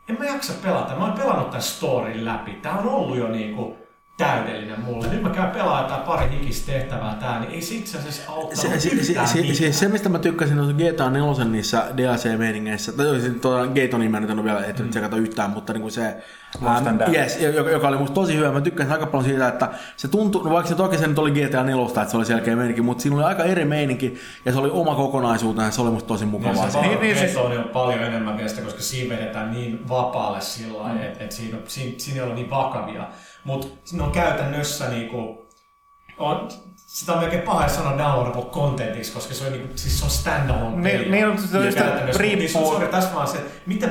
[0.08, 0.96] en mä jaksa pelata.
[0.96, 2.52] Mä oon pelannut tämän storin läpi.
[2.52, 3.76] Tää on ollut jo niinku
[4.18, 5.08] täydellinen mulle.
[5.08, 8.56] Nyt mä käyn pelaamaan jotain pari hikistä tehtävää tää, niin ei se itse asiassa auttanut
[8.56, 13.20] Se, se, se, se, se, se, mistä mä tykkäsin on GTA 4 niissä DLC-meiningeissä, tai
[13.20, 16.16] siis tuota Gatonin mä nyt en ole vielä ehtinyt tsekata yhtään, mutta niinku se,
[16.64, 17.14] Damned.
[17.14, 18.52] yes, joka, joka, oli musta tosi hyvä.
[18.52, 21.30] Mä tykkäsin aika paljon siitä, että se tuntui, no vaikka se toki se nyt oli
[21.30, 24.58] GTA 4, että se oli selkeä meininki, mutta siinä oli aika eri meininki, ja se
[24.58, 26.52] oli oma kokonaisuutensa, se oli musta tosi mukavaa.
[26.54, 26.80] Niin, se se.
[26.86, 31.02] Niin, niin, siis- on paljon enemmän sitä, koska siinä vedetään niin vapaalle sillä mm.
[31.02, 33.08] että et siinä, siinä, siinä ei ole niin vakavia.
[33.44, 35.46] Mutta ne on käytännössä niinku,
[36.18, 40.10] on, sitä on melkein paha sanoa downloadable contentiksi, koska se on, niinku, siis se on
[40.10, 41.10] standalone Niin- peli.
[41.10, 42.22] niin on, se on just Käytännössä.
[42.22, 43.90] riippuu- Niin, sorry, tässä vaan se, että miten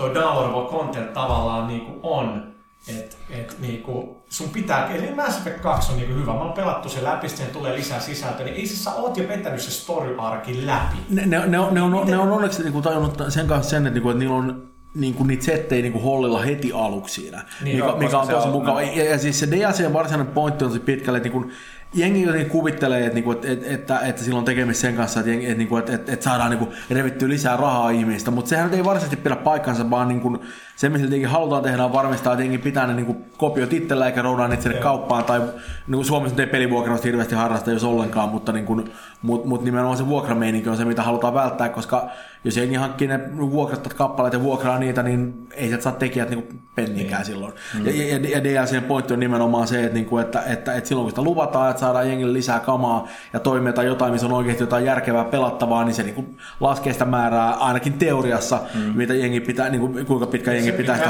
[0.00, 2.50] tuo downloadable content tavallaan niinku on.
[2.88, 6.32] Et, et niinku, sun pitää, eli Mass Effect 2 on niinku hyvä.
[6.32, 9.28] Mä oon pelattu se läpi, sitten tulee lisää sisältöä, niin ei siis sä oot jo
[9.28, 10.96] vetänyt se story arkin läpi.
[11.10, 13.86] Ne, ne, ne, on, ne, on, ne on onneksi niin kuin, tajunnut sen kanssa sen,
[13.86, 17.20] että, niin kuin, että niillä on niin kuin niitä settejä niin kuin hollilla heti aluksi
[17.20, 18.82] siinä, Niin, mikä, joo, mikä on se tosi mukava.
[18.82, 21.52] Ja, ja, siis se DLC varsinainen pointti on tosi pitkälle, että niin kuin,
[21.94, 25.32] jengi jotenkin kuvittelee, että, niinku, että, että, että, että sillä on tekemistä sen kanssa, että,
[25.32, 28.84] jengi- että, niinku, että, että, että saadaan niinku revittyä lisää rahaa ihmistä, mutta sehän ei
[28.84, 30.44] varsinaisesti pidä paikkansa, vaan niinku,
[30.80, 34.22] se, mitä jotenkin halutaan tehdä, on varmistaa, että jengi pitää ne niinku, kopiot itsellä eikä
[34.22, 35.40] roudaa niitä sinne kauppaan, tai
[35.86, 38.82] niinku, Suomessa nyt ei pelivuokrausta hirveästi harrasta, jos ollenkaan, mutta niinku,
[39.22, 42.10] mut, mut nimenomaan se vuokrameininki on se, mitä halutaan välttää, koska
[42.44, 46.52] jos jengi hankkii ne vuokrattat kappaleet ja vuokraa niitä, niin ei sieltä saa tekijät niinku
[46.74, 47.52] pennikään silloin.
[47.78, 47.86] Mm.
[47.86, 51.10] Ja, ja, ja DLCn pointti on nimenomaan se, että, niinku, että, että, että silloin kun
[51.10, 54.84] sitä luvataan, että saadaan jengille lisää kamaa ja toimia tai jotain, missä on oikeasti jotain
[54.84, 56.24] järkevää pelattavaa, niin se niinku
[56.60, 58.80] laskee sitä määrää ainakin teoriassa, mm.
[58.80, 61.08] mitä jengi pitää, niinku, kuinka pitkä jengi pitää sitä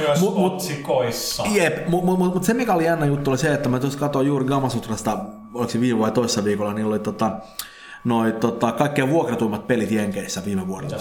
[0.00, 0.62] myös Mut- mut-.
[1.54, 3.98] Jep, mutta mut, mut, mut se mikä oli jännä juttu oli se, että mä tuossa
[3.98, 5.18] katsoin juuri Gamasutrasta,
[5.54, 7.30] oliko se viime vai toissa viikolla, niin oli tota,
[8.04, 10.96] noi, tota, kaikkein vuokratuimmat pelit Jenkeissä viime vuodelta.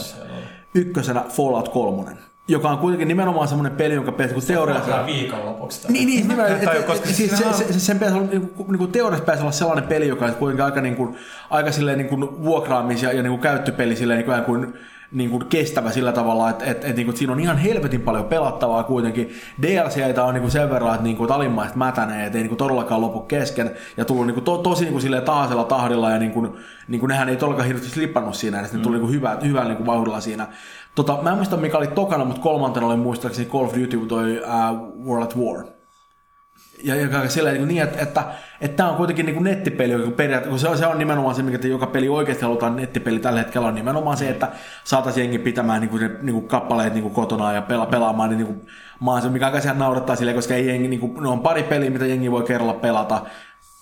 [0.76, 2.12] Ykkösenä Fallout 3,
[2.48, 5.06] joka on kuitenkin nimenomaan semmoinen peli, jonka pitäisi kun teoriassa...
[5.06, 5.92] Viikonlopuksi.
[5.92, 8.72] Niin, niin, nimenomaan, Tai et, et, siis se, se, se, sen pitäisi olla, niin kuin,
[8.72, 11.16] niin teoriassa pitäisi olla sellainen peli, joka on kuitenkin aika, niin kuin,
[11.50, 14.74] aika silleen, niin kuin vuokraamis- ja, ja niin kuin käyttöpeli silleen, niin kuin, kuin,
[15.12, 18.02] niin kuin kestävä sillä tavalla, että, että, että, niin kuin, että siinä on ihan helvetin
[18.02, 19.30] paljon pelattavaa kuitenkin.
[19.62, 22.50] DLCitä on niin kuin sen verran, että, niin kuin, että alimmaiset mätänee, että ei niin
[22.50, 26.12] kuin todellakaan lopu kesken ja tullut niin kuin, to, tosi niin kuin, silleen tahaisella tahdilla
[26.12, 26.58] ja niin kuin,
[26.88, 29.78] niin kuin nehän ei todellakaan hirveästi slippannut siinä, että ne tuli niin kuin, hyvä, niin
[29.78, 30.48] kuin, vauhdilla siinä.
[30.96, 34.40] Tota, mä en muista mikä oli tokana, mutta kolmantena oli muistaakseni Call of Duty, toi
[34.40, 35.79] uh, World at War.
[36.84, 38.24] Ja, ja sillä niin, niin että, että,
[38.62, 41.36] että tämä on kuitenkin niin kuin nettipeli, joka periaatteessa, kun se on, se on nimenomaan
[41.36, 44.52] se, mikä joka peli oikeasti halutaan nettipeli tällä hetkellä, on nimenomaan se, että
[44.84, 48.38] saataisiin jengi pitämään niin kuin, niin kuin kappaleet niin kuin kotona ja pela, pelaamaan, niin,
[48.38, 48.68] niin kuin,
[49.00, 52.06] maan mikä aika naurattaa sille, koska ei jengi, niin kuin, ne on pari peliä, mitä
[52.06, 53.22] jengi voi kerralla pelata,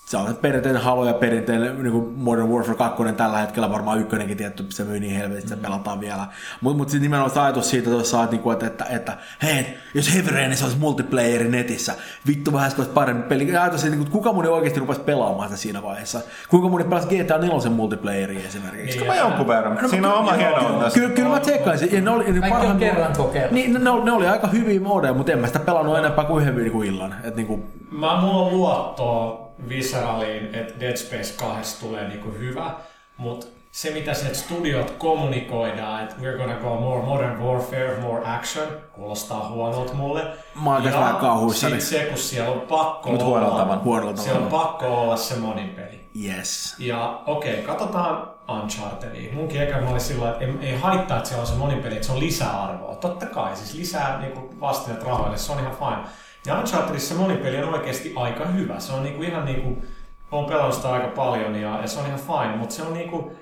[0.08, 4.36] se on perinteinen Halo ja perinteinen niin kuin Modern Warfare 2 tällä hetkellä varmaan ykkönenkin
[4.36, 6.26] tietty, se myy niin helvetisti, että se pelataan vielä.
[6.60, 10.14] Mutta mut sitten nimenomaan se ajatus siitä tuossa, että, niinku, että, että, että hei, jos
[10.14, 11.94] Heavy Rainissa olisi multiplayeri netissä,
[12.26, 13.52] vittu vähän olisi parempi peli.
[13.52, 16.20] Ja Ajatus siitä, että kuka moni oikeasti rupesi pelaamaan sitä siinä vaiheessa.
[16.48, 19.04] Kuinka moni pelasi GTA 4 multiplayeri esimerkiksi.
[19.04, 19.90] Mä jonkun verran.
[19.90, 21.00] Siinä on oma hieno tässä.
[21.00, 21.88] Kyllä, kyllä mä tsekkasin.
[21.88, 21.96] sen.
[21.96, 23.52] Ja ne oli, ne Kaikki on kerran kokeillut.
[23.52, 26.42] Niin, ne, oli- ne oli aika hyviä modeja, mutta en mä sitä pelannut enempää kuin
[26.42, 27.14] yhden niinku illan.
[27.24, 32.74] Et niinku, Mä, mulla on luottoa Visceraliin, että Dead Space 2 tulee niinku hyvä,
[33.16, 38.68] mutta se mitä se studiot kommunikoidaan, että we're gonna go more modern warfare, more action,
[38.92, 40.22] kuulostaa huonolta mulle.
[40.62, 41.80] Mä oon vähän kauhuissani.
[41.80, 43.82] se, kun siellä on pakko Mut huonolla olla, tavalla.
[43.82, 46.08] Huonolla siellä on pakko olla se monin peli.
[46.24, 46.76] Yes.
[46.78, 49.34] Ja okei, okay, katsotaan Unchartedia.
[49.34, 52.06] Munkin eka mä oli sillä että ei, ei haittaa, että siellä on se monipeli, että
[52.06, 52.94] se on lisäarvoa.
[52.94, 56.08] Totta kai, siis lisää niin vastineet rahoille, se on ihan fine.
[56.48, 58.80] Ja Unchartedissa se monipeli on oikeasti aika hyvä.
[58.80, 59.88] Se on niin kuin ihan niin kuin,
[60.30, 63.10] olen pelannut sitä aika paljon ja, ja se on ihan fine, mutta se on niin
[63.10, 63.36] kuin,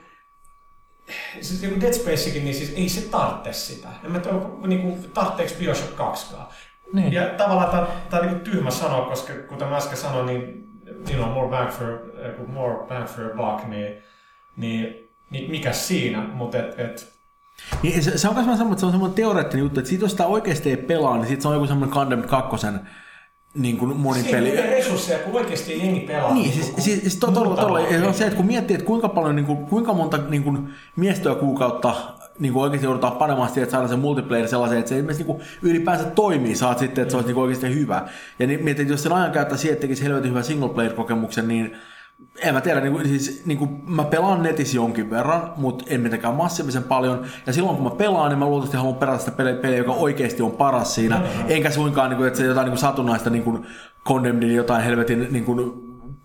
[1.41, 3.89] siis niin kuin Dead Spacekin, niin siis ei se tarvitse sitä.
[4.05, 6.35] En mä tiedä, niin kuin, tarvitseeko Bioshock 2
[6.93, 7.13] Niin.
[7.13, 10.69] ja tavallaan tämä, tämä on niin tyhmä sanoa, koska kuten mä äsken sanoin, niin
[11.11, 14.03] you know, more bang for, eh, more bang for a buck, niin,
[14.57, 17.16] niin, niin mikä siinä, mutta et, et,
[17.83, 20.11] Niin se, se on myös semmoinen, että se on semmoinen teoreettinen juttu, että sit jos
[20.11, 22.67] sitä oikeasti ei pelaa, niin sit se on joku semmoinen Condemned 2
[23.55, 24.31] niin kuin monipeli.
[24.31, 26.35] Siinä ei ole resursseja, kun oikeasti ei jengi pelaa.
[26.35, 28.07] Niin, siis, kuin siis, siis to, to, muutama to, peli.
[28.07, 31.95] on se, että kun miettii, että kuinka paljon, niin kuin, kuinka monta niin kuin, miestyökuukautta
[32.39, 35.37] niin kuin oikeasti joudutaan panemaan siihen, että saadaan se multiplayer sellaisen, että se esimerkiksi niin
[35.37, 38.09] kuin, ylipäänsä toimii, saat sitten, että se olisi niin kuin, oikeasti hyvä.
[38.39, 40.93] Ja niin, mietin, että jos sen ajan käyttää siihen, että tekisi helvetin hyvän single player
[40.93, 41.77] kokemuksen, niin
[42.43, 46.01] en mä tiedä, niin kuin, siis, niin kuin, mä pelaan netissä jonkin verran, mutta en
[46.01, 47.25] mitenkään massiivisen paljon.
[47.47, 50.43] Ja silloin kun mä pelaan, niin mä luultavasti haluan pelata sitä peliä, peliä joka oikeasti
[50.43, 51.21] on paras siinä.
[51.49, 53.67] Enkä suinkaan, niin kuin, että se jotain niin kuin satunnaista niin kuin
[54.05, 55.73] Condemnedin jotain helvetin niin kuin,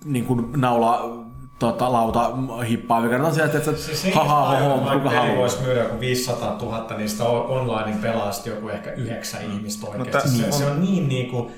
[0.05, 1.17] niin kuin naula
[1.59, 2.31] tota, lauta
[2.69, 5.37] hippaa, mikä on se, että Siis se haha, hoho, kuka peli haluaa.
[5.37, 10.11] voisi myydä joku 500 000, niin sitä onlinein pelaa sitten joku ehkä yhdeksän ihmistä oikeasti.
[10.11, 11.51] tässä se, on- se, on niin niinku,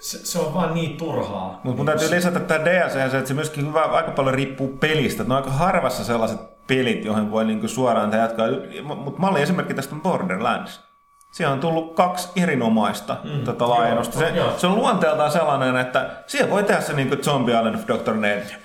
[0.00, 1.60] se, se on vaan niin turhaa.
[1.64, 5.24] Mutta mun täytyy lisätä tämä DLC, se, että se myöskin hyvä, aika paljon riippuu pelistä.
[5.24, 8.46] Ne on aika harvassa sellaiset pelit, joihin voi niinku suoraan tehdä jatkaa.
[8.82, 10.80] Mutta malli esimerkki tästä on Borderlands.
[11.32, 14.18] Siellä on tullut kaksi erinomaista mm, tota laajennusta.
[14.18, 14.58] Se, joo.
[14.58, 18.14] se on luonteeltaan sellainen, että siellä voi tehdä se niin kuin Zombie Island of Dr.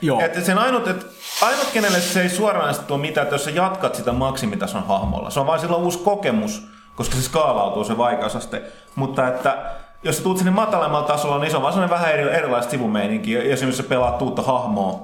[0.02, 0.20] Joo.
[0.20, 1.06] Että sen ainut, että
[1.42, 5.30] ainut, kenelle se ei suoraan tuo mitään, että jos sä jatkat sitä maksimitason hahmolla.
[5.30, 8.62] Se on vain silloin uusi kokemus, koska se skaalautuu se vaikeusaste.
[8.96, 9.58] Mutta että
[10.04, 13.42] jos sä tuut sinne matalemmalla tasolla, niin se on vaan sellainen vähän eri, erilaista sivumeininkiä,
[13.42, 15.00] esimerkiksi sä pelaat uutta hahmoa,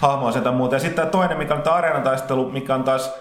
[0.00, 0.74] hahmoa sitä muuta.
[0.76, 3.14] Ja sitten tämä toinen, mikä on tämä areenataistelu, mikä on taas,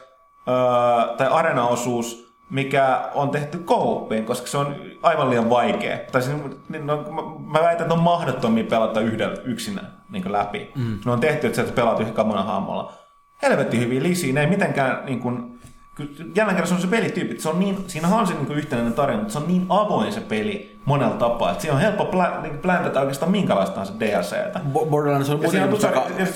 [0.47, 5.97] öö, tai areenaosuus, mikä on tehty kouppiin, koska se on aivan liian vaikea.
[6.11, 6.37] Tai siis,
[6.69, 10.71] niin, no, mä- väitän, että on mahdottomia pelata yhdellä yksinä niin läpi.
[10.75, 10.99] Mm.
[11.05, 12.93] Ne on tehty, että sä pelaat yhden kamuna hahmolla.
[13.41, 15.56] Helvetti hyviä lisiä, ne ei mitenkään niin kuin,
[15.97, 18.51] kyllä jälleen kerran se on se pelityyppi, että se on niin, siinähän on se niin
[18.51, 22.05] yhtenäinen tarina, mutta se on niin avoin se peli monella tapaa, että siinä on helppo
[22.05, 24.59] plä, niin pläntätä oikeastaan minkälaista tahansa DLCtä.
[24.73, 25.87] Bo- Borderlands on Ja siinä on, tulossa,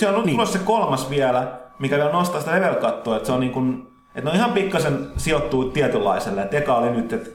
[0.01, 0.35] ja on niin.
[0.35, 1.47] tulossa se kolmas vielä,
[1.79, 5.07] mikä vielä nostaa sitä level-kattoa, että se on niin kuin, että ne on ihan pikkasen
[5.17, 6.41] sijoittuu tietynlaiselle.
[6.41, 7.29] Että eka oli nyt, että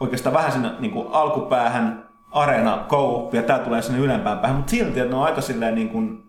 [0.00, 4.70] oikeastaan vähän sinne niin kuin alkupäähän areena, co ja tää tulee sinne ylempään päähän, mutta
[4.70, 6.25] silti, että ne on aika silleen niin kuin,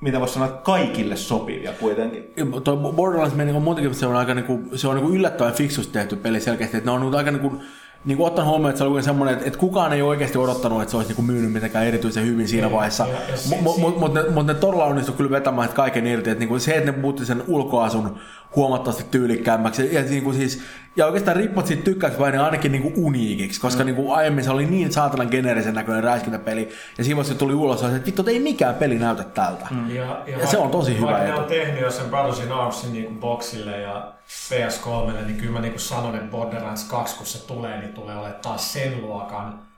[0.00, 2.32] mitä voisi sanoa, kaikille sopivia kuitenkin.
[2.64, 6.16] Tuo Borderlands meni on muutenkin se on aika niinku, se on niinku yllättävän fiksusti tehty
[6.16, 7.62] peli selkeästi, että ne on niinku aika niinku,
[8.04, 10.96] niinku ottanut huomioon, että se oli semmoinen, että, että kukaan ei oikeasti odottanut, että se
[10.96, 13.06] olisi niinku myynyt mitenkään erityisen hyvin siinä Ei, vaiheessa.
[13.06, 16.40] Mutta si- mut, mut, ne, mut ne todella onnistui kyllä vetämään että kaiken irti, että
[16.40, 18.18] niinku se, että ne muutti sen ulkoasun
[18.56, 19.94] huomattavasti tyylikkäämmäksi.
[19.94, 20.62] Ja, niinku siis,
[20.96, 23.86] ja oikeastaan riippuu siitä tykkääkö vai ne ainakin niinku uniikiksi, koska mm.
[23.86, 26.68] niinku aiemmin se oli niin saatanan geneerisen näköinen räiskintäpeli.
[26.98, 29.66] Ja siinä vaiheessa se tuli ulos, että vittu, ei mikään peli näytä tältä.
[29.70, 29.94] Mm.
[29.94, 32.92] Ja, Ja se on tosi hyvä Vaikka ne on tehnyt jo sen Brothers in Armsin
[32.92, 37.80] niin boxille ja PS3, niin kyllä mä niin sanon, että Borderlands 2, kun se tulee,
[37.80, 39.70] niin tulee olemaan taas sen luokan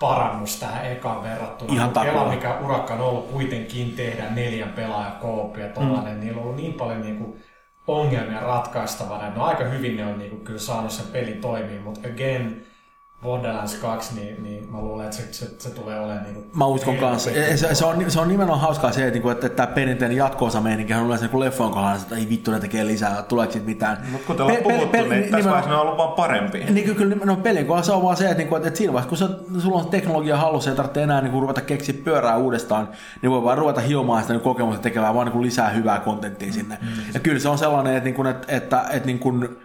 [0.00, 1.74] parannus tähän ekaan verrattuna.
[1.74, 5.12] Ihan Kela, mikä urakka on ollut kuitenkin tehdä neljän pelaajan
[5.58, 6.20] ja tollanen, mm.
[6.20, 7.42] niillä on ollut niin paljon niin kuin
[7.86, 9.30] ongelmia ratkaistavana.
[9.30, 12.66] No aika hyvin ne on niin kuin kyllä saanut sen pelin toimimaan, mutta again,
[13.22, 16.66] Borderlands 2, niin, niin mä luulen, että se, se, se tulee olemaan niin kuin Mä
[16.66, 17.30] uskon kanssa.
[17.56, 20.60] Se, se, on, se on nimenomaan hauskaa se, että, niinku, että, että tämä perinteinen jatko-osa
[20.60, 23.98] meininki on yleensä niin leffojen kohdalla, että ei vittu ne tekee lisää, tuleeko siitä mitään.
[24.12, 26.58] Mutta kuten ollaan Pe- puhuttu, peli- niin tässä nimenomaan- vaiheessa ne on ollut vaan parempi.
[26.58, 28.92] Niin kyllä, kyllä no, pelin kohdalla se on vaan se, että, niinku, että, että siinä
[28.92, 32.88] vaiheessa, kun sä, sulla on teknologia hallussa ja tarvitsee enää niinku, ruveta keksiä pyörää uudestaan,
[33.22, 36.78] niin voi vaan ruveta hiomaan sitä niin kokemusta tekemään vaan niinku, lisää hyvää kontenttia sinne.
[36.82, 36.88] Mm.
[37.14, 39.56] Ja kyllä se on sellainen, että, niinku, että, että, että niin kuin,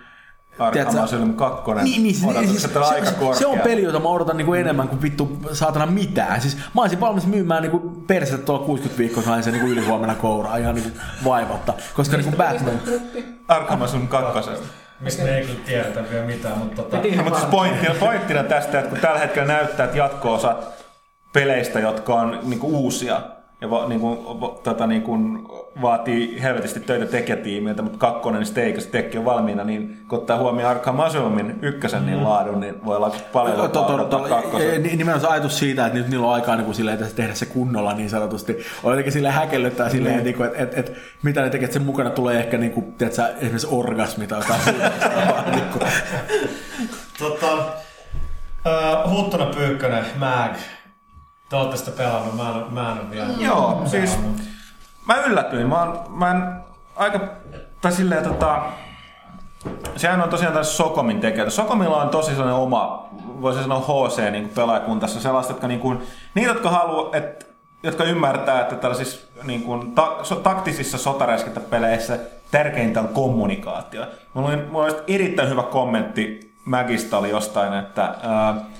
[0.59, 1.71] Arkham Asylum 2.
[1.83, 4.53] niin, niin, siis, odotukset siis, on aika se, se, on peli, jota mä odotan niinku
[4.53, 6.41] enemmän kuin vittu saatana mitään.
[6.41, 10.57] Siis mä olisin valmis myymään niinku persettä tuolla 60 viikkoa sain sen niinku ylihuomenna kouraa
[10.57, 11.73] ihan niinku vaivatta.
[11.93, 12.79] Koska niinku Batman,
[13.47, 14.49] Arkham Asylum 2.
[14.99, 18.79] mistä me ei kyllä tiedetä vielä mitään, mutta tota, No, mutta siis pointtina, pointtina tästä,
[18.79, 20.67] että kun tällä hetkellä näyttää, että jatko-osat
[21.33, 23.21] peleistä, jotka on niinku uusia,
[23.61, 25.47] ja va, niin kuin, va, tota, niin kuin,
[25.81, 30.19] vaatii helvetisti töitä tekijätiimiltä, mutta kakkonen niin sitten eikä se tekki on valmiina, niin kun
[30.19, 34.19] ottaa huomioon Arkham Asylumin ykkösen niin laadun, niin voi olla paljon To- to- to- to-
[34.29, 34.83] kakkosen.
[34.83, 37.33] ni- Nimenomaan se ajatus siitä, että nyt niillä on aikaa niin kuin silleen, että tehdä
[37.33, 38.57] se kunnolla niin sanotusti.
[38.83, 40.91] On jotenkin silleen häkellyttää silleen, että, niinku, että, että, että,
[41.23, 44.61] mitä ne tekee, että sen mukana tulee ehkä niin kuin, tiedätkö, esimerkiksi orgasmi tai jotain
[45.51, 45.83] niin kuin.
[47.19, 47.53] Tota,
[49.05, 50.51] uh, Pyykkönen, Mag.
[51.51, 53.33] Te ootte sitä pelannut, mä en, mä en ole vielä.
[53.37, 54.41] Joo, siis pelannut.
[55.07, 55.69] mä yllätyin.
[55.69, 56.43] Mä, oon, mä en
[56.95, 57.19] aika,
[57.81, 58.63] tai silleen tota,
[59.95, 61.49] sehän on tosiaan tässä Sokomin tekijä.
[61.49, 63.09] Sokomilla on tosi sellainen oma,
[63.41, 66.01] voisi sanoa HC niin pelaajakuntassa, sellaista, jotka niin kuin,
[66.35, 67.45] niitä, jotka haluaa, että
[67.83, 72.19] jotka ymmärtää, että tällaisissa niin kuin, ta, so, taktisissa sotaräiskintäpeleissä
[72.51, 74.05] tärkeintä on kommunikaatio.
[74.33, 78.70] Mulla oli, mulla oli erittäin hyvä kommentti Magista oli jostain, että uh,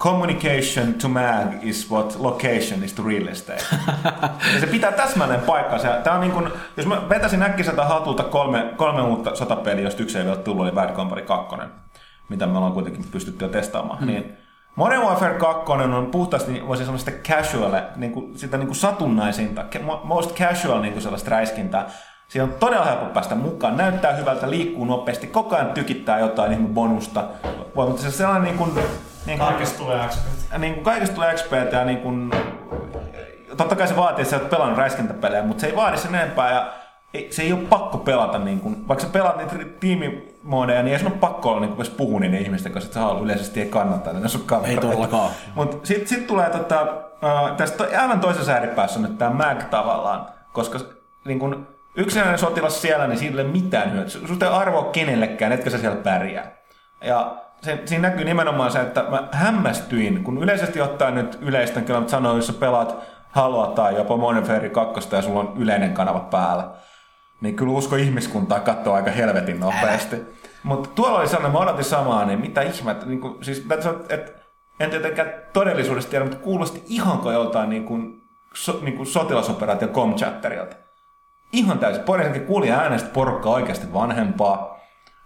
[0.00, 3.64] communication to mag is what location is to real estate.
[4.54, 5.88] ja se pitää täsmälleen paikkansa.
[5.88, 10.18] Tää on niin kuin, jos mä vetäisin äkkiseltä hatulta kolme, kolme uutta sotapeliä, jos yksi
[10.18, 11.56] ei vielä tullut, oli Bad Company 2,
[12.28, 14.06] mitä me ollaan kuitenkin pystytty jo testaamaan, mm.
[14.06, 14.36] niin
[14.76, 19.64] Modern Warfare 2 on puhtaasti, voisi sanoa sitä casual, niin kuin, sitä niin kuin satunnaisinta,
[20.04, 21.90] most casual niin kuin sellaista räiskintää.
[22.28, 26.68] Siinä on todella helppo päästä mukaan, näyttää hyvältä, liikkuu nopeasti, koko ajan tykittää jotain ihme
[26.68, 27.24] bonusta.
[27.76, 28.72] Voi, mutta se sellainen niin kuin,
[29.26, 30.20] niin kuin, Kaikesta tulee XP.
[30.58, 32.30] niin kuin kaikesta tulee XP ja niin kuin,
[33.56, 36.52] totta kai se vaatii, että sä oot pelannut räiskintäpelejä, mutta se ei vaadi sen enempää
[36.52, 36.72] ja
[37.14, 40.98] ei, se ei ole pakko pelata, niin kuin, vaikka sä pelaat niitä tiimimoodeja, niin ei
[40.98, 43.68] sun ole pakko olla niin kuin, puhua niiden ihmisten kanssa, että sä haluat yleisesti ei
[43.68, 45.30] kannattaa, ne sun Ei todellakaan.
[45.54, 49.62] Mutta sitten sit tulee tota, uh, tästä to, aivan toisessa ääripäässä on nyt tämä Mag
[49.62, 50.78] tavallaan, koska
[51.24, 54.26] niin kun, yksinäinen sotilas siellä, niin sillä ei ole mitään hyötyä.
[54.26, 56.52] Susta ei arvoa kenellekään, etkä sä siellä pärjää.
[57.04, 62.02] Ja se, siinä näkyy nimenomaan se, että mä hämmästyin, kun yleisesti ottaen nyt yleisten kyllä
[62.06, 62.96] sanoo, jos sä pelaat
[63.30, 66.70] Haloa tai jopa Modern Warfare 2 ja sulla on yleinen kanava päällä,
[67.40, 70.16] niin kyllä usko ihmiskuntaa katsoo aika helvetin nopeasti.
[70.62, 73.66] Mutta tuolla oli sellainen, mä odotin samaa, niin mitä ihmettä, niin kuin, siis
[74.08, 74.32] että
[74.80, 78.22] en tietenkään todellisuudessa tiedä, mutta kuulosti ihan kuin joltain niin kuin,
[78.54, 80.76] so, niin kuin sotilasoperaatio Comchatterilta.
[81.52, 82.04] Ihan täysin.
[82.04, 84.79] Poliisinkin kuuli äänestä porukkaa oikeasti vanhempaa.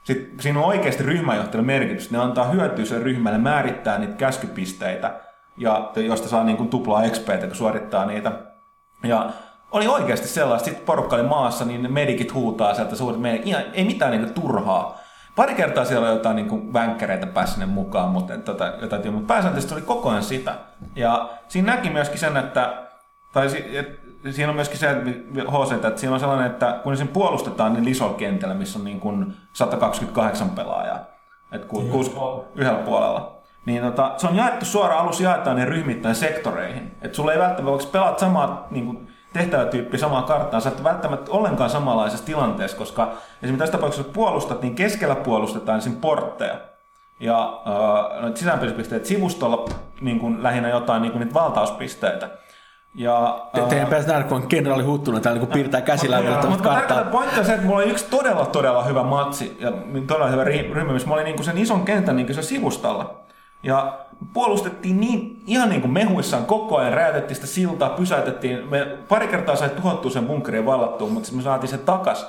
[0.05, 2.10] Sitten siinä on oikeasti ryhmänjohtajalle merkitys.
[2.10, 5.20] Ne antaa hyötyä sen ryhmälle, määrittää niitä käskypisteitä,
[5.56, 8.32] ja josta saa niin kuin tuplaa XPtä, kun suorittaa niitä.
[9.02, 9.31] Ja
[9.72, 13.47] oli oikeasti sellaista, sitten porukka oli maassa, niin ne medikit huutaa sieltä suuret medikit.
[13.47, 14.98] Ihan, ei mitään niin turhaa.
[15.36, 19.74] Pari kertaa siellä oli jotain niin vänkkäreitä pääsi sinne mukaan, mutta, tota, jotain, mutta pääsääntöisesti
[19.74, 20.55] oli koko ajan sitä.
[20.97, 22.82] Ja siinä näki myöskin sen, että,
[23.32, 25.10] tai si, et, siinä on myöskin se että
[25.51, 29.01] HC, että siinä on sellainen, että kun sen puolustetaan niin isolla kentällä, missä on niin
[29.01, 30.98] kuin 128 pelaajaa,
[31.52, 32.12] että ku, kuusi,
[32.55, 33.34] yhdellä puolella,
[33.66, 36.96] niin tota, se on jaettu suoraan, alussa jaetaan ne ryhmittäin sektoreihin.
[37.02, 41.32] Että sulla ei välttämättä, vaikka pelaat samaa niin kuin, tehtävätyyppi samaa karttaa, sä et välttämättä
[41.32, 46.55] ollenkaan samanlaisessa tilanteessa, koska esimerkiksi tässä tapauksessa, kun puolustat, niin keskellä puolustetaan ensin portteja.
[47.20, 49.64] Ja äh, noita sisäänpääsypisteitä sivustolla
[50.01, 52.30] niin kuin, lähinnä jotain niin kuin niitä valtauspisteitä.
[52.94, 56.48] Ja, Te, teidän pitäisi nähdä, kun on kenraali huttunut täällä, kun piirtää käsillä mutta, mutta
[56.48, 57.04] mutta karttaa.
[57.04, 59.72] pointti on se, että mulla oli yksi todella, todella hyvä matsi ja
[60.06, 63.14] todella hyvä ry- ryhmä, missä mä olin niin sen ison kentän niin se sivustalla.
[63.62, 63.98] Ja
[64.32, 68.68] puolustettiin niin, ihan niin kuin mehuissaan koko ajan, räjätettiin sitä siltaa, pysäytettiin.
[68.70, 72.26] Me pari kertaa sai tuhottua sen bunkkerin vallattua, mutta sitten me saatiin se takas.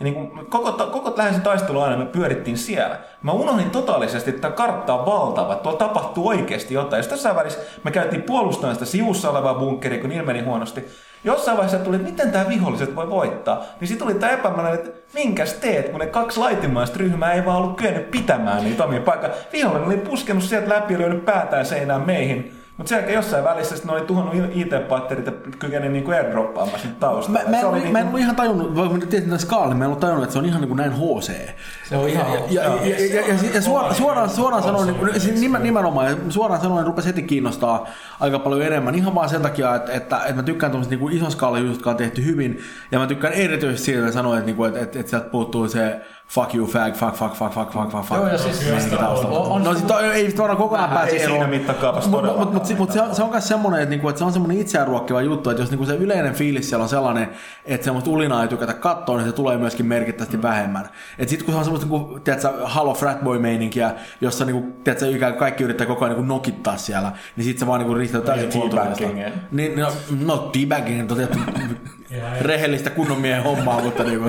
[0.00, 2.96] Ja niin kuin koko, koko lähes taistelu aina me pyörittiin siellä.
[3.22, 6.98] Mä unohdin totaalisesti, että kartta on valtava, tuolla tapahtuu oikeasti jotain.
[6.98, 10.84] Jos tässä välissä me käytiin puolustamaan sitä sivussa olevaa bunkkeria, kun niillä meni huonosti.
[11.24, 13.64] Jossain vaiheessa tuli, että miten tämä viholliset voi voittaa.
[13.80, 17.56] Niin sitten tuli tämä epämääräinen, että minkäs teet, kun ne kaksi laitimaista ryhmää ei vaan
[17.56, 19.30] ollut kyennyt pitämään niitä omia paikkaa.
[19.52, 22.55] Vihollinen oli puskenut sieltä läpi ja lyönyt päätään seinään meihin.
[22.76, 27.40] Mutta sen jälkeen jossain välissä ne oli tuhonnut IT-patterit ja kykeni niinku airdroppaamaan sinne taustalla.
[27.44, 29.38] Mä, mä, Se en, oli mä en niinku- ollut ihan tajunnut, vaikka mä tietysti tämän
[29.38, 31.32] skaalin, mä en ollut tajunnut, että se on ihan niin kuin näin HC.
[31.88, 35.40] Se on ihan Ja, ja, ja, ja, ja, ja suoraan, suoraan, suoraan sanoen, niin, siis
[35.40, 37.86] nimen- nimenomaan, suoraan sanoen rupesi heti kiinnostaa
[38.20, 38.94] aika paljon enemmän.
[38.94, 41.90] Ihan vaan sen takia, että, että, että mä tykkään tuollaisista niin ison skaalin jutut, jotka
[41.90, 42.58] on tehty hyvin.
[42.92, 46.54] Ja mä tykkään erityisesti siitä, että sanoin, että, että, että, että sieltä puuttuu se fuck
[46.54, 48.20] you, fag, fuck, fuck, fuck, fuck, fuck, fuck, fuck.
[48.20, 49.38] Joo, ja siis- taustalla.
[49.38, 51.50] on- on- no sit, ei sit varmaan kokonaan Vähän, pääse ei siinä eroon.
[51.50, 54.24] mittakaavassa Mutta mut, mut, mut, se, on, se on myös semmoinen, että, niinku, että se
[54.24, 57.28] on semmoinen itseään ruokkiva juttu, että jos niinku se yleinen fiilis siellä on sellainen,
[57.64, 60.88] että semmoista ulinaa ei tykätä katsoa, niin se tulee myöskin merkittävästi vähemmän.
[61.18, 63.90] Et sit kun se on semmoista niinku, tiedätkö, Halo Fratboy-meininkiä,
[64.20, 67.66] jossa niinku, tiedätkö, ikään kuin kaikki yrittää koko ajan niinku nokittaa siellä, niin sit se
[67.66, 69.28] vaan niinku riittää täysin teabaggingia.
[69.50, 69.92] Niin, no,
[70.26, 71.16] no teabagging on
[72.40, 74.28] rehellistä kunnon miehen hommaa, mutta niinku,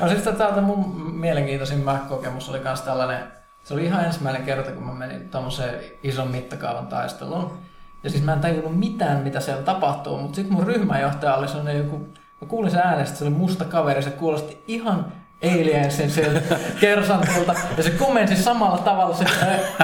[0.00, 3.24] No siis täältä mun mielenkiintoisin Mac-kokemus oli myös tällainen,
[3.64, 7.58] se oli ihan ensimmäinen kerta, kun mä menin tuommoiseen ison mittakaavan taisteluun.
[8.02, 11.78] Ja siis mä en tajunnut mitään, mitä siellä tapahtuu, mutta sitten mun ryhmäjohtaja oli sellainen
[11.78, 11.96] joku,
[12.40, 15.12] mä kuulin sen äänestä, se oli musta kaveri, se kuulosti ihan
[15.42, 17.54] Aliensin sieltä kersantilta.
[17.76, 19.24] Ja se komensi samalla tavalla, se,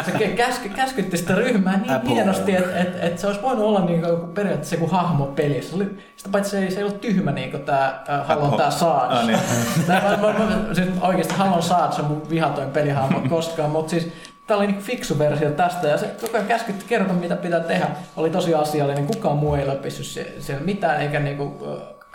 [0.05, 2.11] se käsky, käskytti sitä ryhmää niin Apple.
[2.11, 5.71] hienosti, että et, et se olisi voinut olla niin kuin periaatteessa joku hahmo pelissä.
[5.71, 8.57] Se oli, sitä paitsi se ei, se ei ollut tyhmä niin kuin tämä äh, Hallon
[8.57, 9.15] tää Sarge.
[9.15, 9.39] Ah, niin.
[9.87, 14.09] Mä, mä, mä, siis oikeasti Hallon Sarge on mun vihatoin pelihahmo koskaan, mutta siis
[14.47, 17.87] Tämä oli niin fiksu versio tästä ja se koko ajan käskytti kertoa mitä pitää tehdä.
[18.17, 21.67] Oli tosi asiallinen, kukaan muu ei läpissyt siellä mitään eikä niinku,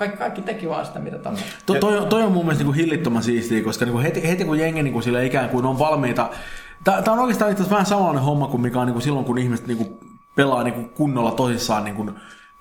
[0.01, 1.45] kaikki, kaikki teki vaan sitä mitä tahansa.
[1.65, 4.83] To, toi, toi on mun mielestä niinku hillittömän siistiä, koska niinku heti, heti kun jengi
[4.83, 6.29] niinku sille ikään kuin on valmiita,
[6.83, 9.99] tämä on oikeastaan itse vähän samanlainen homma kuin mikä on niinku silloin, kun ihmiset niinku
[10.35, 12.11] pelaa niinku kunnolla tosissaan niinku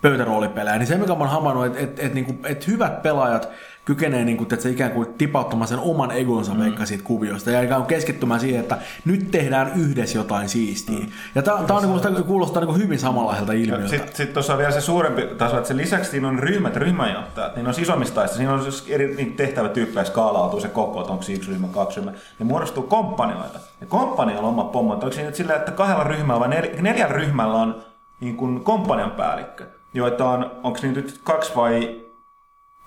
[0.03, 2.13] pöytäroolipelejä, niin se mikä mä oon havainnut, että et, et,
[2.45, 3.49] et hyvät pelaajat
[3.85, 6.61] kykenee niin kuin, että se ikään kuin tipauttamaan sen oman egonsa mm.
[6.61, 10.99] veikka siitä kuviosta ja ikään kuin keskittymään siihen, että nyt tehdään yhdessä jotain siistiä.
[10.99, 11.07] Mm.
[11.35, 13.89] Ja tämä on niin kuin, kuulostaa niin kuin hyvin samanlaiselta ilmiöltä.
[13.89, 17.57] Sitten sit tuossa on vielä se suurempi taso, että sen lisäksi siinä on ryhmät, ryhmänjohtajat,
[17.57, 21.33] niin on isommista siinä on siis eri niin tehtävätyyppejä skaalautuu se koko, että onko se
[21.33, 23.59] yksi ryhmä, kaksi ryhmää, ne muodostuu kompanioita.
[23.81, 27.15] Ja kompanioilla on oma pommo, onko siinä nyt sillä, että kahdella ryhmällä vai nel, neljällä
[27.15, 27.83] ryhmällä on
[28.21, 32.01] niin kuin kompanian päällikkö, joita on, onko niitä nyt kaksi vai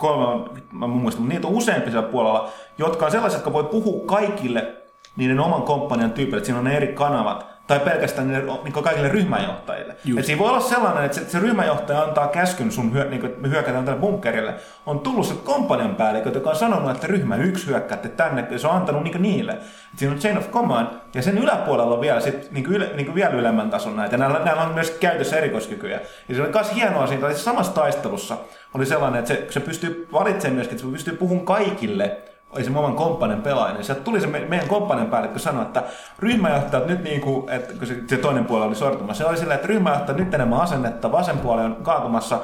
[0.04, 4.06] kolme, mä muistan, mutta niitä on useampi siellä puolella, jotka on sellaiset, jotka voi puhua
[4.06, 4.74] kaikille
[5.16, 9.96] niiden oman komppanian tyypille, siinä on ne eri kanavat, tai pelkästään niille, niin kaikille ryhmänjohtajille.
[10.18, 13.34] Et siinä voi olla sellainen, että se, se ryhmäjohtaja antaa käskyn sun hyö, niin kuin,
[13.38, 14.54] me hyökätään tälle bunkkerille.
[14.86, 18.68] On tullut se komppanian päällikkö, joka on sanonut, että ryhmä yksi hyökkäätte tänne, ja se
[18.68, 19.52] on antanut niin niille.
[19.54, 22.92] Et siinä on chain of command, ja sen yläpuolella on vielä, sit, niin kuin yle,
[22.96, 24.18] niin kuin vielä ylemmän tason näitä.
[24.18, 26.00] Näillä, näillä on myös käytössä erikoiskykyjä.
[26.30, 28.38] Ja se on myös hienoa siinä, samassa taistelussa
[28.74, 32.18] oli sellainen, että se, se pystyy valitsemaan myöskin, että se pystyy puhumaan kaikille
[32.56, 35.84] oli se oman komppanen pelaaja, niin sieltä tuli se meidän komppanen päällikkö sanoi, että
[36.20, 39.56] ryhmäjohtajat nyt niin kuin, että kun se, se toinen puoli oli sortumassa, se oli silleen,
[39.56, 42.40] että ryhmäjohtajat nyt enemmän asennetta, vasen puoli on kaatumassa,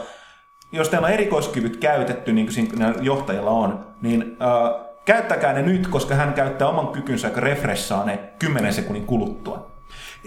[0.71, 5.87] jos teillä on erikoiskyvyt käytetty, niin kuin siinä johtajilla on, niin äh, käyttäkää ne nyt,
[5.87, 9.69] koska hän käyttää oman kykynsä, joka refressaa ne 10 sekunnin kuluttua.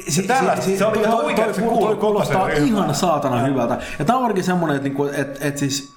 [0.08, 1.62] Si, tällä, si, se oli ihan oikein, se
[2.00, 3.78] kuulostaa ihan saatana hyvältä.
[3.98, 5.94] Ja tämä on varsinkin semmoinen, että, niinku, että, että siis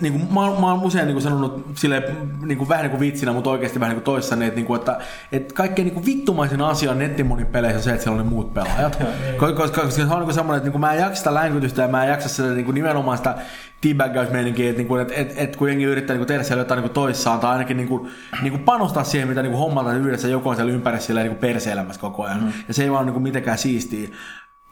[0.00, 2.02] niin kuin, mä, mä oon usein niin kuin sanonut sille,
[2.42, 4.78] niin kuin, vähän niin kuin vitsinä, mutta oikeasti vähän niin kuin toissani, että, niin kuin,
[4.78, 4.98] että,
[5.32, 8.96] että kaikkein niin kuin vittumaisin asia nettimonin-peleissä on se, että siellä on ne muut pelaajat.
[9.38, 11.34] koska, koska, koska se on niin kuin semmoinen, että niin kuin mä en jaksa sitä
[11.34, 13.34] länkytystä ja mä en jaksa sitä niin kuin nimenomaan sitä
[13.80, 16.88] teabaggausmeininkiä, että, niin että, että, että kun jengi yrittää niin kuin tehdä siellä jotain niin
[16.88, 18.10] kuin toissaan tai ainakin niin kuin,
[18.42, 21.38] niin kuin panostaa siihen, mitä niin kuin hommata yhdessä joku on siellä ympäri niin kuin
[21.38, 22.42] perse-elämässä koko ajan.
[22.42, 22.52] Mm.
[22.68, 24.08] Ja se ei vaan niin kuin mitenkään siistiä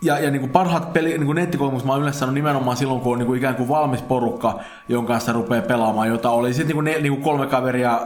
[0.04, 3.00] ja, ja niin kuin parhaat peli, niin kuin nettikokemukset mä oon yleensä sanonut nimenomaan silloin,
[3.00, 6.66] kun on niin kuin ikään kuin valmis porukka, jonka kanssa rupeaa pelaamaan, jota oli sitten
[6.66, 8.00] niin kuin, ne, niin kuin kolme kaveria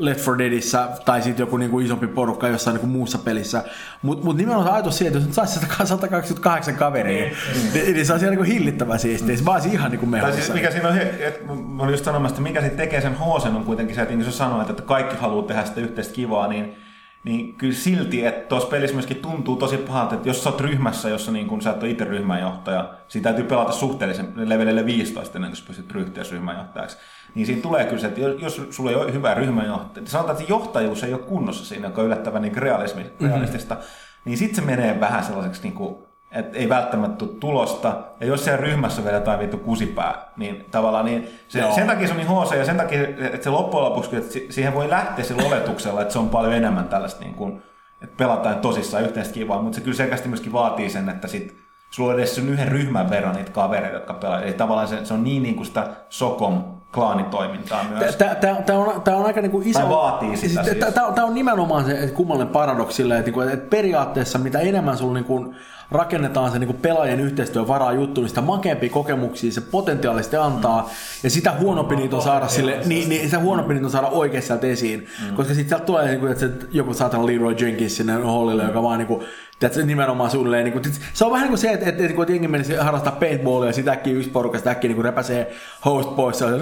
[0.00, 3.64] Left 4 Deadissä tai sitten joku niin kuin isompi porukka jossain niin kuin muussa pelissä.
[4.02, 7.72] Mutta mut nimenomaan se ajatus siitä, että jos nyt saisi 128 kaveria, mm.
[7.74, 9.36] niin, niin se on siellä niin hillittävä siistiä.
[9.36, 12.34] Se vaan ihan niin kuin siis mikä siinä on se, että mä olin just sanomassa,
[12.34, 14.82] että mikä sitten tekee sen hoosen on kuitenkin se, että niin kuin sä sanoit, että
[14.82, 16.76] kaikki haluaa tehdä sitä yhteistä kivaa, niin
[17.24, 21.08] niin kyllä silti, että tuossa pelissä myöskin tuntuu tosi pahalta, että jos sä oot ryhmässä,
[21.08, 25.50] jossa niin kun sä et ole itse ryhmänjohtaja, siitä täytyy pelata suhteellisen levelille 15 ennen
[25.50, 26.96] kuin sä pystyt ryhtyä ryhmänjohtajaksi.
[27.34, 31.04] Niin siinä tulee kyllä se, että jos sulla ei ole hyvä ryhmänjohtaja, sanotaan, että johtajuus
[31.04, 33.28] ei ole kunnossa siinä, joka on yllättävän niin realismi, mm-hmm.
[33.28, 33.76] realistista,
[34.24, 37.96] niin sitten se menee vähän sellaiseksi niin kuin että ei välttämättä tule tulosta.
[38.20, 42.12] Ja jos siellä ryhmässä vielä jotain vittu kusipää, niin tavallaan niin se, sen takia se
[42.12, 45.42] on niin HC ja sen takia, että se loppujen lopuksi, että siihen voi lähteä sillä
[45.46, 47.62] oletuksella, että se on paljon enemmän tällaista niin kuin,
[48.02, 51.56] että pelataan tosissaan yhteistä kivaa, mutta se kyllä selkeästi myöskin vaatii sen, että sit
[51.90, 54.42] sulla on edes sen yhden ryhmän verran niitä kavereita, jotka pelaa.
[54.42, 58.16] Eli tavallaan se, se on niin, niin kuin sitä Sokom klaanitoimintaa myös.
[58.16, 59.80] Tämä on, tää on aika niinku iso...
[59.80, 60.76] Tai vaatii sitä siis.
[60.94, 65.54] Tämä on nimenomaan se kummallinen paradoksi että, niinku, että periaatteessa mitä enemmän sulla niinku
[65.92, 70.82] rakennetaan se niin kuin pelaajien yhteistyön varaa juttu, niin sitä makeampia kokemuksia se potentiaalisesti antaa,
[70.82, 70.88] mm.
[71.22, 74.42] ja sitä huonompi niitä on saada sille, niin, niin sitä huonompi niitä on saada oikein
[74.42, 75.36] sieltä esiin, mm.
[75.36, 78.82] koska sitten sieltä tulee, niin kuin, että se, joku saatana Leroy Jenkins sinne hallille, joka
[78.82, 79.24] vaan niin kuin,
[79.60, 82.26] Tiedätkö, nimenomaan suunnilleen, niin kuin, se on vähän niin kuin se, että, että, että kun
[82.28, 86.46] jengi menisi harrastaa paintballia ja sitä äkkiä yksi porukka äkkiä niin repäsee host pois ja
[86.46, 86.52] on,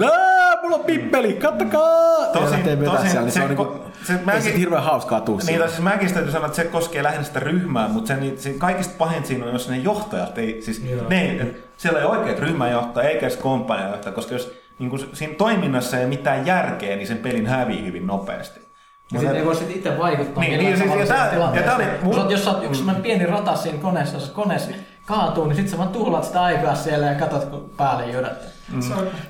[0.61, 2.25] mulla on pippeli, kattokaa!
[2.33, 3.69] Tosin, tosin, siellä, niin se, se, on, niin kuin,
[4.03, 7.23] se, mäkin, se hirveän hauskaa tuu Niin, siis mäkin täytyy sanoa, että se koskee lähinnä
[7.23, 10.83] sitä ryhmää, mutta se, niin, se kaikista pahin siinä on, jos ne johtajat ei, siis
[11.09, 11.47] ne,
[11.77, 16.09] siellä ei oikeat ryhmänjohtaja eikä edes komppaniajohtaja, koska jos niin kuin, siinä toiminnassa ei ole
[16.09, 18.69] mitään järkeä, niin sen pelin hävii hyvin nopeasti.
[19.13, 21.83] Ja sitten ei voi sit itse vaikuttaa niin, niin, siis, ja tää, ja tää oli,
[22.01, 22.31] mun...
[22.31, 24.71] Jos oot joku pieni rata siinä koneessa, jos koneessa
[25.05, 28.59] kaatuu, niin sitten sä vaan tuhlaat sitä aikaa siellä ja katsot, kun päälle jyydät.
[28.71, 28.79] Mm.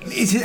[0.08, 0.42] Niin, siis,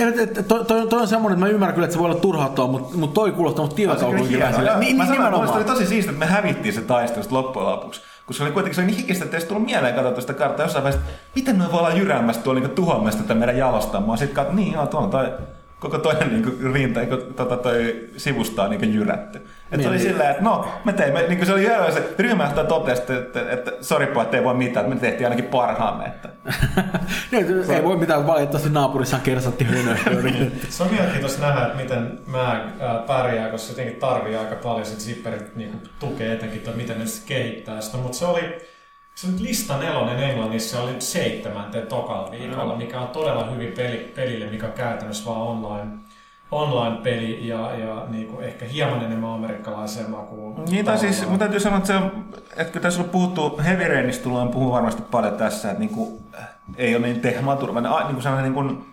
[0.48, 2.98] toi, toi, toi, on semmoinen, että mä ymmärrän kyllä, että se voi olla turhauttavaa, mutta,
[2.98, 6.32] mutta toi kuulostaa mutta tietoa kuin Niin, niin, mä sanoin, oli tosi siistiä, että me
[6.32, 8.02] hävittiin se taistelu loppujen lopuksi.
[8.26, 10.84] Koska oli kuitenkin se oli niin hikistä, että ei tullut mieleen katsoa sitä karttaa jossain
[10.84, 14.18] vaiheessa, että miten me voi olla jyräämässä tuolla niin tuhoamassa tätä meidän jalostamoa.
[14.18, 15.32] Sitten katsoin, niin joo, tuolla on toi
[15.80, 19.42] koko toinen niin kuin, rinta, niin kuin, tota, toi sivusta on niin jyrätty.
[19.72, 20.08] Et se oli Niin.
[20.08, 23.52] silleen, että no, me teimme, niin kuin se oli jälleen se ryhmästä totesi, että, että,
[23.52, 26.06] että sori pojat, ei voi mitään, että me tehtiin ainakin parhaamme.
[26.06, 26.30] Että.
[27.32, 29.96] Niin, ei voi mitään, valitettavasti naapurissa on kersantti hönö.
[30.70, 34.86] Se on mielenkiintoista nähdä, että miten mä äh, pärjää, koska se jotenkin tarvii aika paljon
[34.86, 37.98] sit zipperit niin tukea etenkin, tai miten ne kehittää sitä.
[37.98, 38.58] Mutta se oli,
[39.16, 44.46] se nyt lista nelonen Englannissa oli seitsemänten tokalla viikolla, mikä on todella hyvin peli, pelille,
[44.46, 45.92] mikä on käytännössä vaan online,
[46.52, 50.66] online-peli ja, ja niin kuin ehkä hieman enemmän amerikkalaiseen makuun.
[50.70, 52.26] Niin, tai siis, mun täytyy sanoa, että, se on,
[52.58, 56.48] että kun tässä on puhuttu Heavy Rainista, tullaan puhua varmasti paljon tässä, että niinku, äh,
[56.78, 58.86] ei ole niin tehmaturvainen, a- niinku sellainen niinku,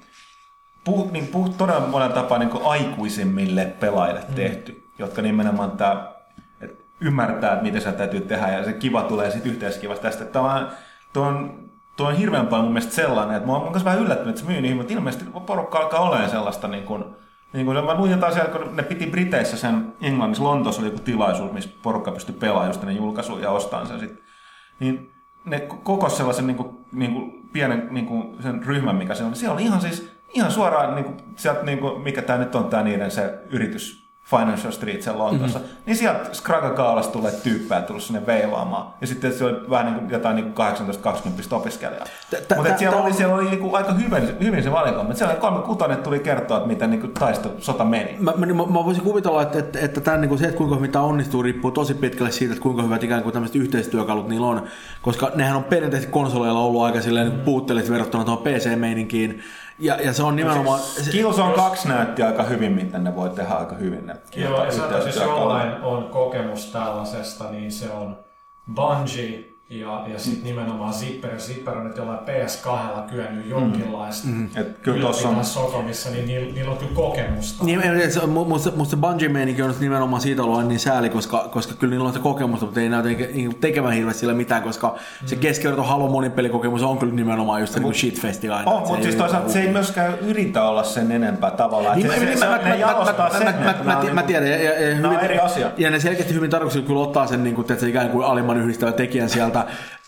[0.84, 4.34] puh, niin puh, todella monella tapaa niinku aikuisimmille pelaajille Mm.
[4.34, 5.76] tehty, jotka nimenomaan et
[7.02, 10.22] ymmärtää, että miten se täytyy tehdä, ja se kiva tulee sitten yhteiskivasta tästä.
[10.22, 10.68] Että tavallaan
[11.12, 14.28] tuo on, tuo on hirveän paljon mun mielestä sellainen, että mä oon myös vähän yllättynyt,
[14.28, 17.04] että se myy niin, mutta ilmeisesti porukka alkaa olemaan sellaista niin kuin,
[17.52, 20.98] niin kuin, mä luin jotain siellä, kun ne piti Briteissä sen Englannissa, Lontoossa oli joku
[20.98, 24.18] tilaisuus, missä porukka pystyi pelaamaan just ennen julkaisua ja ostamaan sen sitten.
[24.80, 25.12] Niin
[25.44, 29.36] ne koko sellaisen niin kuin, niin kuin, pienen niin kuin, sen ryhmän, mikä se on,
[29.36, 32.64] siellä oli ihan siis ihan suoraan, niin kuin, sieltä, niin kuin, mikä tämä nyt on
[32.64, 35.74] tämä niiden se yritys, Financial Street siellä Lontoossa, mm-hmm.
[35.86, 38.94] niin sieltä Skrakakaalasta tulee tyyppejä tullut sinne veivaamaan.
[39.00, 40.66] Ja sitten se oli vähän niin kuin jotain niin kuin
[41.50, 42.06] 18-20 opiskelijaa.
[42.56, 45.02] Mutta siellä, oli, siellä oli niin aika hyvin, hyvin se valikoima.
[45.02, 48.16] Mutta Siellä kolme kutonen tuli kertoa, että miten niin kuin taisto, sota meni.
[48.18, 50.76] Mä, mä, mä, mä voisin kuvitella, että, että, että tämän, niin kuin se, että kuinka
[50.76, 54.46] hyvin tämä onnistuu, riippuu tosi pitkälle siitä, että kuinka hyvät ikään kuin tämmöiset yhteistyökalut niillä
[54.46, 54.62] on.
[55.02, 59.42] Koska nehän on perinteisesti konsoleilla ollut aika silleen niin puutteelliset verrattuna tuohon PC-meininkiin.
[59.82, 60.80] Ja, ja se on nimenomaan...
[60.80, 64.06] Se, Killzone 2 näytti aika hyvin, miten ne voi tehdä aika hyvin.
[64.06, 65.40] Ne Joo, ja yhteistyökalut.
[65.40, 68.16] jollain on kokemus tällaisesta, niin se on
[68.74, 71.40] Bungie ja, ja sitten nimenomaan Zipper.
[71.40, 74.48] Zipper on nyt jollain PS2 kyennyt jonkinlaista mm.
[74.56, 77.64] Et kyllä tuossa on sokomissa, niin niillä, niillä on kyllä kokemusta.
[77.64, 77.80] Niin,
[78.12, 82.06] se musta, musta se Bungie-meininki on nimenomaan siitä ollut niin sääli, koska, koska kyllä niillä
[82.06, 85.26] on se kokemusta, mutta ei näytä niin tekemään hirveästi sillä mitään, koska mm.
[85.26, 88.70] se keskiverto Halo monipelikokemus on kyllä nimenomaan just se niin shitfesti aina.
[88.70, 91.96] On, mutta ei- siis toisaalta se ei myöskään yritä olla sen enempää tavallaan.
[91.98, 93.54] Niin, Se- niin, se- mä, ne mä, mä, jalostaa sen,
[93.84, 95.70] mä, niinku- tiedän, ja, ja, ja, eri asia.
[95.76, 99.28] Ja ne selkeästi hyvin tarkoituksella kyllä ottaa sen niin kuin, ikään kuin alimman yhdistävän tekijän
[99.28, 99.61] sieltä.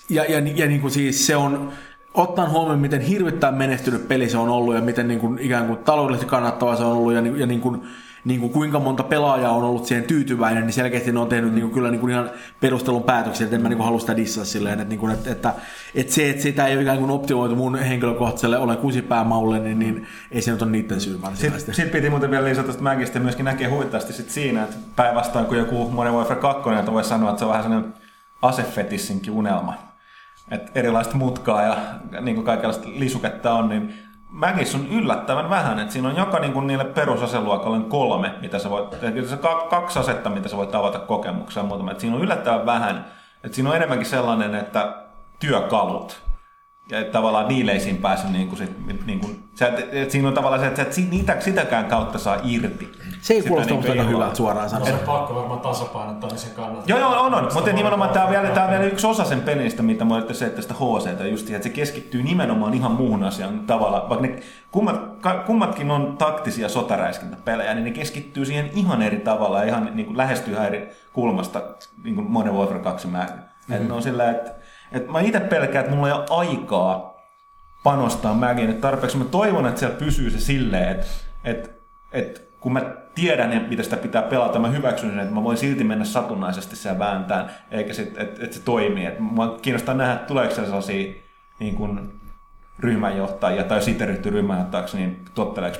[0.09, 1.73] Ja, ja, ja niin kuin siis se on,
[2.15, 5.79] ottaen huomioon, miten hirvittävän menestynyt peli se on ollut ja miten niin kuin, ikään kuin
[5.79, 7.83] taloudellisesti kannattava se on ollut ja, niin- ja niin kuin,
[8.25, 11.63] niin kuin kuinka monta pelaajaa on ollut siihen tyytyväinen, niin selkeästi ne on tehnyt niin
[11.63, 14.47] kuin, kyllä niin kuin ihan perustelun päätöksiä, että en mä niin kuin halua sitä dissata
[14.47, 15.55] silleen, että, niin kuin, että, että,
[15.95, 20.07] että se, että sitä ei ole ikään kuin optimoitu mun henkilökohtaiselle olen kusipäämaulle, niin, niin
[20.31, 21.21] ei se nyt ole niiden syy.
[21.35, 24.77] Sitten sit piti muuten vielä lisätä, että mäkin sitten myöskin näkee huvittavasti sit siinä, että
[24.97, 27.95] päinvastoin kuin joku Modern Warfare 2, että voi sanoa, että se on vähän sellainen
[28.45, 29.75] asefetissinkin unelma.
[30.51, 31.77] Että erilaista mutkaa ja
[32.21, 33.95] niin kuin kaikenlaista lisuketta on, niin
[34.35, 38.71] Mäkissä on yllättävän vähän, että siinä on joka niin kuin niille perusaseluokalle kolme, mitä sä
[38.71, 38.91] voit,
[39.29, 41.91] se ka- kaksi asetta, mitä sä voit avata kokemuksia ja muutama.
[41.91, 43.07] Että siinä on yllättävän vähän,
[43.45, 44.95] että siinä on enemmänkin sellainen, että
[45.39, 46.23] työkalut,
[46.91, 50.11] ja että tavallaan niille ei siinä pääse niin kuin sit, niin kuin, sä et, et
[50.11, 52.93] siinä on tavallaan se, että sä et sitäkään kautta saa irti.
[53.25, 54.15] Se ei Sitä kuulosta musta aika iloa.
[54.15, 54.95] hyvältä suoraan No, se sanoen.
[54.95, 56.83] on pakko varmaan tasapainottamisen kannalta.
[56.87, 57.51] Joo, joo, on, on.
[57.55, 60.47] Mutta nimenomaan tämä on, vielä, tämä on vielä yksi osa sen pelistä, mitä mä se,
[60.47, 64.07] että sitä HC, just että se keskittyy nimenomaan ihan muuhun asiaan tavalla.
[64.09, 65.01] Vaikka ne kummat,
[65.47, 70.17] kummatkin on taktisia sotaräiskintäpelejä, niin ne keskittyy siihen ihan eri tavalla ja ihan niin kuin
[70.17, 71.63] lähestyy ihan eri kulmasta,
[72.05, 73.19] niin kuin Modern Warfare 2 mä.
[73.25, 73.75] Mm-hmm.
[73.77, 74.51] Että ne on sillä, että,
[74.93, 77.15] että mä itse pelkään, että mulla ei ole aikaa
[77.85, 79.17] panostaa mäkin että tarpeeksi.
[79.17, 81.07] Mä toivon, että siellä pysyy se silleen, että,
[81.45, 81.69] että,
[82.13, 85.57] että kun mä tiedän, että mitä sitä pitää pelata, mä hyväksyn sen, että mä voin
[85.57, 89.07] silti mennä satunnaisesti siellä vääntään, eikä sit, että, että se toimii.
[89.07, 91.15] Että mua kiinnostaa nähdä, että tuleeko siellä sellaisia
[91.61, 92.13] niin kuin
[92.79, 95.79] ryhmänjohtajia, tai jos itse ryhtyy ryhmänjohtajaksi, niin totteleeko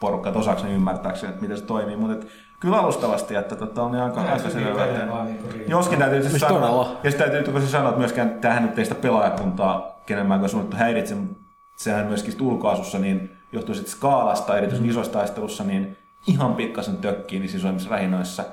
[0.00, 1.96] porukka, että osaako ne ymmärtääkseen, että miten se toimii.
[1.96, 2.26] Mutta
[2.60, 4.86] kyllä alustavasti, että tota, on aika, Näin aika se selvä.
[4.86, 5.26] riittää.
[5.68, 7.00] Joskin täytyy siis Siis sanoa, todella.
[7.02, 10.48] ja sitten täytyy tosi sanoa, että myöskään tähän nyt ei sitä pelaajakuntaa, kenen mä en
[10.48, 11.36] suunnittu häiritse, mutta
[11.76, 15.96] sehän myöskin ulkoasussa niin johtuu sitten skaalasta, erityisesti isoissa taistelussa, niin
[16.26, 18.44] ihan pikkasen tökkii niissä isoimmissa rähinöissä.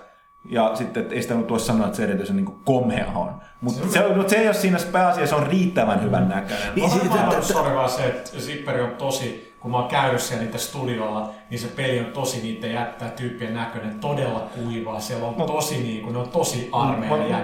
[0.49, 3.41] Ja sitten, että ei sitä voi sanoa, että se erityisen niin komea on.
[3.61, 6.75] Mutta se, on- mut se ei ole siinä pääasiassa, se on riittävän hyvän näköinen.
[6.75, 10.21] Niin, siis- t- t- sori vaan se, että Zipperi on tosi, kun mä oon käynyt
[10.21, 14.99] siellä niitä studiolla, niin se peli on tosi niiden jättää tyyppien näköinen, todella kuivaa.
[14.99, 16.69] Siellä on tosi niinku, ne on tosi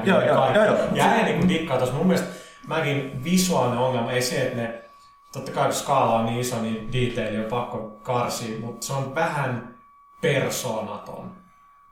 [0.09, 0.57] joo, ja joo, kaikki.
[0.59, 0.77] joo, joo.
[0.93, 1.95] Ja ääni kun dikkaa tuossa.
[1.95, 2.29] Mun mielestä
[2.67, 4.81] mäkin visuaalinen ongelma, ei se, että ne,
[5.33, 9.15] totta kai kun skaala on niin iso, niin detaili on pakko karsia, mutta se on
[9.15, 9.74] vähän
[10.33, 11.31] persoonaton.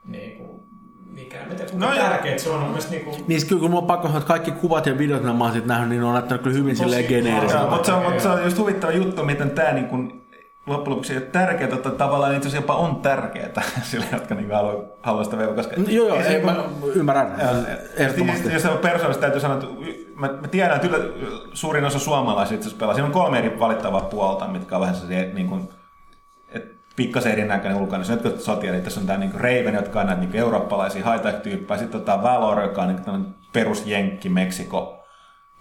[0.05, 0.63] Niinku,
[1.11, 1.37] mikä.
[1.37, 2.59] Mä tiedän, kuinka No no, tärkeet se on.
[2.59, 5.21] Mun mielestä niinku, Niin sit kyllä kun on pakko sanoa, että kaikki kuvat ja videot,
[5.21, 7.69] mitä mä oon sit nähnyt, niin ne on näyttänyt kyllä hyvin silleen geneeriseltä.
[7.69, 10.23] mutta se, on, mutta se on just huvittava juttu, miten tämä niin kuin,
[10.67, 14.51] loppujen lopuksi ei ole tärkeää, että tavallaan itse asiassa jopa on tärkeää sille, jotka niin
[14.51, 15.75] haluaa, haluaa sitä vielä, koska...
[15.77, 17.35] Mm, Joo, joo, ei se ei, niin mä kuin- ymmärrän.
[17.97, 18.53] Ehdottomasti.
[18.53, 19.67] Jos se on persoonallisesti täytyy sanoa, että
[20.15, 20.97] mä, mä tiedän, että
[21.53, 22.93] suurin osa suomalaisista itse asiassa pelaa.
[22.93, 25.69] Siinä on kolme eri valittavaa puolta, mitkä on vähän sellaisia, niin kuin,
[26.95, 28.03] pikkasen erinäköinen ulkona.
[28.03, 31.11] Se on jotkut sotia, eli tässä on tämä niin Raven, jotka on näitä niin eurooppalaisia
[31.11, 31.79] high-tech-tyyppejä.
[31.79, 35.03] Sitten on tämä Valor, joka on niin tämmöinen perusjenkki, Meksiko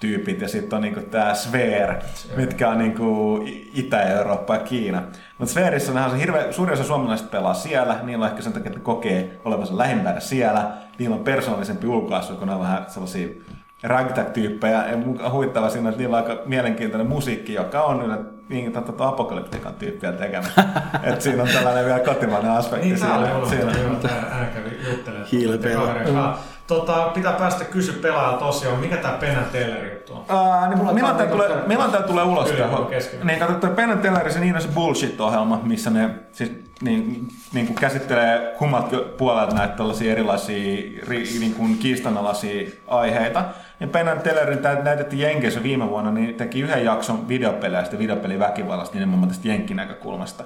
[0.00, 2.02] tyypit ja sitten on niinku tämä Sphere,
[2.36, 3.38] mitkä on niinku
[3.74, 5.02] Itä-Eurooppa ja Kiina.
[5.38, 8.78] Mutta Spherissä on hirveä, suuri osa suomalaisista pelaa siellä, niillä on ehkä sen takia, että
[8.78, 10.70] ne kokee olevansa lähempänä siellä.
[10.98, 13.28] Niillä on persoonallisempi ulkoasu, kun ne on vähän sellaisia
[13.82, 14.86] ragtag-tyyppejä.
[14.88, 19.09] Ja on huvittava siinä, että niillä on aika mielenkiintoinen musiikki, joka on yleensä niin tota
[19.09, 20.46] apokalyptikan tyyppiä tekemä.
[21.02, 23.14] Et siinä on tällainen vielä kotimainen aspekti Niin, oli siinä.
[23.36, 23.72] unohtanut, siinä.
[23.82, 25.28] joo, tää hän kävi juttelemaan.
[25.32, 26.34] Hiilipelä.
[26.66, 30.24] Tota, pitää päästä kysyä pelaajalta tosiaan, mikä tää Penn Teller juttu on?
[30.28, 32.48] Aa, niin Mulla milloin tää tämä tulee, milloin tää tulee ulos?
[33.24, 36.52] Niin, kato, toi Penn Teller, se niin on se bullshit-ohjelma, missä ne siis,
[36.82, 43.44] niin, niin kuin käsittelee kummat puolet näitä tällaisia erilaisia ri, niin kuin kiistanalaisia aiheita.
[43.80, 49.48] Ja Penn Tellerin näytettiin Jenkeissä viime vuonna, niin teki yhden jakson videopeleistä, videopeliväkivallasta nimenomaan tästä
[49.48, 50.44] jenkkinäkökulmasta.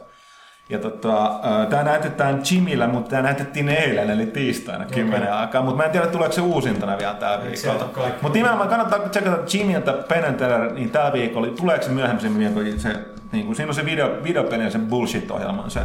[0.68, 1.40] Ja tota,
[1.70, 5.62] tämä näytetään Jimillä, mutta tämä näytettiin eilen, eli tiistaina kymmenen aikaa.
[5.62, 7.90] Mutta mä en tiedä, tuleeko se uusintana vielä tällä viikolla.
[8.22, 12.97] Mutta nimenomaan kannattaa tsekata Jimiltä Penn Teller, niin tällä viikolla, tuleeko se myöhemmin kun se,
[13.32, 15.80] niin kuin, siinä on se video, videopeli ja se bullshit-ohjelman se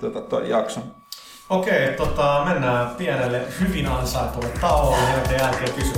[0.00, 0.80] tota, toi jakso.
[1.50, 5.92] Okei, tota, mennään pienelle hyvin ansaitulle tauolle, jonka jälkeen kysy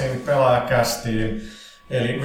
[0.00, 1.42] takaisin pelaajakästiin.
[1.90, 2.20] Eli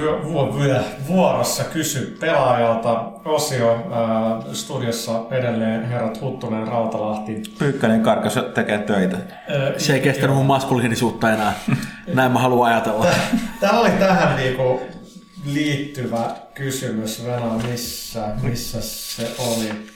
[1.08, 7.42] vuorossa kysy pelaajalta osio ää, studiossa edelleen herrat Huttunen Rautalahti.
[7.58, 9.16] Pyykkönen karkas tekee töitä.
[9.16, 11.54] Ää, Se ei kestänyt mun maskuliinisuutta enää.
[12.14, 13.06] Näin mä haluan ajatella.
[13.60, 14.80] Tämä oli tähän niinku
[15.44, 17.24] liittyvä kysymys.
[17.26, 19.86] Venä, missä, missä se oli?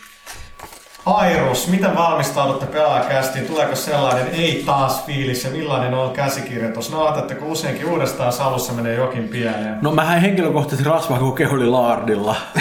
[1.07, 3.47] Airus, miten valmistaudutte pelaajakästiin?
[3.47, 6.91] Tuleeko sellainen ei taas fiilis ja millainen on käsikirjoitus?
[6.93, 9.79] No otatteko useinkin uudestaan salussa menee jokin pieleen?
[9.83, 12.37] No mähän henkilökohtaisesti rasvaa koko keholi laardilla.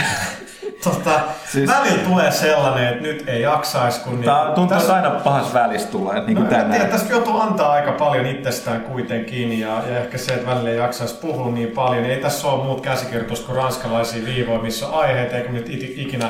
[0.83, 1.19] Tota,
[1.51, 1.69] siis...
[1.69, 4.23] Välillä tulee sellainen, että nyt ei jaksaisi, kun...
[4.23, 6.89] Tää niinku- tuntuu, tässä- aina pahas välissä tulee, niin No, kuin tiedä, tänään.
[6.89, 11.15] tässä joutuu antaa aika paljon itsestään kuitenkin ja, ja ehkä se, että välillä ei jaksaisi
[11.15, 12.05] puhua niin paljon.
[12.05, 15.65] Ei tässä ole muut käsikirjoitus kuin ranskalaisia viivoja, missä on aiheet, eikä nyt
[15.97, 16.27] ikinä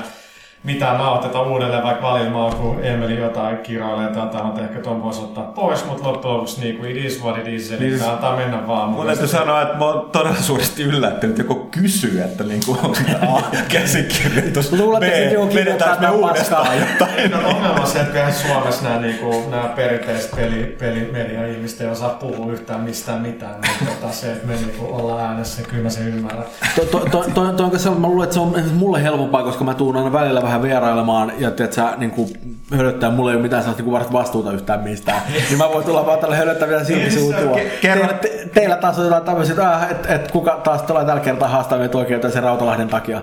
[0.64, 5.22] mitään nauhoiteta uudelleen, vaikka valilmaa, kun Emeli jotain kiroilee tai jotain, mutta ehkä tuon voisi
[5.22, 8.10] ottaa pois, mutta loppujen lopuksi niin kuin it is what it is, eli Niin siis-
[8.10, 8.90] antaa mennä vaan.
[8.90, 12.98] Mun täytyy sanoa, että mä oon todella suuresti yllättynyt, että joku kysyy, että niinku, onko
[13.06, 17.32] tämä A, käsikirjoitus, Luulet, B, että vedetäänkö me uudestaan jotain.
[17.32, 21.88] No, ongelma on se, että kyllähän Suomessa nämä, niin kuin, nämä perinteiset peli, pelimedia-ihmiset ei
[21.88, 23.62] osaa puhua yhtään mistään mitään.
[23.62, 26.44] Niin, tota, se, että me niin kuin, ollaan äänessä, kyllä mä sen ymmärrän.
[26.76, 29.74] To, to, to, to, to, to, mä luulen, että se on mulle helpompaa, koska mä
[29.74, 32.30] tuun aina välillä vähän vierailemaan ja tiedät, sä, niin kuin,
[32.78, 35.22] hölöttää, mulla ei ole mitään sellaista niin vastuuta yhtään mistään.
[35.50, 37.56] niin mä voin tulla vaan tällä hölöttävillä silmisuutua.
[37.56, 40.82] Ke- kerro- Teillä, te, teillä taas on jotain tämmöisiä, että äh, et, et, kuka taas
[40.82, 43.22] tulee tällä kertaa haastaa meitä oikein sen Rautalahden takia.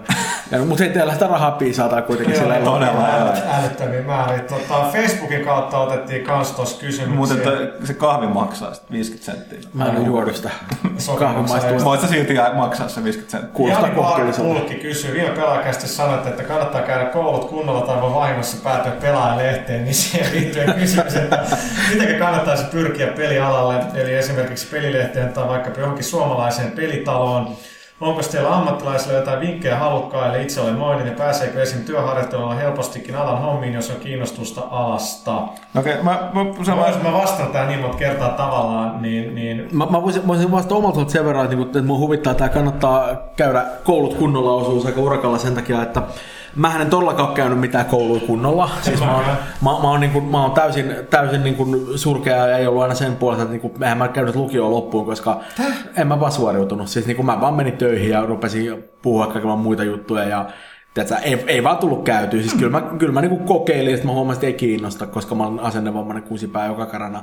[0.51, 3.09] Ja, mutta ei teillä sitä rahaa piisaa kuitenkin sillä todella.
[3.09, 4.39] äly- Älyttömiä määriä.
[4.39, 7.17] Tota, Facebookin kautta otettiin kans tuossa kysymyksiä.
[7.17, 9.71] Muuten se kahvi maksaa sit 50 senttiä.
[9.75, 10.51] Mä en ole juonut sitä.
[11.49, 11.85] Maistuu.
[11.85, 13.55] Voit sä silti maksaa se 50 senttiä?
[13.55, 14.49] Kuulostaa kohtuulliselta.
[14.49, 19.85] Pulkki kysyy, viime pelaajakästi sanoitte, että kannattaa käydä koulut kunnolla tai voi vahingossa päätyä pelaajalehteen,
[19.85, 21.39] niin siihen liittyen kysymys, että
[21.95, 27.49] miten kannattaisi pyrkiä pelialalle, eli esimerkiksi pelilehteen tai vaikka johonkin suomalaiseen pelitaloon.
[28.01, 30.43] Onko teillä ammattilaisilla jotain vinkkejä halukkaille?
[30.43, 31.85] Itse olen moinen ja pääseekö esim.
[31.85, 35.37] työharjoittelulla helpostikin alan hommiin, jos on kiinnostusta alasta?
[35.79, 39.35] Okei, okay, mä, mä, Mä, sä jos mä vastaan tähän niin monta kertaa tavallaan, niin,
[39.35, 42.45] niin Mä, mä voisin, voisin vastata omalta sen verran, että, niinku, että mun huvittaa, että
[42.45, 46.03] tää kannattaa käydä koulut kunnolla osuus aika urakalla sen takia, että
[46.57, 48.71] mä en todellakaan käynyt mitään koulua kunnolla.
[48.83, 52.47] Siis mä, oon, mä, mä, oon, niin kuin, mä oon täysin, täysin niin kuin surkea
[52.47, 55.41] ja ei ollut aina sen puolesta, että niin kuin, eihän mä käynyt lukioon loppuun, koska
[55.97, 56.89] en mä vaan suoriutunut.
[56.89, 60.47] Siis niin kuin, mä vaan menin töihin ja rupesin puhua kaikilla muita juttuja ja
[60.97, 62.41] Tiedätkö, ei, ei vaan tullut käytyä.
[62.41, 65.47] Siis kyllä mä, kyllä mä niinku kokeilin, että mä huomasin, että ei kiinnosta, koska mä
[65.47, 67.23] olen asennevammainen kusipää joka karana.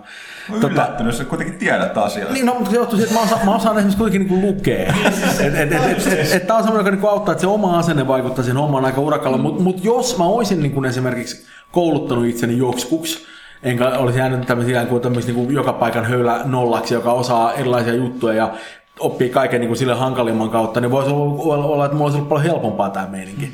[0.50, 2.34] Mä tota, yllättynyt, jos sä kuitenkin tiedät asioista.
[2.34, 4.94] Niin, no, mutta se johtuu siitä, että mä osaan, mä osaan esimerkiksi kuitenkin niinku lukea.
[5.40, 7.80] et, et, et, et, et, et, tää on semmoinen, joka niinku auttaa, että se oma
[7.80, 9.38] asenne vaikuttaa siihen omaan aika urakalla.
[9.38, 9.44] Mm.
[9.44, 13.26] Mutta mut jos mä olisin niinku esimerkiksi kouluttanut itseni joksikuksi,
[13.64, 18.34] enkä olisi jäänyt tämmöisiä kuin tämmöistä niin joka paikan höylä nollaksi, joka osaa erilaisia juttuja
[18.34, 18.54] ja
[19.00, 22.30] oppii kaiken niin kuin sille hankalimman kautta, niin voisi olla, olla että mulla olisi ollut
[22.30, 23.54] paljon helpompaa tämä meininki.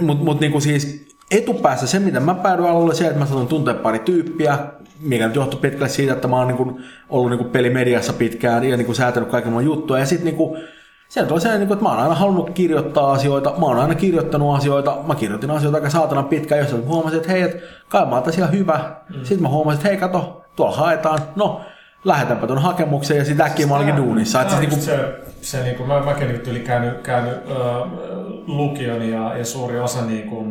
[0.00, 3.74] Mutta mut, niin siis etupäässä se, mitä mä päädyin alalle, se, että mä sanon tuntea
[3.74, 4.58] pari tyyppiä,
[5.00, 8.64] mikä nyt johtui pitkälle siitä, että mä oon niin kuin, ollut niin kuin pelimediassa pitkään
[8.64, 10.00] ja niin kuin säätänyt kaiken mun juttuja.
[10.00, 10.66] Ja sitten niin
[11.08, 14.56] Sieltä oli se, niin että mä oon aina halunnut kirjoittaa asioita, mä oon aina kirjoittanut
[14.56, 17.58] asioita, mä kirjoitin asioita aika saatana pitkään, jos huomasin, että hei, että
[17.88, 18.96] kai mä oon tässä ihan hyvä.
[19.08, 19.18] Mm.
[19.22, 21.18] Sitten mä huomasin, että hei, kato, tuolla haetaan.
[21.36, 21.60] No,
[22.06, 24.38] lähetäpä tuon hakemuksen ja sitten äkkiä mä olinkin duunissa.
[24.38, 24.84] Tämä, siis niinku...
[24.84, 27.56] se, se niinku, mä, mäkin nyt yli käynyt, käynyt äh,
[28.46, 30.44] lukion ja, ja suuri osa niinku,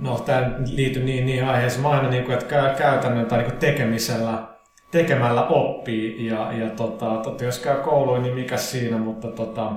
[0.00, 4.54] no tämä liittyy niin, niin aiheeseen, mä aina niinku, että käytännön tai niinku tekemisellä
[4.90, 9.72] tekemällä oppii ja, ja tota, tota, jos käy kouluun, niin mikä siinä, mutta tota,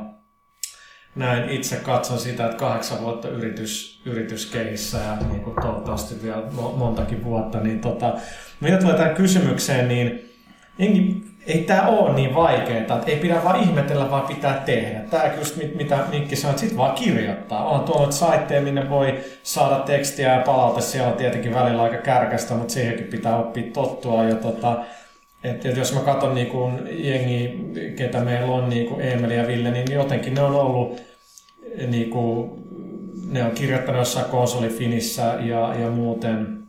[1.15, 6.43] näin itse katson sitä, että kahdeksan vuotta yritys, yrityskeissä ja niin kuin toivottavasti vielä
[6.75, 8.13] montakin vuotta, niin tota,
[8.59, 10.33] mitä tulee tähän kysymykseen, niin
[10.79, 11.15] ei,
[11.47, 14.99] ei tämä ole niin vaikeaa, että ei pidä vaan ihmetellä, vaan pitää tehdä.
[14.99, 17.69] Tämä just mitä Mikki sanoi, että sitten vaan kirjoittaa.
[17.69, 20.81] On tuolla saitteja, minne voi saada tekstiä ja palaute.
[20.81, 24.23] Siellä on tietenkin välillä aika kärkästä, mutta siihenkin pitää oppia tottua.
[24.23, 24.77] Ja tota,
[25.43, 27.59] et, et jos mä katson niin kuin jengi,
[27.95, 31.01] ketä meillä on, niin kuin Emeli ja Ville, niin jotenkin ne on ollut,
[31.87, 32.09] niin
[33.31, 36.66] ne on kirjoittanut jossain konsolifinissä ja, ja muuten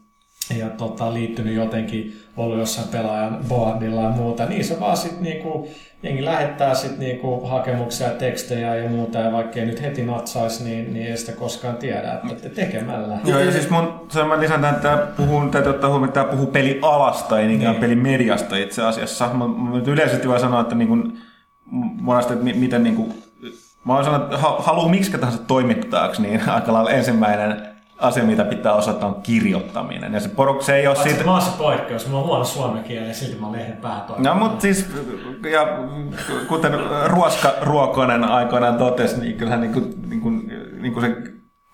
[0.57, 5.69] ja tota, liittynyt jotenkin, ollut jossain pelaajan boardilla ja muuta, niin se vaan sitten niinku,
[6.03, 10.95] jengi lähettää sit niinku hakemuksia, tekstejä ja muuta, ja vaikka ei nyt heti natsaisi, niin,
[10.95, 13.19] niin ei sitä koskaan tiedä, että tekemällä.
[13.25, 16.33] Joo, ja siis mun, se mä lisän tämän, että puhun, täytyy ottaa huomioon, että tämä
[16.33, 17.81] puhuu pelialasta, ei niinkään niin.
[17.81, 19.29] pelimediasta itse asiassa.
[19.29, 21.19] Mä, mä yleisesti voi sanoa, että niin kuin,
[22.01, 23.15] monesti, että miten niin kuin,
[23.85, 28.73] mä voin sanoa, että haluaa miksi tahansa toimittajaksi, niin aika lailla ensimmäinen asia, mitä pitää
[28.73, 30.15] osata, on kirjoittaminen.
[30.15, 31.25] Ja se poruk, se ei ole siitä...
[31.25, 33.79] Mä oon se poikkeus, mulla on huono suomen kieli ja silti mä oon lehden
[34.19, 34.91] No, mutta siis,
[35.53, 35.79] ja
[36.49, 36.73] kuten
[37.07, 41.17] Ruoska Ruokonen aikoinaan totesi, niin kyllähän niin kuin, niin kuin, niin kuin se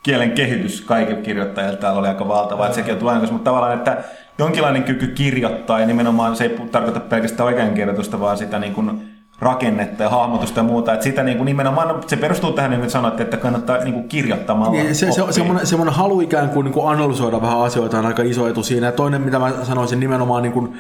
[0.03, 4.05] kielen kehitys kaikille kirjoittajille täällä oli aika valtava, että sekin on tuossa, mutta tavallaan, että
[4.39, 9.14] jonkinlainen kyky kirjoittaa, ja nimenomaan se ei tarkoita pelkästään oikeankirjoitusta, vaan sitä niin kuin
[9.45, 10.93] rakennetta ja hahmotusta ja muuta.
[10.93, 14.09] Että sitä niin kuin nimenomaan, se perustuu tähän, niin kuin sanoitte, että kannattaa niin kuin
[14.09, 18.07] kirjoittamalla niin, se, se, semmoinen, semmoinen halu ikään kuin, niin kuin analysoida vähän asioita on
[18.07, 18.87] aika iso etu siinä.
[18.87, 20.77] Ja toinen, mitä mä sanoisin nimenomaan niin kuin,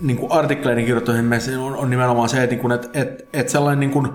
[0.00, 3.80] niin kuin artikkeleiden kirjoittamisen on, on nimenomaan se, että, niin kuin, että, että, että sellainen
[3.80, 4.08] niin kuin,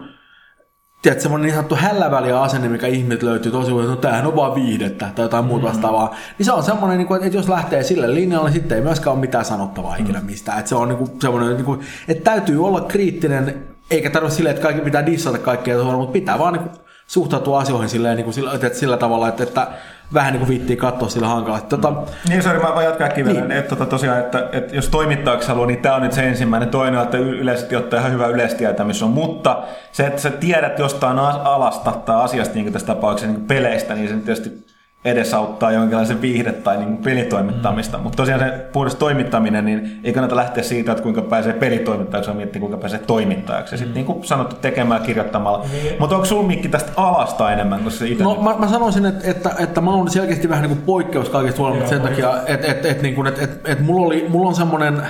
[1.03, 4.55] tiedät, semmoinen niin sanottu hälläväliä asenne, mikä ihmiset löytyy tosi että no tämähän on vaan
[4.55, 5.69] viihdettä tai jotain muuta mm.
[5.69, 8.83] vastaavaa, niin se on semmoinen, niin kuin, että jos lähtee sille linjalle, niin sitten ei
[8.83, 10.25] myöskään ole mitään sanottavaa ikinä mm.
[10.25, 10.59] mistään.
[10.59, 14.55] Että se on niin kuin, semmoinen, niin kuin, että täytyy olla kriittinen eikä tarvitse silleen,
[14.55, 18.23] että kaikki pitää dissata kaikkea tuolla, mutta pitää vaan niin kuin, suhtautua asioihin silleen, niin
[18.23, 19.67] kuin, sillä, että sillä tavalla, että, että
[20.13, 21.61] vähän niin kuin viittii katsoa sillä hankala.
[21.61, 21.97] Tota, mm.
[22.29, 23.07] Niin, sori, mä vaan jatkaa.
[23.07, 23.51] Niin.
[23.51, 26.69] Että, tota, tosiaan, että, että jos toimittajaksi haluaa, niin tämä on nyt se ensimmäinen.
[26.69, 29.09] Toinen on, että yleisesti ottaa ihan hyvä yleistietämys on.
[29.09, 33.47] Mutta se, että sä tiedät jostain alasta tai asiasta, niin kuin tässä tapauksessa niin kuin
[33.47, 34.65] peleistä, niin se tietysti
[35.05, 37.97] edesauttaa jonkinlaisen viihde- tai niin pelitoimittamista.
[37.97, 38.03] Mm.
[38.03, 42.37] Mutta tosiaan se puhdas toimittaminen, niin ei kannata lähteä siitä, että kuinka pääsee pelitoimittajaksi, vaan
[42.37, 43.73] miettiä, kuinka pääsee toimittajaksi.
[43.73, 43.95] Ja sitten mm.
[43.95, 45.57] niin kuin sanottu, tekemään kirjoittamalla.
[45.57, 45.69] Mm.
[45.99, 48.23] Mutta onko sulla mikki tästä alasta enemmän kuin se itse?
[48.23, 51.61] No mä, mä sanoisin, että, että, että mä oon selkeästi vähän niin kuin poikkeus kaikista
[51.61, 55.01] huolimatta sen takia, että, että, että, niin että, että, että mulla, oli, mulla on semmoinen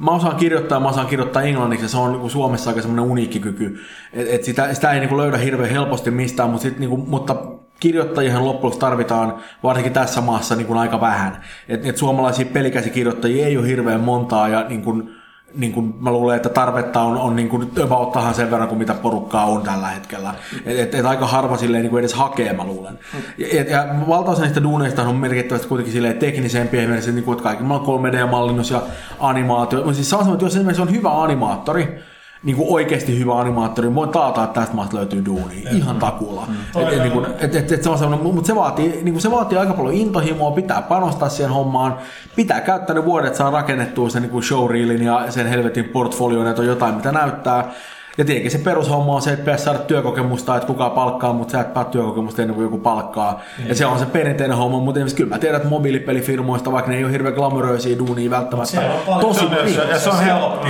[0.00, 3.40] mä osaan kirjoittaa, mä osaan kirjoittaa englanniksi, ja se on niin Suomessa aika semmoinen uniikki
[3.40, 3.80] kyky.
[4.12, 7.36] Et, et sitä, sitä ei niin löydä hirveän helposti mistään, mutta, sit, niin kuin, mutta
[7.80, 11.40] kirjoittajihan loppujen tarvitaan, varsinkin tässä maassa, niin kuin aika vähän.
[11.68, 15.19] Et, et suomalaisia pelikäsikirjoittajia ei ole hirveän montaa, ja niin kuin,
[15.54, 18.94] niin kuin mä luulen, että tarvetta on, on niin kuin about sen verran kuin mitä
[18.94, 20.34] porukkaa on tällä hetkellä.
[20.64, 22.98] Et, et, et aika harva silleen niin kuin edes hakee, mä luulen.
[23.38, 27.74] Ja, ja valtaosa niistä duuneista on merkittävästi kuitenkin silleen teknisempiä, esimerkiksi niin kuin, että kaikilla
[27.74, 28.82] on 3D-mallinnus ja
[29.20, 29.92] animaatio.
[29.92, 32.02] Siis on että jos esimerkiksi on hyvä animaattori,
[32.42, 35.64] niin kuin oikeasti hyvä animaattori, voin taata, että tästä maasta löytyy duuni.
[35.70, 35.76] Mm.
[35.76, 36.46] Ihan takulla.
[36.48, 36.82] Mm.
[36.82, 39.30] Et, et, niin kuin, et, et, et se on mutta se vaatii, niin kuin se
[39.30, 41.98] vaatii aika paljon intohimoa, pitää panostaa siihen hommaan,
[42.36, 46.62] pitää käyttää ne vuodet, saa rakennettua sen niin kuin showreelin ja sen helvetin portfolion, että
[46.62, 47.72] on jotain, mitä näyttää.
[48.20, 51.60] Ja tietenkin se perushomma on se, että pitäisi saada työkokemusta, että kuka palkkaa, mutta sä
[51.60, 53.40] et päät työkokemusta ennen kuin joku palkkaa.
[53.58, 53.68] Niin.
[53.68, 57.04] Ja se on se perinteinen homma, mutta kyllä mä tiedän, että mobiilipelifirmoista, vaikka ne ei
[57.04, 58.70] ole hirveän glamoröisiä duunia välttämättä.
[58.70, 60.66] Se on tosi niin, ja se on helppo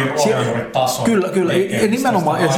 [0.72, 1.02] taso.
[1.02, 1.52] Kyllä, kyllä.
[1.52, 2.48] Ja, nimenomaan, ja,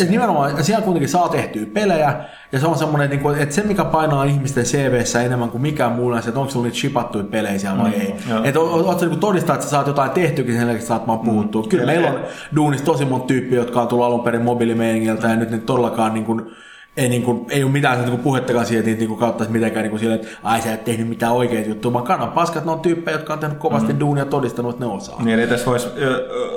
[0.00, 3.54] ja, nimenomaan, ja siellä kuitenkin saa tehtyä pelejä, Ja se on semmoinen, että, niinku, että
[3.54, 6.76] se mikä painaa ihmisten CVssä enemmän kuin mikään muu, on se, että onko sulla niitä
[6.76, 8.14] chipattuja pelejä siellä vai mm, ei.
[8.28, 8.44] Joo.
[8.44, 11.62] Että ootko niinku todistaa, että sä saat jotain tehtyäkin sen jälkeen, että saat vaan puhuttua.
[11.62, 11.68] Mm.
[11.68, 12.20] Kyllä meillä on
[12.56, 16.24] duunissa tosi monta tyyppiä, jotka on tullut alun perin mobiilimeiningiltä ja nyt ne todellakaan niin
[16.24, 16.50] kuin,
[16.96, 19.82] ei, niin kuin, ei ole mitään niin kuin puhettakaan siitä, että niin kuin kauttaisi mitenkään
[19.82, 22.70] niin kuin sille, että ai sä et tehnyt mitään oikeita juttuja, vaan kannan paskat, ne
[22.70, 24.00] on tyyppejä, jotka on tehnyt kovasti mm.
[24.00, 25.22] duunia todistanut, että ne osaa.
[25.22, 25.88] Niin, eli tässä voisi,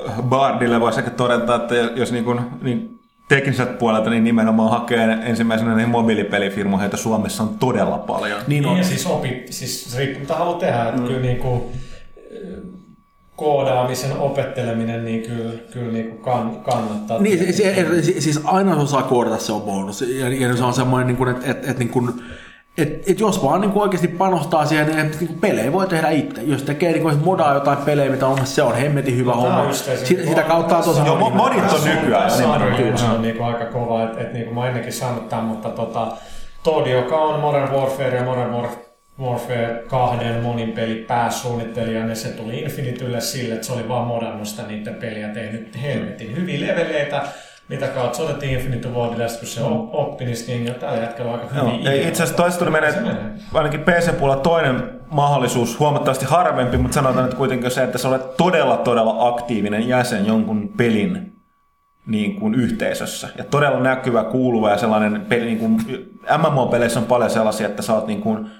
[0.08, 2.93] äh, Bardille voisi ehkä todeta, että jos niin kuin, niin
[3.28, 8.40] tekniseltä puolelta niin nimenomaan hakee ensimmäisenä niin mobiilipelifirmoja, joita Suomessa on todella paljon.
[8.46, 8.74] Niin, on.
[8.74, 11.06] Niin, siis opi, siis riippuu mitä haluaa tehdä, että mm.
[11.06, 11.62] kyllä niin kuin,
[13.36, 17.18] koodaamisen opetteleminen, niin kyllä, kyllä niin kuin kann, kannattaa.
[17.18, 20.00] Niin, se, se, siis aina osaa koodata, se on bonus.
[20.00, 22.12] Ja, ja se on semmoinen, niin kuin, että, että, että niin kuin,
[22.78, 26.42] et, et jos vaan niin oikeasti panostaa siihen, niin, niin pelejä voi tehdä itse.
[26.42, 29.72] Jos tekee niin modaa jotain pelejä, mitä on, se on hemmetin hyvä no, homma.
[29.72, 32.30] Sitä, sitä kautta on tosi Joo, modit on nykyään.
[32.30, 35.68] Se on, niin kuin aika kova, että et, niin kuin mä ennenkin sanonut tämän, mutta
[35.68, 36.06] tota,
[36.62, 38.84] Todd, joka on Modern Warfare ja Modern Warfare
[39.20, 44.62] Warfare 2 monin peli pääsuunnittelija, niin se tuli Infinitylle sille, että se oli vaan modernista
[44.62, 47.22] niiden peliä tehnyt helvetin hyviä leveleitä,
[47.68, 49.60] mitä kautta otettiin Infinity Wardille, kun se
[49.92, 51.84] oppi, niin jo tällä hetkellä aika hyvin.
[51.84, 52.94] Joo, itse asiassa toista tuli menee,
[53.54, 58.76] ainakin PC-puolella toinen mahdollisuus, huomattavasti harvempi, mutta sanotaan että kuitenkin se, että sä olet todella,
[58.76, 61.34] todella aktiivinen jäsen jonkun pelin
[62.06, 63.28] niin kuin yhteisössä.
[63.38, 65.80] Ja todella näkyvä, kuuluva ja sellainen peli, niin kuin,
[66.38, 68.50] MMO-peleissä on paljon sellaisia, että sä oot niin kuin,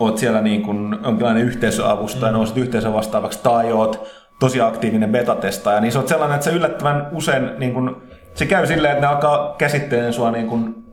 [0.00, 2.36] oot siellä niin kuin jonkinlainen yhteisöavustaja, mm.
[2.36, 4.08] nousit yhteisön vastaavaksi, tai oot
[4.40, 7.96] tosi aktiivinen betatestaaja, niin se on sellainen, että se yllättävän usein, niin kuin,
[8.34, 10.84] se käy silleen, että ne alkaa käsittelemään sua niin kuin,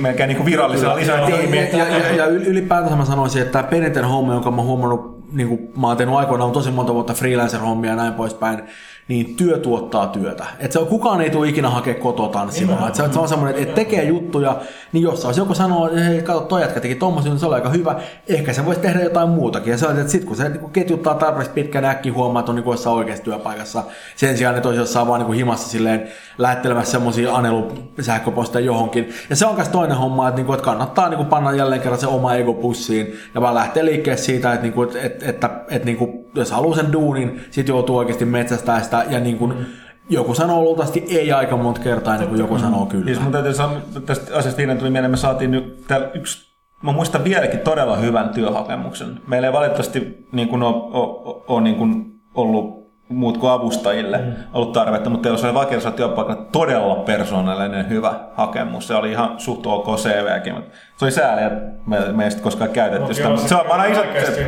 [0.00, 1.68] melkein niin kuin virallisella lisätiimiä.
[1.68, 5.24] Ja, ja, ja, ja ylipäätänsä mä sanoisin, että tämä perinteinen homma, jonka mä oon huomannut,
[5.32, 8.62] niin kuin mä oon tehnyt aikoinaan tosi monta vuotta freelancer-hommia ja näin poispäin,
[9.08, 10.46] niin työ tuottaa työtä.
[10.58, 12.88] Et se on, kukaan ei tule ikinä hakea kotoa tanssimaan.
[12.88, 14.60] Et se, se on semmoinen, että tekee juttuja,
[14.92, 17.54] niin jos olisi joku sanoo, että hei, kato, toi jätkä teki tommosia, niin se oli
[17.54, 18.00] aika hyvä.
[18.28, 19.70] Ehkä se voisi tehdä jotain muutakin.
[19.70, 22.56] Ja se on, että sit kun se niin ketjuttaa tarpeeksi pitkään, äkki huomaa, että on
[22.56, 23.82] niin jossain oikeassa työpaikassa.
[24.16, 26.08] Sen sijaan, että olisi jossain vaan niin himassa silleen
[26.38, 29.14] lähettelemässä semmoisia anelusähköposteja johonkin.
[29.30, 31.80] Ja se on myös toinen homma, että, niin kuin, että kannattaa niin kuin panna jälleen
[31.80, 35.26] kerran se oma ego pussiin ja vaan lähteä liikkeelle siitä, että, niin kuin, että, että,
[35.28, 39.38] että, että niin kuin, jos haluaa sen duunin, sit joutuu oikeasti metsästää sitä ja niin
[39.38, 39.66] kuin,
[40.10, 43.04] joku sanoo luultavasti ei aika monta kertaa ennen kuin joku sanoo kyllä.
[43.04, 46.92] Siis mun täytyy sanoa, tästä asiasta viiden tuli mieleen, me saatiin nyt täällä yksi, mä
[46.92, 49.20] muistan vieläkin todella hyvän työhakemuksen.
[49.26, 54.32] Meillä ei valitettavasti niin kuin ole, ole, ole niin kuin ollut muut kuin avustajille mm.
[54.52, 58.86] ollut tarvetta, mutta teillä oli vaikeudessa työpaikalla todella persoonallinen hyvä hakemus.
[58.86, 62.44] Se oli ihan suht ok CVkin, mutta se oli sääli, että me, me ei sitten
[62.44, 63.28] koskaan käytetty no, sitä.
[63.28, 64.02] Joo, se on vaan iso...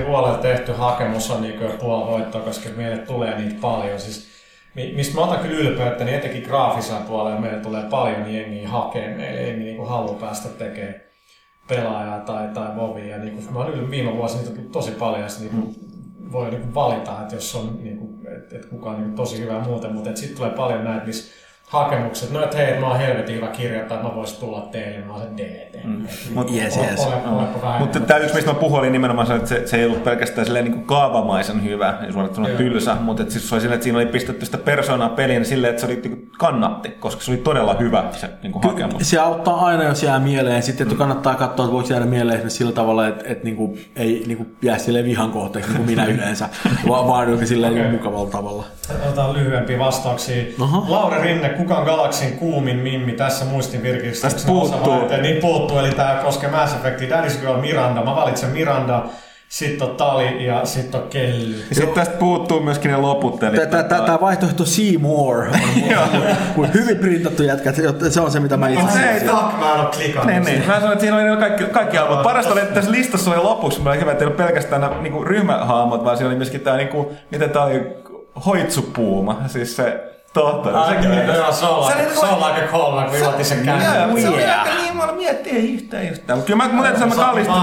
[0.06, 4.00] huolella tehty hakemus on niin puoli voittoa, koska meille tulee niitä paljon.
[4.00, 4.36] Siis
[4.94, 9.42] mistä mä otan kyllä ylpeyttä, niin etenkin graafisen puolella meille tulee paljon jengiä hakemaan meille.
[9.42, 10.94] Jengi niin haluaa päästä tekemään
[11.68, 13.18] pelaajaa tai, tai movia.
[13.18, 15.74] Niin kuin, mä oon viime vuosina niitä tosi paljon ja niin kuin,
[16.32, 19.40] voi niin kuin valita, että jos on, niin kuin, että, että kuka on niin tosi
[19.40, 21.34] hyvä muuten, mutta sitten tulee paljon näitä, missä
[21.68, 25.12] hakemukset, no että hei, mä oon helvetin hyvä kirjoittaa, että mä voisin tulla teille, mä
[25.12, 25.84] oon se DT.
[25.84, 26.06] Mm.
[26.34, 27.08] Mutta yes, yes.
[27.78, 30.44] Mutta tämä yksi, mistä mä puhuin, oli nimenomaan se, että se, se ei ollut pelkästään
[30.44, 33.98] silleen niin kaavamaisen hyvä, ei suoraan tylsä, mutta että siis se oli silleen, että siinä
[33.98, 37.76] oli pistetty sitä persoonaa peliin silleen, että se oli niin kannatti, koska se oli todella
[37.80, 39.10] hyvä se niin kuin hakemus.
[39.10, 40.62] Se auttaa aina, jos jää mieleen.
[40.62, 44.24] Sitten että kannattaa katsoa, että voiko jäädä mieleen sillä tavalla, että, että niin kuin, ei
[44.26, 46.48] niin kuin jää sille vihan kohteeksi, niin kuin minä yleensä,
[46.88, 47.90] vaan, vaan silleen okay.
[47.90, 48.64] mukavalla tavalla.
[49.04, 50.44] Otetaan lyhyempiä vastauksia.
[50.60, 50.84] Aha.
[50.88, 53.82] Lauri Rinne, kuka on Galaksin kuumin mimmi tässä muistin
[54.22, 55.08] Tästä puuttuu.
[55.22, 57.22] Niin puuttuu, eli tämä koskee Mass Effectia.
[57.22, 58.04] Daddy's Girl Miranda.
[58.04, 59.04] Mä valitsen Miranda.
[59.48, 61.64] Sitten on Tali ja sitten on Kelly.
[61.72, 63.40] Sitten tästä puuttuu myöskin ne loput.
[63.88, 65.44] Tämä vaihtoehto Seymour
[66.56, 67.72] on hyvin printattu jätkä.
[68.10, 70.26] Se on se, mitä mä itse Ei, fuck, mä en ole klikannut.
[70.26, 70.66] Niin, niin.
[70.66, 72.22] Mä sanoin, että siinä oli kaikki, kaikki albumit.
[72.22, 73.80] Parasta oli, että tässä listassa oli lopuksi.
[73.80, 76.88] Mä hyvä, että ei ollut pelkästään nämä niin ryhmähaamot, vaan siinä oli myöskin tämä, niin
[76.88, 77.82] kuin, miten tämä oli,
[78.46, 79.40] hoitsupuuma.
[79.46, 80.80] Siis se Totta.
[80.80, 83.64] Ai, sekin niin, joo, se on, like, se on like a call, kun juotti sen
[83.64, 84.22] käynnin.
[84.22, 86.38] Se oli aika niin, mä miettii, ei yhtään yhtään.
[86.38, 87.56] Mutta kyllä mä, mä, mä, kallistun,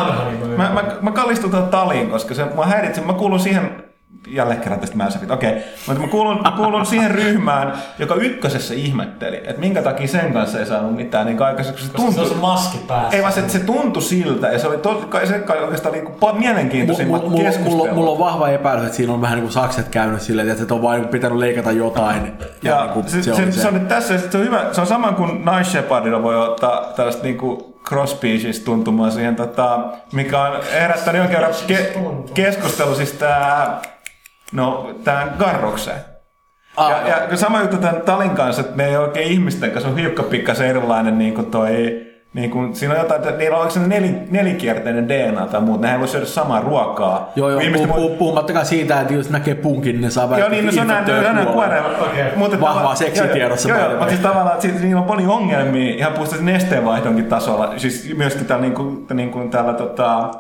[0.58, 3.84] mä, mä, mä kallistun tuota taliin, koska se, mä häiritsin, mä kuulun siihen
[4.28, 5.62] jälleen kerran tästä Mass Okei, okay.
[5.88, 10.60] mutta mä kuulun, mä kuulun siihen ryhmään, joka ykkösessä ihmetteli, että minkä takia sen kanssa
[10.60, 11.86] ei saanut mitään niin aikaiseksi.
[11.86, 13.18] Se tuntui, se on maski päässä.
[13.18, 17.22] Ei vaan se, se tuntui siltä, ja se oli to, se oikeastaan niin kuin mielenkiintoisimmat
[17.22, 20.50] mulla, mulla, mulla, on vahva epäilys, että siinä on vähän niin kuin sakset käynyt silleen,
[20.50, 22.34] että se on vain pitänyt leikata jotain.
[22.64, 24.82] Ja, ja niin kuin se, se, se, se, on nyt tässä, se on hyvä, se
[24.82, 28.20] on sama kuin Nice Shepardilla voi ottaa tällaista niin kuin cross
[28.66, 29.80] tuntumaan siihen, tota,
[30.14, 33.82] mikä on herättänyt jonkin kerran ke- keskustelu, siis tämä
[34.54, 35.98] No, tähän garrokseen.
[36.78, 39.98] Ah, ja, ja, sama juttu tämän Talin kanssa, että me ei oikein ihmisten kanssa on
[39.98, 42.04] hiukka pikkasen erilainen niin kuin toi
[42.34, 46.00] niin kun, siinä on jotain, että niillä on, se nel, nelikierteinen DNA tai muuta, nehän
[46.00, 47.32] voi syödä samaa ruokaa.
[47.36, 50.66] Joo, joo, puh- voi- puh- puhumattakaan siitä, että jos näkee punkin, ne saa Joo, niin,
[50.66, 51.96] no se on näin, infektioja näin kuolemaan.
[51.96, 52.32] kuoreen.
[52.40, 56.46] Mutta Vahvaa seksitiedossa Joo, joo, mutta siis tavallaan, että siinä on paljon ongelmia ihan puhtaasti
[56.46, 57.74] nesteenvaihdonkin tasolla.
[57.78, 60.32] Siis myöskin täällä, niin kuin, niin kuin täällä tota,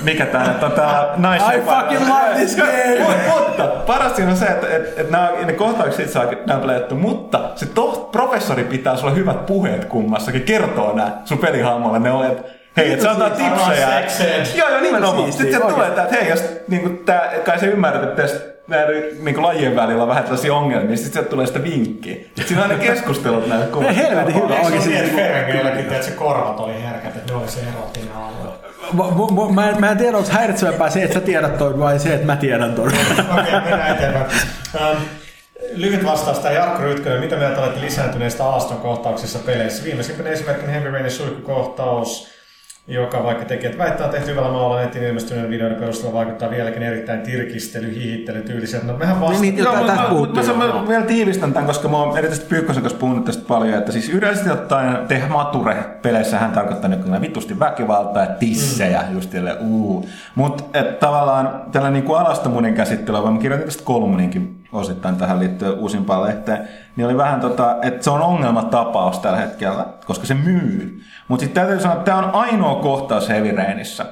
[0.00, 1.42] mikä tää tota, nais...
[1.42, 3.16] I fucking love this game!
[3.26, 7.50] mutta paras siinä on se, että et, et nämä, ne kohtaukset itse on playattu, mutta
[7.56, 12.42] se toht, professori pitää sulle hyvät puheet kummassakin, kertoo nää sun pelihahmolle, ne on, että
[12.76, 14.02] hei, et sä antaa tipsejä.
[14.54, 15.32] Joo, joo, nimenomaan.
[15.32, 15.74] Sitten oikein.
[15.74, 19.76] tulee tää, että hei, jos niinku, tää, kai sä ymmärrät, että tästä näiden niin lajien
[19.76, 22.14] välillä on vähän tällaisia ongelmia, sitten sieltä tulee sitä vinkkiä.
[22.14, 25.16] Sitten siinä on aina keskustelut näitä Ne helvetin hyvä Eikö se oikein.
[25.76, 28.50] niin, että se korvat oli herkät, että ne oli se erottinen alue?
[28.92, 32.26] Mä- mä- Mä, en- tiedä, onko häiritsevämpää se, että sä tiedät toi vai se, että
[32.26, 32.86] mä tiedän toi.
[32.86, 34.26] Okei, mennään eteenpäin.
[34.80, 34.96] Um,
[35.74, 37.20] lyhyt vastaus tähän Jarkko Rytkönen.
[37.20, 39.84] Mitä mieltä olette lisääntyneistä alaston kohtauksissa peleissä?
[39.84, 42.29] Viimeisimpänä esimerkkinä Heavy Rainin suihkukohtaus,
[42.90, 47.94] joka vaikka tekijät väittää tehty hyvällä maalla netin ilmestyneen videoiden perusteella vaikuttaa vieläkin erittäin tirkistely,
[47.94, 48.86] hihittely tyyliseltä.
[48.86, 49.40] No mehän vasta...
[49.40, 51.96] Niin, niin, Joo, Tästä mutta mä, puhuttiin mä, mä, mä, vielä tiivistän tämän, koska mä
[51.96, 56.52] oon erityisesti Pyykkösen kanssa puhunut tästä paljon, että siis yleisesti ottaen te mature peleissä hän
[56.52, 59.14] tarkoittaa nykyään vitusti väkivaltaa ja tissejä mm.
[59.14, 60.08] just tälle uu.
[60.34, 60.64] Mutta
[61.00, 66.68] tavallaan tällä niinku alastomuuden käsittelyä, vaan mä kirjoitin tästä kolumninkin osittain tähän liittyen uusimpaan lehteen,
[66.96, 71.00] niin oli vähän tota, että se on ongelmatapaus tällä hetkellä, koska se myy.
[71.30, 74.06] Mutta sitten täytyy sanoa, että tämä on ainoa kohtaus Heavy Rainissa,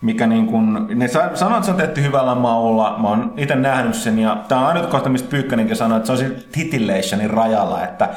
[0.00, 3.54] mikä niin kun, ne sa- sanoo, että se on tehty hyvällä maulla, mä oon itse
[3.54, 7.30] nähnyt sen, ja tämä on ainut kohta, mistä Pyykkänenkin sanoi, että se on siinä titillationin
[7.30, 8.08] rajalla, että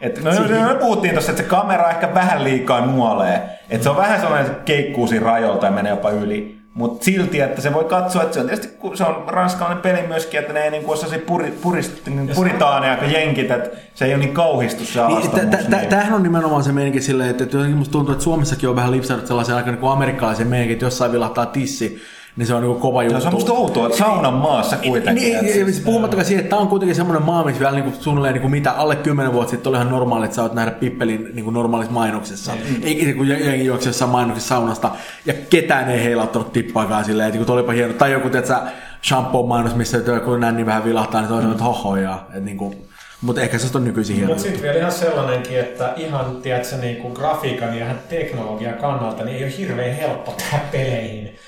[0.00, 3.90] et, no, no, me puhuttiin tuossa, että se kamera ehkä vähän liikaa nuolee, että se
[3.90, 7.60] on vähän sellainen, että se keikkuu siinä rajoilta ja menee jopa yli, mutta silti, että
[7.60, 10.60] se voi katsoa, että se on tietysti, kun se on ranskalainen peli myöskin, että ne
[10.60, 14.20] ei niin kuin ole sellaisia puri, purist, niin puritaaneja kuin jenkit, että se ei ole
[14.24, 15.50] niin kauhistus se Niin, alastomuus.
[15.50, 18.24] tä- tä- tä- Tämähän on nimenomaan se meininki silleen, että, että jotenkin musta tuntuu, että
[18.24, 22.02] Suomessakin on vähän lipsannut sellaisen aika niin kuin amerikkalaisen meininkin, että jossain vilahtaa tissi,
[22.36, 23.20] niin se on niin kuin kova juttu.
[23.20, 25.24] se on musta outoa, että saunan maassa kuitenkin.
[25.24, 28.02] Niin, että niin, siis puhumattakaan siitä, että tämä on kuitenkin semmoinen maa, missä vielä niinku
[28.02, 31.30] suunnilleen niinku mitä alle 10 vuotta sitten oli ihan normaali, että sä oot nähdä Pippelin
[31.34, 32.52] niinku normaalissa mainoksessa.
[32.52, 32.82] Mm.
[32.82, 34.90] Eikä se, kun jengi juoksi jossain mainoksessa saunasta
[35.26, 37.92] ja ketään ei heilauttanut tippaakaan silleen, että olipa hieno.
[37.92, 38.62] Tai joku, että sä
[39.02, 42.74] shampoo mainos, missä joku nänni vähän vilahtaa, niin toisaalta, että hoho ja, että niinku,
[43.20, 44.28] mutta ehkä se on nykyisin hieno.
[44.28, 49.36] Mutta sitten vielä ihan sellainenkin, että ihan tiedätkö, niin kuin grafiikan ja teknologian kannalta niin
[49.36, 51.38] ei ole hirveän helppo tehdä peleihin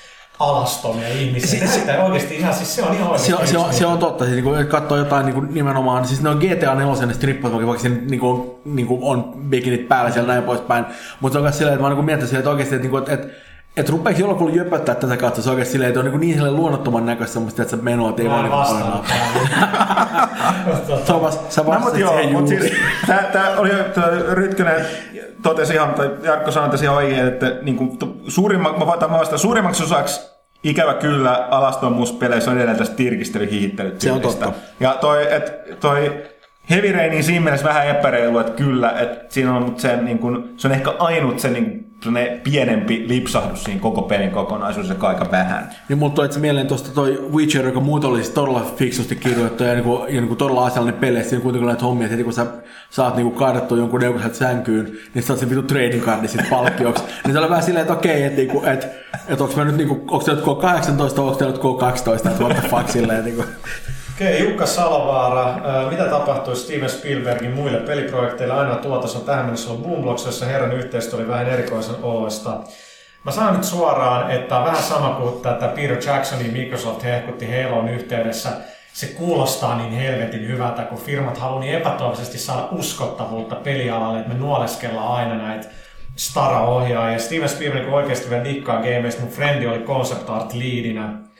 [0.41, 1.67] alastomia ihmisiä.
[1.67, 3.99] Se, sitä oikeasti ihan, siis se on ihan oikeasti Se on, se, on, se on
[3.99, 7.51] totta, siis niin katsoo jotain niin kuin nimenomaan, siis ne on GTA 4 ne strippat,
[7.53, 10.85] vaikka siinä niin kuin, on, niin kuin on bikinit päällä siellä näin poispäin,
[11.19, 12.91] mutta se on myös silleen, että mä oon niin miettinyt silleen, että oikeasti, että, niin
[12.91, 13.27] kuin, että, että
[13.77, 16.55] että rupeeko jollakulla jöpöttää tätä kautta, se on oikeasti silleen, että on niin, niin silleen
[16.55, 18.53] luonnottoman näköistä semmoista, että se menoa, että ei vaan niin.
[20.87, 22.73] Tota, Thomas, sä No, vastasit joo, siihen siis,
[23.07, 24.85] tää, tää oli, tää Rytkönen
[25.43, 29.19] totesi ihan, tai Jarkko sanoi tässä ihan oikein, että niin kuin, suurimma, mä vastaan, mä
[29.19, 30.21] vastaan, suurimmaksi osaksi
[30.63, 34.53] ikävä kyllä alastomuuspeleissä on edelleen tästä tirkistely hihittely Se on totta.
[34.79, 36.23] Ja toi, et, toi
[36.69, 40.53] Heavy Rainin siinä mielessä vähän epäreilu, että kyllä, että siinä on, mutta se, niin kuin,
[40.57, 45.31] se on ehkä ainut se niin, sellainen pienempi lipsahdus siinä koko pelin kokonaisuus, joka aika
[45.31, 45.69] vähän.
[45.89, 49.73] Niin mulla tuli mieleen tuosta toi Witcher, joka muut oli siis todella fiksusti kirjoittu ja,
[49.73, 51.23] niinku, ja niinku todella asiallinen pele.
[51.23, 52.45] Siinä kuitenkin näitä hommia, että heti kun sä
[52.89, 56.49] saat niinku kaadattua jonkun neukun sieltä sänkyyn, niin sä saat sen vitu trading cardin sit
[56.49, 57.03] palkkioksi.
[57.23, 58.87] niin se oli vähän silleen, että okei, että niinku, et,
[59.27, 62.43] et onko mä nyt niinku, onko te nyt K18 vai onko te nyt K12, että
[62.43, 63.43] what the fuck silleen niinku.
[64.21, 65.55] Okei, Jukka Salovaara.
[65.63, 68.53] Ää, Mitä tapahtui Steven Spielbergin muille peliprojekteille?
[68.53, 72.59] Ainoa tuotos on tähän mennessä ollut Boomblocks, jossa herran yhteistyö oli vähän erikoisen oloista.
[73.23, 77.89] Mä sanon nyt suoraan, että on vähän sama kuin tätä Peter Jacksonin Microsoft hehkutti Halon
[77.89, 78.49] yhteydessä.
[78.93, 84.39] Se kuulostaa niin helvetin hyvältä, kun firmat haluaa niin epätoivoisesti saada uskottavuutta pelialalle, että me
[84.39, 85.67] nuoleskellaan aina näitä
[86.15, 87.19] Stara-ohjaajia.
[87.19, 89.21] Steven Spielberg oikeasti vielä dikkaa gameista.
[89.21, 91.30] Mun frendi oli concept art leadinä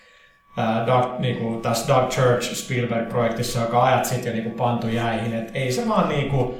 [0.57, 5.33] ää, Doug, niinku, tässä Doug Church Spielberg-projektissa, joka ajat sitten jo niinku pantu jäihin.
[5.33, 6.57] Et ei se vaan niinku,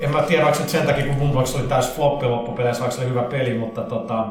[0.00, 3.10] en mä tiedä, onko sen takia, kun Boombox oli täys floppi loppupeleissä, vaikka se oli
[3.10, 4.26] hyvä peli, mutta tota,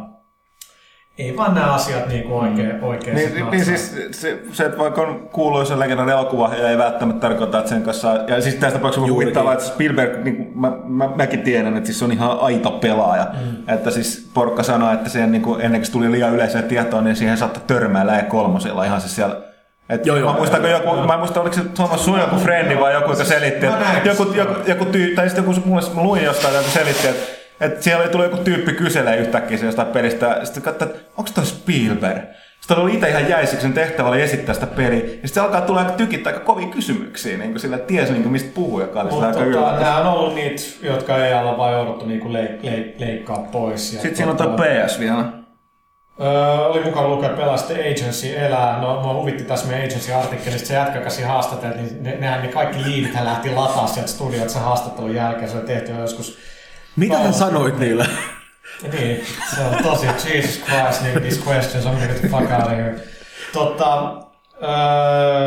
[1.17, 3.77] ei vaan nämä asiat niinku oikein, oikein sit Niin, niin natsaa.
[3.77, 7.83] siis se, se, että vaikka on kuuluisa legendan elokuva, ja ei välttämättä tarkoita, että sen
[7.83, 8.19] kanssa...
[8.27, 9.25] Ja siis tästä tapauksessa Juurikin.
[9.33, 12.71] kuvitella, että Spielberg, niin kuin mä, mä, mäkin tiedän, että siis se on ihan aito
[12.71, 13.27] pelaaja.
[13.33, 13.73] Mm.
[13.73, 17.03] Että siis porukka sanoi, että siihen niin kuin, ennen kuin se tuli liian yleiseen tietoon,
[17.03, 19.35] niin siihen saattaa törmäillä ja kolmosella ihan siis siellä
[19.89, 20.31] et Joo, joo.
[20.31, 23.11] mä muistan, kun joku, mä en muista, oliko se Thomas sun joku frendi vai joku,
[23.11, 24.35] joka selitti, Mä että joku, sen.
[24.35, 28.07] joku, joku tyy, tai sitten joku, mulle, mä luin jostain, joku selitti, että että siellä
[28.07, 32.23] tuli joku tyyppi kyselee yhtäkkiä se jostain pelistä, sitten katsoin, että onko toi Spielberg?
[32.59, 34.99] Sitten oli itse ihan jäisiksi, sen tehtävä oli esittää sitä peliä.
[34.99, 38.23] Ja sitten se alkaa tulla aika tykittää aika kovia kysymyksiä, niin kuin sillä tiesi niin
[38.23, 41.57] kuin mistä puhuu, joka oli Mutta aika tota, nämä on ollut niitä, jotka ei olla
[41.57, 43.93] vaan jouduttu niinku leik- leik- leikkaa pois.
[43.93, 45.23] Ja Sitten siinä on tuo tota, PS vielä.
[46.21, 48.81] Öö, oli mukava lukea Pelaste Agency elää.
[48.81, 52.83] No, mua huvitti tässä meidän Agency-artikkelista se jätkä, siinä haastateltiin, niin ne, nehän ne kaikki
[52.83, 55.49] liivithän lähti lataa sieltä studiolta sen haastattelun jälkeen.
[55.49, 56.37] Se oli tehty jo joskus
[56.95, 57.39] Mitä sä Kauas.
[57.39, 58.05] sanoit niille?
[58.93, 59.25] Niin,
[59.55, 62.71] se on tosi, Jesus Christ, niin these questions, I'm gonna get the fuck out of
[62.71, 62.95] here.
[63.53, 64.13] Totta,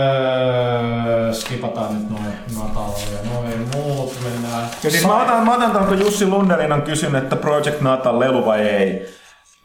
[0.07, 4.69] öö, skipataan nyt noin Natal ja noin muut, mennään.
[4.85, 8.21] Ja siis mä otan, mä otan ton, kun Jussi Lundelin on kysynyt, että Project Natal
[8.21, 9.07] lelu vai ei.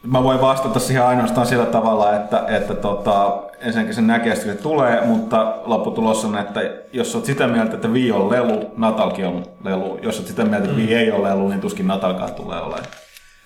[0.06, 4.54] Mä voin vastata siihen ainoastaan sillä tavalla, että, että tota, ensinnäkin sen näkee, että se
[4.54, 6.60] tulee, mutta lopputulos on, että
[6.92, 9.98] jos oot sitä mieltä, että Wii on lelu, Natalkin on lelu.
[10.02, 12.86] Jos oot sitä mieltä, että Wii ei ole lelu, niin tuskin Natalkaan tulee olemaan.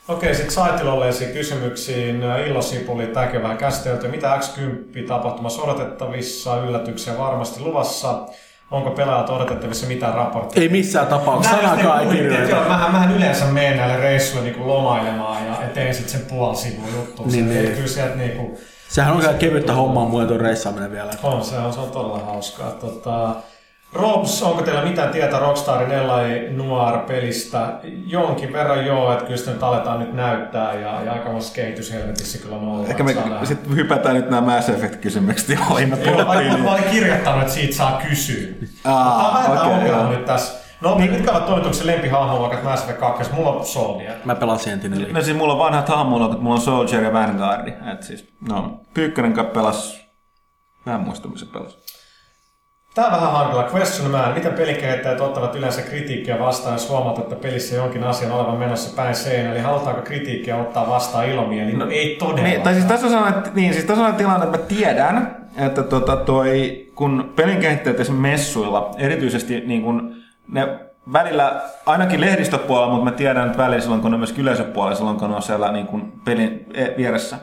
[0.08, 2.22] Okei, sitten Saitilollesi kysymyksiin.
[2.46, 4.08] Illo Sipuli, täkevää käsitelty.
[4.08, 6.56] Mitä X10-tapahtumassa odotettavissa?
[6.56, 8.26] Yllätyksiä varmasti luvassa.
[8.70, 10.62] Onko pelaajat odotettavissa mitään raportteja?
[10.62, 12.50] Ei missään tapauksessa, sanakaan ei kirjoita.
[12.50, 16.92] Joo, mähän, mähän yleensä menen näille reissuille niinku lomailemaan ja teen sitten sen puoli sivun
[16.96, 17.22] juttu.
[17.22, 17.74] Niin, Niin, niin.
[17.74, 21.10] Kyllä sieltä niinku, Sehän on kyllä kevyttä hommaa muuten tuon reissaaminen vielä.
[21.22, 22.70] on, se on, se on todella hauskaa.
[22.70, 23.34] Tota,
[23.92, 26.22] Robs, onko teillä mitään tietoa Rockstarin L.A.
[26.50, 27.72] Noir-pelistä?
[28.06, 32.56] Jonkin verran joo, että kyllä sitä nyt aletaan nyt näyttää ja, ja aikamoisessa kehityshelvetissä kyllä
[32.56, 32.88] on ollut.
[32.88, 33.14] Ehkä me
[33.44, 35.54] sitten hypätään nyt nämä Mass Effect-kysymykset, me
[36.04, 38.48] Joo, mä olin kirjoittanut, että siitä saa kysyä.
[38.84, 40.10] Aa, Tämä on vähän ongelma joo.
[40.10, 40.66] nyt tässä.
[40.80, 41.12] No, niin.
[41.12, 43.32] mitkä ovat toimituksen lempihahmo, vaikka Mass Effect 2?
[43.32, 44.14] Mulla on Soldier.
[44.24, 45.14] Mä pelaan Sentinelin.
[45.14, 47.68] No siis mulla on vanhat hahmolokot, mulla on Soldier ja Vanguard.
[47.92, 50.00] Et siis, no, Pyykkönen kai pelas,
[50.86, 51.00] mä en
[52.96, 53.70] Tää on vähän hankala.
[53.74, 54.34] Question man.
[54.34, 59.14] Miten pelikehittäjät ottavat yleensä kritiikkiä vastaan, jos huomaat, että pelissä jonkin asian olevan menossa päin
[59.14, 59.52] seinä?
[59.52, 61.78] Eli halutaanko kritiikkiä ottaa vastaan ilomielin?
[61.78, 62.50] No, ei todellakaan.
[62.50, 65.36] Niin, tai siis tässä on sellainen, niin, siis tässä on sellainen tilanne, että mä tiedän,
[65.56, 70.16] että tota toi, kun pelinkehittäjät esimerkiksi messuilla, erityisesti niin kun
[70.52, 70.68] ne
[71.12, 75.30] välillä, ainakin lehdistöpuolella, mutta mä tiedän, että välillä silloin, kun ne myös yleisöpuolella, silloin kun
[75.30, 77.36] ne on siellä niin kun pelin e- vieressä,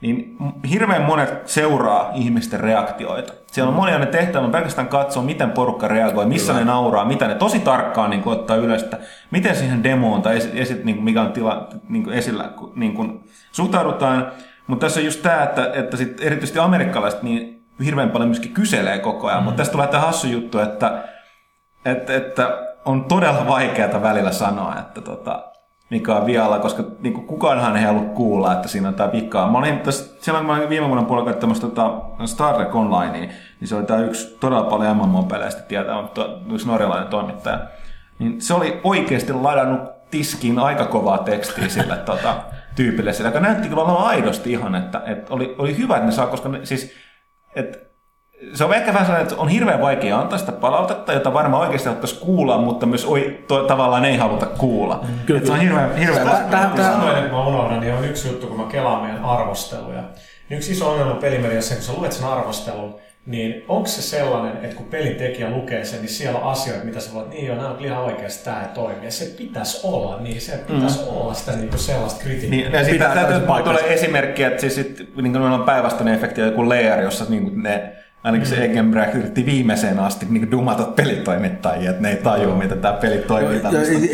[0.00, 0.36] niin
[0.70, 3.32] hirveän monet seuraa ihmisten reaktioita.
[3.46, 6.64] Siellä on monia ne tehtävät, pelkästään katsoo, miten porukka reagoi, missä Kyllä.
[6.64, 8.98] ne nauraa, mitä ne tosi tarkkaan niin kuin, ottaa ylös, että
[9.30, 12.94] miten siihen demoon tai esi, esi, niin kuin, mikä on tila, niin kuin esillä niin
[12.94, 14.32] kuin, suhtaudutaan.
[14.66, 18.98] Mutta tässä on just tämä, että, että sit erityisesti amerikkalaiset niin hirveän paljon myöskin kyselee
[18.98, 19.40] koko ajan.
[19.40, 19.44] Mm.
[19.44, 21.04] Mutta tästä tulee tämä hassu juttu, että,
[21.84, 25.53] että, että on todella vaikeaa välillä sanoa, että tota,
[25.90, 29.50] mikä on vialla, koska niin kuin, kukaanhan ei halua kuulla, että siinä on tämä vikaa.
[29.50, 33.30] Mä olin tässä, silloin kun mä viime vuonna puolella katsomassa tota Star Trek Online, niin
[33.64, 37.58] se oli tämä yksi todella paljon MMO-peleistä tietää, mutta yksi norjalainen toimittaja.
[38.18, 42.36] Niin se oli oikeasti ladannut tiskiin aika kovaa tekstiä sille tota,
[42.76, 46.26] tyypille, joka näytti kyllä olevan aidosti ihan, että, että oli, oli hyvä, että ne saa,
[46.26, 46.92] koska ne, siis,
[47.54, 47.78] että
[48.54, 51.88] se on ehkä vähän sellainen, että on hirveän vaikea antaa sitä palautetta, jota varmaan oikeasti
[51.88, 55.00] haluttaisiin kuulla, mutta myös oi, to, tavallaan ei haluta kuulla.
[55.26, 58.04] Kyllä, Kyllä, se on hirveän, hirveän tää- Mä tää- sanoin, että mä unohdan, niin on
[58.04, 60.02] yksi juttu, kun mä kelaan meidän arvosteluja.
[60.48, 62.94] Niin yksi iso ongelma pelimediassa, kun sä luet sen arvostelun,
[63.26, 67.00] niin onko se sellainen, että kun pelin tekijä lukee sen, niin siellä on asioita, mitä
[67.00, 69.04] sä voit, niin joo, nämä on ihan oikeasti tämä ei toimi.
[69.04, 71.08] Ja se pitäisi olla, niin se pitäisi mm.
[71.08, 72.50] olla sitä niin kuin sellaista kritiikkiä.
[72.50, 73.80] Niin, ja sitten täytyy täysin paikkansa.
[73.80, 77.62] tulee esimerkki, että siis sit, niin kuin on päinvastainen efekti joku layer, jossa niin kuin
[77.62, 77.92] ne
[78.24, 82.94] Ainakin se Eggenberg yritti viimeiseen asti niin dumata pelitoimittajia, että ne ei tajua, miten tämä
[82.94, 83.60] peli toimii.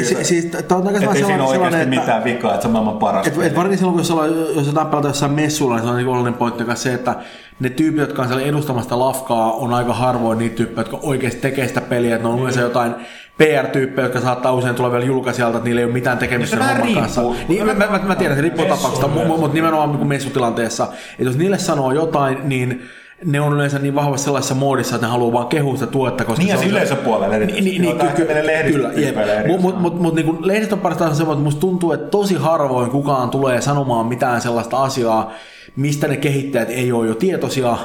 [0.04, 0.74] Si- siis Että
[1.14, 3.26] ei siinä oikeasti että, mitään vikaa, että se on maailman paras.
[3.26, 5.96] et, et varsinkin silloin, kun jos, ollaan, jos jotain pelata jossain messuilla, niin se on
[5.96, 7.14] niin oleellinen pointti myös se, että
[7.60, 11.68] ne tyypit, jotka on siellä edustamasta lafkaa, on aika harvoin niitä tyyppejä, jotka oikeasti tekee
[11.68, 12.16] sitä peliä.
[12.16, 12.94] Että ne on yleensä jotain
[13.38, 16.76] PR-tyyppejä, jotka saattaa usein tulla vielä julkaisijalta, että niillä ei ole mitään tekemistä se sen
[16.76, 17.22] homman kanssa.
[17.48, 21.36] Niin, mä, mä, mä, tiedän, se riippuu tapauksesta, mutta mut nimenomaan niin messutilanteessa, että jos
[21.36, 22.82] niille sanoo jotain, niin
[23.24, 26.24] ne on yleensä niin vahvasti sellaisessa moodissa, että ne haluaa vaan kehua sitä tuotetta.
[26.24, 27.70] Koska Niin ja se se on- yleisöpuolella erityisesti.
[27.70, 29.16] niin, niin, lehdistötyypeille kyllä, jep.
[29.38, 32.90] eri Mutta mut, mut, niin lehdistön parasta on semmoinen, että musta tuntuu, että tosi harvoin
[32.90, 35.32] kukaan tulee sanomaan mitään sellaista asiaa,
[35.76, 37.76] mistä ne kehittäjät ei ole jo tietoisia.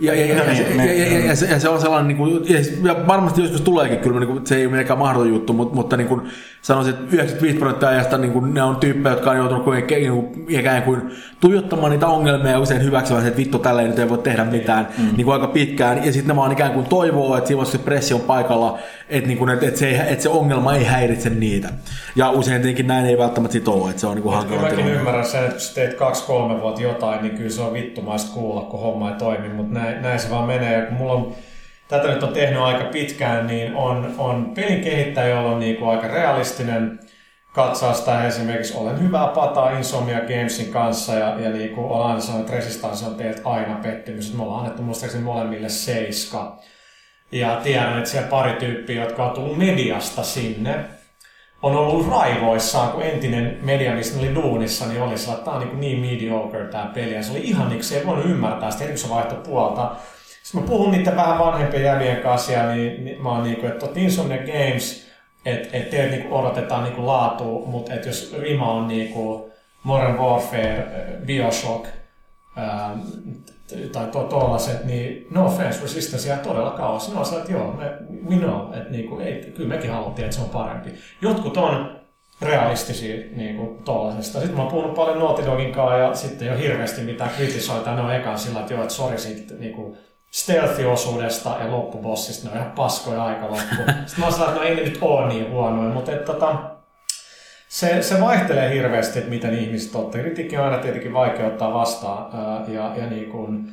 [0.00, 2.08] Ja, ja, ja, ja, Niin, ja, niin, ja, ja, ja, se, ja se on sellainen,
[2.08, 2.44] niin kuin,
[2.84, 5.96] ja, varmasti joskus tuleekin kyllä, niin kuin, se ei ole mitenkään mahdoton juttu, mutta, mutta
[5.96, 6.22] niin kuin
[6.62, 10.12] sanoisin, että 95 prosenttia ajasta niin kuin, ne on tyyppejä, jotka on joutunut kuitenkin, niin
[10.12, 11.02] kuin, ikään kuin
[11.40, 14.88] tuijottamaan niitä ongelmia ja usein hyväksyvät, että vittu tällä ei nyt ei voi tehdä mitään
[14.98, 15.04] mm.
[15.16, 16.04] niin kuin aika pitkään.
[16.04, 18.78] Ja sitten ne vaan ikään kuin toivoo, että siinä se pressi on paikalla,
[19.08, 21.68] että, niin kuin, että, että, se, ei, että se ongelma ei häiritse niitä.
[22.16, 24.62] Ja usein tietenkin näin ei välttämättä sit ole, että se on niin kuin Kyllä hankala
[24.62, 24.98] mäkin tilanne.
[24.98, 28.80] ymmärrän sen, että sä teet kaksi-kolme vuotta jotain, niin kyllä se on vittumaista kuulla, kun
[28.80, 30.86] homma ei toimi, mutta näin, näin se vaan menee.
[30.86, 31.34] Kun mulla on,
[31.88, 36.08] tätä nyt on tehnyt aika pitkään, niin on, on pelin kehittäjä, jolla on niinku aika
[36.08, 37.00] realistinen
[37.52, 42.20] katsoa sitä esimerkiksi Olen hyvää pataa Insomnia Gamesin kanssa ja, ja niin kuin olen aina
[42.20, 44.36] sanonut, että Resistance on teiltä aina pettymys.
[44.36, 46.58] Me ollaan annettu muistaakseni molemmille seiska.
[47.32, 50.84] Ja tiedän, että siellä pari tyyppiä, jotka on tullut mediasta sinne,
[51.62, 55.62] on ollut raivoissaan, kun entinen media, missä oli duunissa, niin oli sillä, että tämä on
[55.62, 57.14] niin, niin mediocre tämä peli.
[57.14, 59.96] Ja se oli ihan niin, se ei voinut ymmärtää sitä, kun se vaihtoi puolta.
[60.42, 63.86] Sitten mä puhun niiden vähän vanhempien jävien kanssa, niin, niin mä oon niin kuin, että
[63.94, 65.06] Insomnia Games,
[65.44, 69.52] että et teiltä niin odotetaan niin laatua, mutta että jos rima on niin kuin
[69.82, 70.86] Modern Warfare,
[71.26, 71.86] Bioshock,
[73.92, 77.14] tai to, tollaset, niin no offense resistance jää todella kauas.
[77.14, 77.92] No sä, että joo, me,
[78.30, 80.90] we know, että niinku, ei, kyllä mekin haluttiin, että se on parempi.
[81.22, 82.02] Jotkut on
[82.42, 84.38] realistisia niin kuin tollasesta.
[84.38, 87.94] Sitten mä oon puhunut paljon Naughty Dogin kanssa ja sitten jo hirveästi mitä kritisoita.
[87.94, 89.96] Ne on ekan sillä, että joo, että sori siitä niin kuin
[90.30, 93.76] stealth-osuudesta ja loppubossista, ne on ihan paskoja aika loppu.
[94.06, 96.71] Sitten mä oon että no ei ne nyt ole niin huonoja, mutta että, tota,
[97.72, 100.20] se, se vaihtelee hirveästi, että miten ihmiset ottaa.
[100.20, 102.26] Kritiikki on aina tietenkin vaikea ottaa vastaan.
[102.68, 103.72] Ja, ja niin kuin,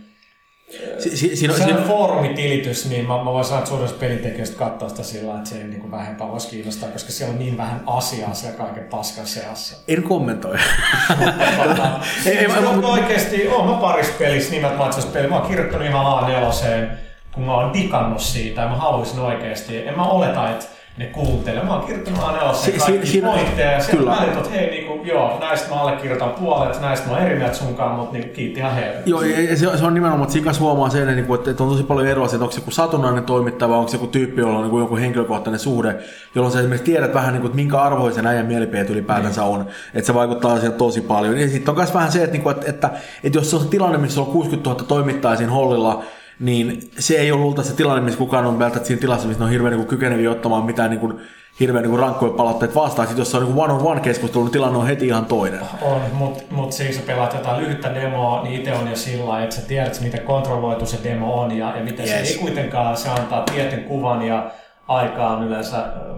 [0.99, 4.89] Si- si- siinä, se on foorumitilitys, niin mä, mä voin sanoa, että suurin pelintekijöistä katsoa
[4.89, 7.83] sitä sillä että se ei niin kuin vähempää voisi kiinnostaa, koska siellä on niin vähän
[7.85, 9.77] asiaa siellä kaiken paskan seassa.
[9.87, 10.55] En kommentoi.
[12.25, 15.27] ei, ei, mä, mä, oikeasti, oon mä parissa pelissä nimet matsassa peli.
[15.27, 16.87] Mä oon kirjoittanut ihan A4,
[17.33, 19.87] kun mä oon digannut siitä ja mä haluaisin oikeasti.
[19.87, 20.65] En mä oleta, että
[20.99, 21.63] ne kuuntelee.
[21.63, 25.37] Mä oon kirjoittanut aina si- kaikki si- pointteja ja sitten välit, että hei, niinku, joo,
[25.39, 29.01] näistä mä allekirjoitan puolet, näistä mä oon eri mieltä sunkaan, mutta niinku, kiitti ihan heille.
[29.05, 31.83] Joo, ja se, se on nimenomaan, että siinä huomaa sen, niin kuin, että on tosi
[31.83, 34.61] paljon eroa, että onko se joku satunnainen toimittaja vai onko se joku tyyppi, jolla on
[34.61, 35.95] niin kuin joku henkilökohtainen suhde,
[36.35, 39.51] jolloin sä esimerkiksi tiedät vähän, niin kuin, että minkä arvoisen äijän mielipiteet ylipäätänsä niin.
[39.51, 41.37] on, että se vaikuttaa siihen tosi paljon.
[41.39, 42.89] Ja sitten on myös vähän se, että, niin kuin, että, että,
[43.23, 46.03] että, jos se on se tilanne, missä on 60 000 toimittajaa siinä hollilla,
[46.39, 49.45] niin se ei ole luulta se tilanne, missä kukaan on välttämättä siinä tilassa, missä ne
[49.45, 51.19] on hirveän niin kykeneviä ottamaan mitään niin kuin,
[51.59, 53.07] hirveän niin rankkoja palautteet vastaan.
[53.07, 55.59] Sitten jos se on niin one-on-one keskustelu, niin tilanne on heti ihan toinen.
[55.81, 59.55] On, mutta mut siis sä pelaat jotain lyhyttä demoa, niin itse on jo sillä että
[59.55, 62.27] sä tiedät, miten kontrolloitu se demo on ja, ja miten yes.
[62.27, 64.51] se ei kuitenkaan, se antaa tietyn kuvan ja
[64.87, 65.77] aikaa on yleensä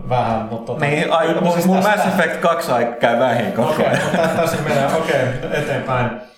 [0.09, 0.73] vähän, mutta...
[0.73, 3.93] Tota, niin, ai, mun, siis mun Mass Effect 2 aika käy vähin koko ajan.
[3.93, 6.30] Okei, okay, tässä menee, okei, okay, eteenpäin.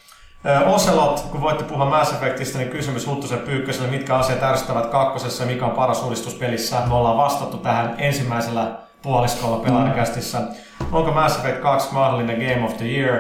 [0.66, 5.48] Oselot, kun voitte puhua Mass Effectista, niin kysymys Huttusen Pyykköselle, mitkä asiat ärsyttävät kakkosessa ja
[5.48, 6.82] mikä on paras uudistus pelissä.
[6.88, 8.72] Me ollaan vastattu tähän ensimmäisellä
[9.02, 10.40] puoliskolla pelaajakästissä.
[10.40, 10.48] Mm.
[10.92, 13.20] Onko Mass Effect 2 mahdollinen Game of the Year?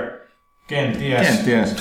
[0.67, 1.27] Kenties.
[1.27, 1.75] Kenties.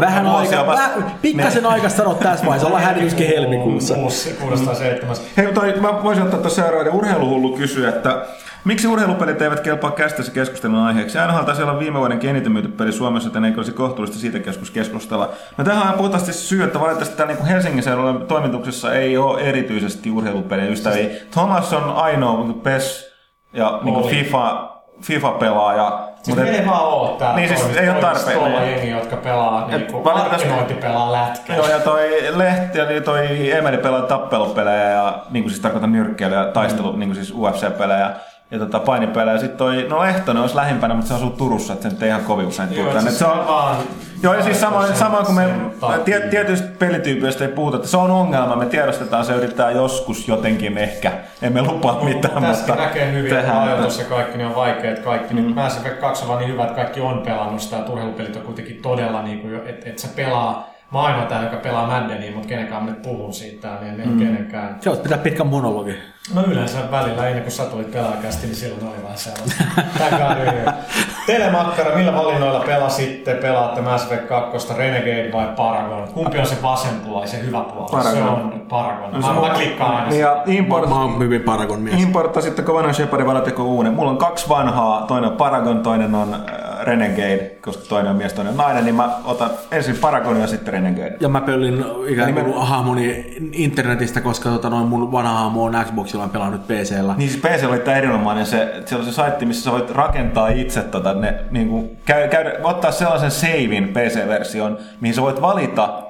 [0.00, 0.90] Vähän aika, väh,
[1.22, 1.68] pikkasen me...
[1.68, 3.94] aika sanoa tässä vaiheessa, ollaan hädityskin helmikuussa.
[3.94, 4.36] Kuusi,
[4.78, 5.16] seitsemän.
[5.36, 8.26] Hei, toi, mä voisin ottaa tuossa seuraavainen urheiluhullu kysyä, että
[8.64, 11.18] Miksi urheilupelit eivät kelpaa käsittelyssä keskustelun aiheeksi?
[11.18, 14.70] NHL taisi olla viime vuoden eniten myyty peli Suomessa, joten eikö olisi kohtuullista siitä keskus
[14.70, 15.32] keskustella.
[15.56, 20.10] No tähän on puhtaasti syy, että valitettavasti täällä niin Helsingin seudulla toimituksessa ei ole erityisesti
[20.10, 21.08] urheilupelien ystäviä.
[21.30, 23.12] Thomas on ainoa PES
[23.52, 24.68] ja niin FIFA,
[25.02, 26.08] FIFA-pelaaja.
[26.22, 28.70] Siis mutta ei vaan ole tää niin siis ei ole tarpeen.
[28.70, 31.56] jengi, jotka pelaa niinku markkinointi pelaa lätkää.
[31.56, 36.38] Joo, ja toi Lehti ja toi Emeli pelaa tappelupelejä ja niin kuin siis tarkoitan nyrkkeilyä
[36.38, 36.98] ja taistelu, mm.
[36.98, 38.10] niin kuin siis UFC-pelejä
[38.50, 39.38] ja tota, painipelejä.
[39.38, 42.24] Sitten toi, no Lehtonen olisi lähimpänä, mutta se asuu Turussa, että se nyt ei ihan
[42.24, 43.00] kovin usein tule tänne.
[43.00, 43.76] Siis se on vaan
[44.22, 45.48] Joo, ja siis samoin, samoin kuin me
[46.04, 50.78] tiet, tietysti pelityypeistä ei puhuta, että se on ongelma, me tiedostetaan, se yrittää joskus jotenkin
[50.78, 51.12] ehkä,
[51.42, 55.34] emme lupaa mitään, mutta, mutta näkee hyvin, että ajoitus ja kaikki niin on vaikeat kaikki.
[55.34, 55.54] Mm.
[55.54, 58.82] Mass Effect 2 on vaan niin hyvä, että kaikki on pelannut sitä, turheilupelit on kuitenkin
[58.82, 62.86] todella, niin kuin, että, että se pelaa Mä ainoa tää, joka pelaa Maddenia, mutta kenenkään
[62.86, 64.18] nyt puhuu siitä, niin ei mm.
[64.18, 64.76] kenenkään.
[64.80, 65.94] Se olisi pitää pitkän monologi.
[66.34, 69.64] No yleensä välillä, ennen kuin sä tulit pelaajakästi, niin silloin oli vähän sellaista.
[71.26, 73.34] Telemakkara, millä valinnoilla pelasitte?
[73.34, 76.08] Pelaatte Mass Effect 2, Renegade vai Paragon?
[76.08, 77.88] Kumpi on se vasen puoli, se hyvä puoli?
[77.90, 78.14] Paragon.
[78.14, 79.20] Se on Paragon.
[79.20, 80.08] No, mä, mä klikkaan aina.
[80.08, 82.02] Niin ja import, mä oon hyvin Paragon mies.
[82.02, 83.94] Importtasitteko vanhan Shepardin valateko uuden?
[83.94, 86.40] Mulla on kaksi vanhaa, toinen on Paragon, toinen on äh,
[86.88, 90.72] Renegade, koska toinen on mies, toinen on nainen, niin mä otan ensin Paragon ja sitten
[90.74, 91.16] Renegade.
[91.20, 96.24] Ja mä pöllin ikään kuin hahmoni internetistä, koska tota, noin mun vanha hahmo on Xboxilla,
[96.24, 97.14] on pelannut PC-llä.
[97.16, 100.48] Niin siis PC oli tämä erinomainen, se, se on se saitti, missä sä voit rakentaa
[100.48, 106.07] itse tota, ne, niin kuin, käy, käy, ottaa sellaisen savein PC-version, mihin sä voit valita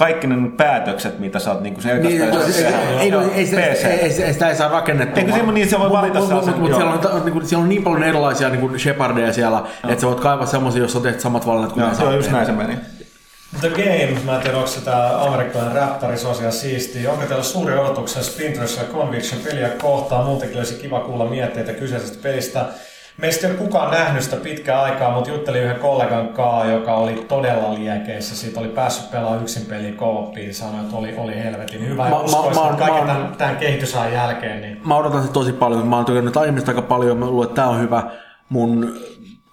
[0.00, 2.22] kaikki ne päätökset, mitä sä oot niinku niin, ei, ei,
[3.00, 5.20] ei, ei, ei, ei, sitä ei saa rakennettua.
[5.20, 6.58] Eikö semmoinen, niin se voi valita sellaisen?
[6.58, 10.20] Mutta siellä, on, niinku, siellä on niin paljon erilaisia niinku Shepardeja siellä, että sä voit
[10.20, 12.76] kaivaa semmoisia, jos on tehty samat valinnat kuin Joo, just näin se meni.
[13.60, 17.12] The Game, mä en tiedä onko se tää amerikkalainen räppäri, se on siellä siistiä.
[17.12, 20.26] Onko teillä suuri odotuksia Splinter ja Conviction peliä kohtaan?
[20.26, 22.66] Muutenkin olisi kiva kuulla mietteitä kyseisestä pelistä.
[23.20, 27.24] Meistä ei ole kukaan nähnyt sitä pitkää aikaa, mutta juttelin yhden kollegan kanssa, joka oli
[27.28, 28.36] todella liekeissä.
[28.36, 32.02] Siitä oli päässyt pelaamaan yksin peliä kooppiin, sanoi, että oli, oli helvetin hyvä.
[32.02, 34.60] Mä, ja uskoisin, mä, mä, kaiken mä, tämän, tämän kehitysajan jälkeen.
[34.60, 34.80] Niin...
[34.84, 35.86] Mä odotan se tosi paljon.
[35.86, 37.16] Mä oon tykännyt aiemmista aika paljon.
[37.16, 38.02] Mä luulen, että tämä on hyvä.
[38.48, 38.94] mun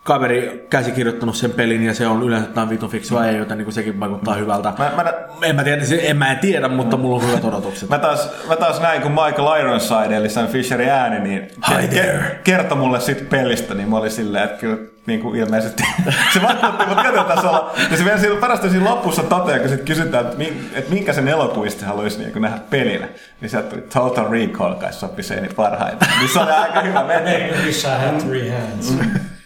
[0.07, 3.99] kaveri käsikirjoittanut sen pelin ja se on yleensä jotain vitun fiksua ei, joten niin sekin
[3.99, 4.73] vaikuttaa hyvältä.
[4.77, 5.13] Mä, mä,
[5.47, 7.89] En mä tiedä, se- en mä en tiedä, mutta mulla on hyvät odotukset.
[7.97, 11.47] Mä taas, mä taas näin, kun Michael Ironside, eli Sam Fisherin ääni, niin
[11.81, 12.39] Hi there.
[12.43, 15.84] kertoi mulle siitä pelistä, niin mä olin silleen, että kyllä niin kuin ilmeisesti
[16.34, 17.73] se vaikutti mut tietyllä tasolla.
[17.91, 21.13] Ja se vielä siinä, parasta siinä lopussa toteaa, kun sit kysytään, että, min, että minkä
[21.13, 23.07] sen elokuvisti haluaisi niin nähdä pelinä.
[23.41, 26.07] Niin sieltä tuli Total Recall kai sopi seini parhaiten.
[26.19, 27.51] Niin se oli aika hyvä meni.
[27.65, 28.93] Wish I had three hands.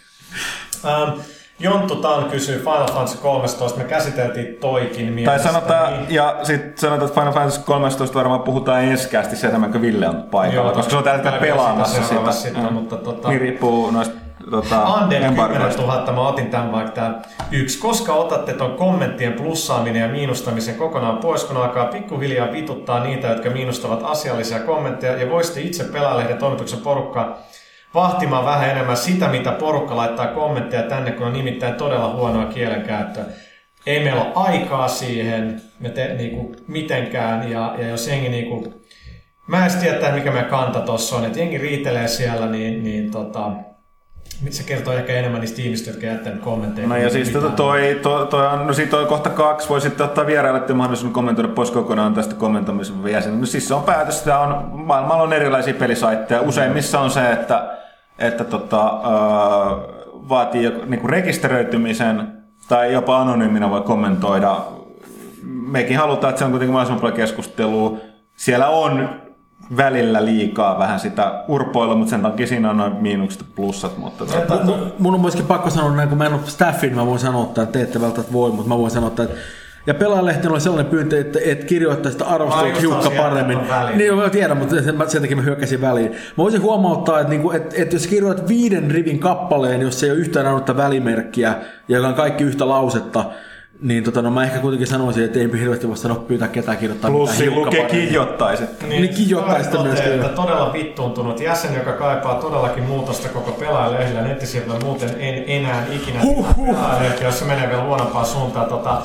[0.84, 1.20] um,
[1.58, 3.78] Jonttu Tan kysyy Final Fantasy 13.
[3.78, 5.52] Me käsiteltiin toikin Tai mielestäni.
[5.54, 10.08] sanotaan, ja sitten sanotaan, että Final Fantasy 13 varmaan puhutaan enskäästi se enemmän kuin Ville
[10.08, 12.32] on paikalla, Joo, koska se on tällä hetkellä tällä pelaamassa sitä sitä.
[12.32, 12.72] sitten, Mm.
[12.72, 14.14] mutta tota- Niin riippuu noista
[14.50, 15.82] tota, Ander 10 embargoista.
[15.82, 17.78] 000, mä otin tämän vaikka tää yksi.
[17.78, 23.50] Koska otatte ton kommenttien plussaaminen ja miinustamisen kokonaan pois, kun alkaa pikkuhiljaa vituttaa niitä, jotka
[23.50, 27.38] miinustavat asiallisia kommentteja, ja voisitte itse pelaalehden toimituksen porukkaa
[27.94, 33.24] vahtimaan vähän enemmän sitä, mitä porukka laittaa kommentteja tänne, kun on nimittäin todella huonoa kielenkäyttöä.
[33.86, 38.82] Ei meillä ole aikaa siihen me te, niinku, mitenkään, ja, ja jos jengi niinku,
[39.46, 43.50] Mä en tiedä, mikä meidän kanta tossa on, että jengi riitelee siellä, niin, niin tota,
[44.50, 46.88] se kertoo ehkä enemmän niistä ihmistä, jotka jättänyt kommentteja.
[46.88, 50.06] No ja siis tota toi, toi, toi, on, no siitä on kohta kaksi, voi sitten
[50.06, 53.40] ottaa vieraille mahdollisuuden kommentoida pois kokonaan tästä kommentoimisen jäsen.
[53.40, 56.40] No siis se on päätös, sitä on, maailmalla on erilaisia pelisaitteja.
[56.40, 57.81] Useimmissa on se, että,
[58.22, 59.78] että tota, äh,
[60.28, 62.28] vaatii niinku rekisteröitymisen
[62.68, 64.56] tai jopa anonyyminä voi kommentoida.
[65.66, 67.98] Mekin halutaan, että se on kuitenkin mahdollisimman paljon keskustelua.
[68.36, 69.08] Siellä on
[69.76, 73.98] välillä liikaa vähän sitä urpoilla, mutta sen takia siinä on noin miinukset plussat.
[73.98, 77.06] Mutta tota, Mun- Mun on myöskin pakko sanoa näin, kun mä en ole staffin, mä
[77.06, 79.26] voin sanoa, että te ette välttämättä voi, mutta mä voin sanoa, että
[79.86, 82.30] ja pelaajalehteen oli sellainen pyyntö, että, että kirjoittaisi sitä
[82.68, 83.58] just hiukka paremmin.
[83.94, 86.10] Niin, mä tiedän, mutta sen, sen takia mä hyökkäsin väliin.
[86.12, 90.18] Mä voisin huomauttaa, että, niinku, että, että jos kirjoitat viiden rivin kappaleen, jos ei ole
[90.18, 91.54] yhtään ainutta välimerkkiä,
[91.88, 93.24] ja joka on kaikki yhtä lausetta,
[93.82, 97.10] niin tota, no mä ehkä kuitenkin sanoisin, että ei hirveästi voi sanoa pyytää ketään kirjoittaa
[97.10, 98.08] Plus mitään lukee paremmin.
[98.08, 98.88] kijottaiset.
[98.88, 100.12] Niin kijottaisi sitä toteaa, myöskin.
[100.12, 106.20] että todella vittuuntunut jäsen, joka kaipaa todellakin muutosta koko pelaajalehdellä nettisivuilla, muuten en enää ikinä
[106.22, 106.66] Huhhuh.
[106.66, 108.66] pelaajalehti, jos se menee vielä huonompaan suuntaan.
[108.66, 109.02] Tota,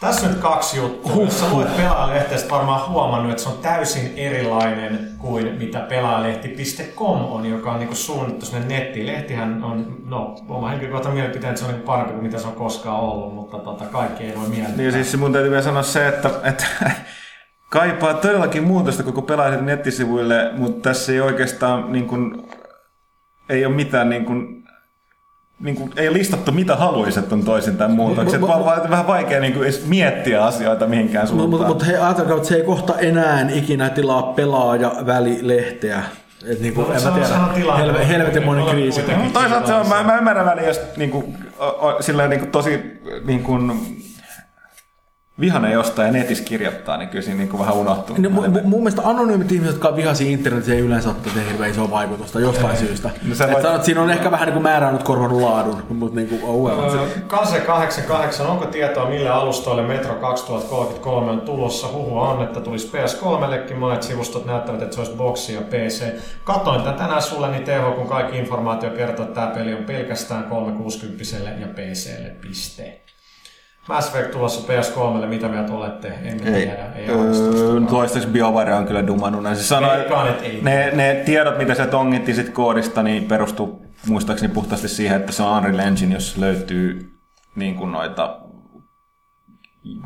[0.00, 1.12] tässä nyt kaksi juttua.
[1.12, 1.24] Huhhuh.
[1.24, 7.46] Jos sä luet pelaajalehteestä varmaan huomannut, että se on täysin erilainen kuin mitä pelaajalehti.com on,
[7.46, 9.06] joka on niinku suunnattu sinne nettiin.
[9.06, 12.52] Lehtihän on, no oma henkilökohtainen mielipiteeni, että se on niinku parempi kuin mitä se on
[12.52, 14.76] koskaan ollut, mutta tota, kaikki ei voi mieltää.
[14.76, 16.66] Niin siis mun täytyy vielä sanoa se, että, että
[17.70, 22.48] kaipaa todellakin muutosta koko pelaajan nettisivuille, mutta tässä ei oikeastaan niin kuin,
[23.48, 24.65] ei ole mitään niin kuin,
[25.60, 28.40] niin kuin, ei listattu mitä haluaisit on toisin tämän muutoksen.
[28.40, 31.68] Mut- Vaan, vaan vähän vaikea niin kuin, edes miettiä asioita mihinkään Mutta suuntaan.
[31.68, 36.02] mut, mut hei, ajatelkaa, että se ei kohta enää ikinä tilaa pelaaja välilehteä.
[36.46, 37.84] Et niinku, No, en se mä on- tiedä, tilanne.
[37.86, 39.00] helve, helvetinmoinen Ole kriisi.
[39.22, 42.40] Mutta toisaalta se on, mä, mä ymmärrän väliin, jos niin kuin, o, o, silleen, niin
[42.40, 43.44] kuin, tosi niin
[45.36, 48.16] kuin, vihanen jostain ja netissä kirjoittaa, niin kyllä siinä niin kuin, vähän unohtuu.
[48.18, 51.46] No, mu- mu- mun mielestä anonyymit ihmiset, jotka on vihaisia internetissä, ei yleensä ole tehnyt
[51.52, 53.10] hirveän isoa vaikutusta jostain syystä.
[53.28, 56.16] No sä Et voit- sanot, siinä on ehkä vähän niin kuin määrännyt korvannut laadun, mutta
[56.16, 56.94] niin kuin, oh well.
[56.94, 61.88] Öö, Kase 88, onko tietoa mille alustoille Metro 2033 on tulossa?
[61.92, 63.76] Huhua on, että tulisi PS3-llekin.
[63.76, 66.04] Monet sivustot näyttävät, että se olisi boksi ja PC.
[66.44, 70.44] Katoin tämän tänään sulle, niin TH, kun kaikki informaatio kertoo, että tämä peli on pelkästään
[70.44, 71.24] 360
[71.60, 73.00] ja PClle piste.
[73.88, 76.08] Mass Effect tulossa PS3, mitä mieltä olette?
[76.08, 76.66] Emme Ei.
[76.66, 76.92] tiedä.
[76.94, 79.56] Ei Öö, toistaiseksi BioWare on kyllä dumannut näin.
[79.56, 80.60] Se sanoi, Veikkaan, et ei.
[80.62, 85.42] ne, ne tiedot, mitä se tongitti sit koodista, niin perustuu muistaakseni puhtaasti siihen, että se
[85.42, 87.18] on Unreal Engine, jossa löytyy
[87.56, 88.40] niin kuin noita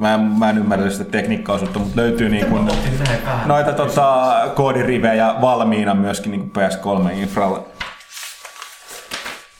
[0.00, 2.68] Mä en, mä en ymmärrä sitä tekniikkaosuutta, mutta löytyy niin kuin,
[3.46, 7.60] noita tota, koodirivejä valmiina myöskin niin kuin PS3-infralle.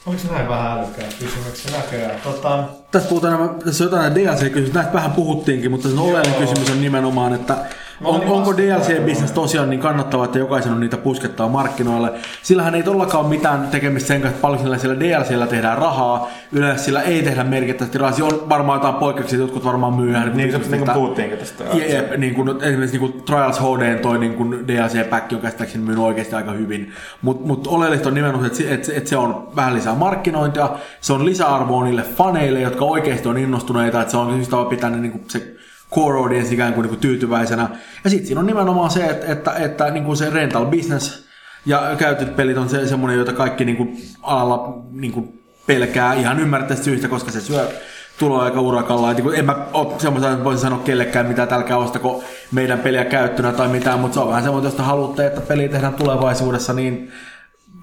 [0.05, 2.21] Oliko se näin vähän älykkäät kysymyksiä näköjään?
[2.21, 7.33] Tota, Tässä puhutaan, tässä jotain DLC-kysymyksiä, näistä vähän puhuttiinkin, mutta se oleellinen kysymys on nimenomaan,
[7.33, 7.57] että
[8.03, 12.13] on, olin onko vastaamassa DLC-bisnes tosiaan niin kannattava, että jokaisen on niitä puskettaa markkinoille.
[12.41, 16.29] Sillähän ei todellakaan mitään tekemistä sen kanssa, että paljon sillä, sillä DLCllä tehdään rahaa.
[16.51, 18.15] Yleensä sillä ei tehdä merkittävästi rahaa.
[18.15, 20.37] Siellä on varmaan jotain poikkeuksia, jotkut varmaan myyhän.
[20.37, 21.63] Niin, kuin- niin kuin puhuttiinkin tästä.
[21.73, 26.03] Jep, niin kuin, esimerkiksi niin kuin Trials HD toi niin kuin DLC-päkki on käsittääkseni myynyt
[26.03, 26.93] oikeasti aika hyvin.
[27.21, 30.69] Mutta mut oleellista on nimenomaan, että se, että, että se on vähän lisää markkinointia,
[31.01, 34.97] se on lisäarvoa niille faneille, jotka oikeasti on innostuneita, että se on just pitää ne,
[34.97, 35.60] niin kuin se
[35.95, 37.69] core audience ikään kuin, niin kuin tyytyväisenä.
[38.03, 41.25] Ja sitten siinä on nimenomaan se, että, että, että niin kuin se rental business
[41.65, 46.39] ja käytetyt pelit on se, semmoinen, jota kaikki niin kuin alalla niin kuin pelkää ihan
[46.39, 47.69] ymmärrettävästi syystä, koska se syö
[48.19, 49.11] tuloa aika urakalla.
[49.11, 53.05] Et niin en mä ole semmoisen, että voisin sanoa kellekään mitä tälkää ostako meidän peliä
[53.05, 56.73] käyttönä tai mitään, mutta se on vähän semmoinen, jos te haluatte, että peli tehdään tulevaisuudessa,
[56.73, 57.11] niin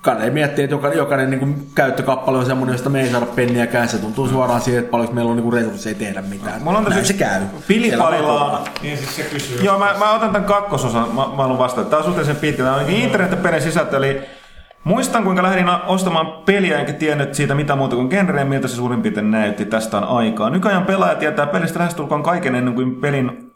[0.00, 3.88] kannattaa miettiä, että jokainen, jokainen niin kuin käyttökappale on semmoinen, josta me ei saada penniäkään.
[3.88, 6.62] Se tuntuu suoraan siihen, että paljonko meillä on niin resursseja tehdä mitään.
[6.62, 7.42] Mulla on Näin tässä se käy.
[7.68, 9.62] Pilipalilla Niin siis se kysyy.
[9.62, 11.90] Joo, mä, mä otan tämän kakkososan, mä, mä haluan vastata.
[11.90, 12.62] Tämä on suhteellisen pitkä.
[12.62, 14.20] Tämä on niin internet sisältö, eli
[14.84, 19.02] Muistan, kuinka lähdin ostamaan peliä enkä tiennyt siitä mitä muuta kuin genreä, miltä se suurin
[19.02, 19.64] piirtein näytti.
[19.64, 20.50] Tästä on aikaa.
[20.50, 23.47] Nykyajan pelaaja tietää pelistä lähestulkoon kaiken ennen kuin pelin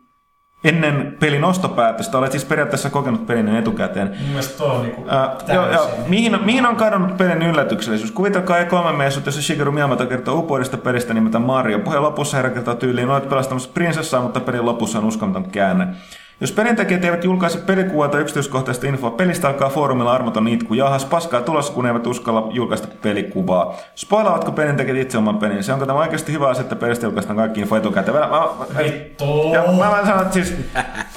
[0.64, 2.18] ennen pelin ostopäätöstä.
[2.18, 4.08] Olet siis periaatteessa kokenut pelin etukäteen.
[4.08, 5.90] Mun mielestä toi on niinku Äh, joo, joo.
[6.08, 8.10] Mihin, mihin on kadonnut pelin yllätyksellisyys?
[8.10, 11.78] Kuvitelkaa E3-messut, jossa Shigeru Miyamoto kertoo upoidesta pelistä nimeltä Mario.
[11.78, 15.86] Puheen lopussa herra kertoo tyyliin, olet pelastamassa prinsessaa, mutta pelin lopussa on uskomaton käänne.
[16.42, 20.74] Jos pelintekijät eivät julkaise pelikuvaa tai yksityiskohtaista infoa pelistä, alkaa foorumilla armoton itku.
[20.74, 23.76] Jahas, paskaa tulossa, kun eivät uskalla julkaista pelikuvaa.
[23.94, 25.64] Spoilaavatko pelintekijät itse oman pelin?
[25.64, 28.16] Se onko tämä oikeasti hyvä asia, että pelistä julkaistaan kaikki info etukäteen?
[28.16, 28.80] Mä, mä, mä,
[29.52, 30.54] ja mä, mä sanon, että siis,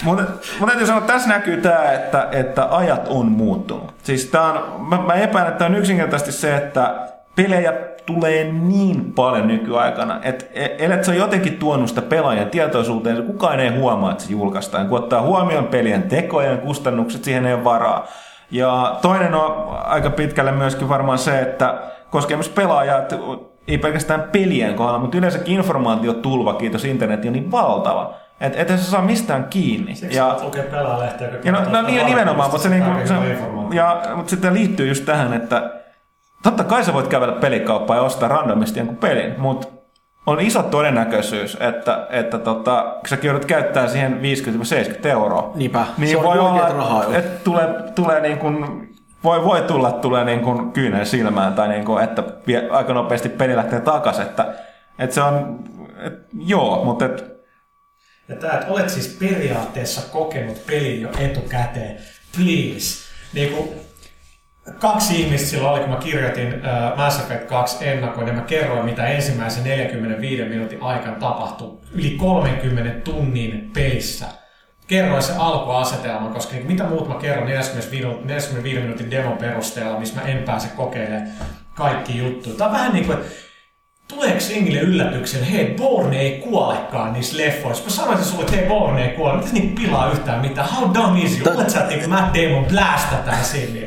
[0.03, 0.27] mun,
[0.59, 3.93] mun täytyy sanoa, että tässä näkyy tämä, että, että ajat on muuttunut.
[4.03, 6.95] Siis tää on, mä, mä epäilen, että tämä on yksinkertaisesti se, että
[7.35, 7.73] pelejä
[8.05, 13.59] tulee niin paljon nykyaikana, että e- ellet sä ole jotenkin tuonut sitä pelaajan tietoisuuteen, kukaan
[13.59, 14.87] ei huomaa, että se julkaistaan.
[14.87, 18.07] Kun ottaa huomioon pelien tekojen kustannukset, siihen ei ole varaa.
[18.51, 23.15] Ja toinen on aika pitkälle myöskin varmaan se, että koskee myös pelaajaa, että
[23.67, 28.13] ei pelkästään pelien kohdalla, mutta yleensäkin informaatiotulva, kiitos internetin, on niin valtava.
[28.39, 29.95] Että et sä saa mistään kiinni.
[29.95, 31.29] Siksi ja, lukee pelaalehtiä.
[31.43, 33.13] ja no, no niin, nimenomaan, mutta se, niinku, se,
[33.73, 35.71] ja, mutta sitten liittyy just tähän, että
[36.45, 39.67] totta kai sä voit kävellä pelikauppaan ja ostaa randomisti jonkun pelin, mutta
[40.25, 44.19] on iso todennäköisyys, että, että tota, kun sä joudut käyttämään siihen
[45.03, 48.87] 50-70 euroa, Niinpä, niin se voi olla, rahaa että tulee, tulee niin kuin,
[49.23, 53.29] voi, voi tulla tulee niin kuin kyynel silmään tai niin kuin, että vie, aika nopeasti
[53.29, 54.53] peli lähtee takaisin, että,
[54.99, 55.59] että se on,
[55.99, 57.23] että, joo, mutta että,
[58.29, 61.97] Ja tää, että olet siis periaatteessa kokenut pelin jo etukäteen.
[62.35, 63.05] Please.
[63.33, 63.84] Niinku,
[64.79, 68.85] kaksi ihmistä silloin oli, kun mä kirjoitin uh, Mass Effect 2 ennakoin, ja mä kerroin,
[68.85, 74.25] mitä ensimmäisen 45 minuutin aikana tapahtui yli 30 tunnin pelissä.
[74.87, 80.21] Kerroin se alkuasetelman, koska niinku mitä muut mä kerron 45, 45 minuutin demon perusteella, missä
[80.21, 81.27] mä en pääse kokeilemaan
[81.75, 82.55] kaikki juttuja.
[82.55, 83.31] Tää on vähän niin kuin, että
[84.07, 87.83] Tuleeko jengille yllätyksen, hei, Borne ei kuolekaan niissä leffoissa?
[87.83, 89.37] Mä sanoisin sulle, että hei, Borne ei kuole.
[89.37, 90.69] Miten niinku pilaa yhtään mitään?
[90.69, 91.55] How dumb is you?
[91.55, 93.79] Olet sä, että niinku Matt Damon blästätään sinne?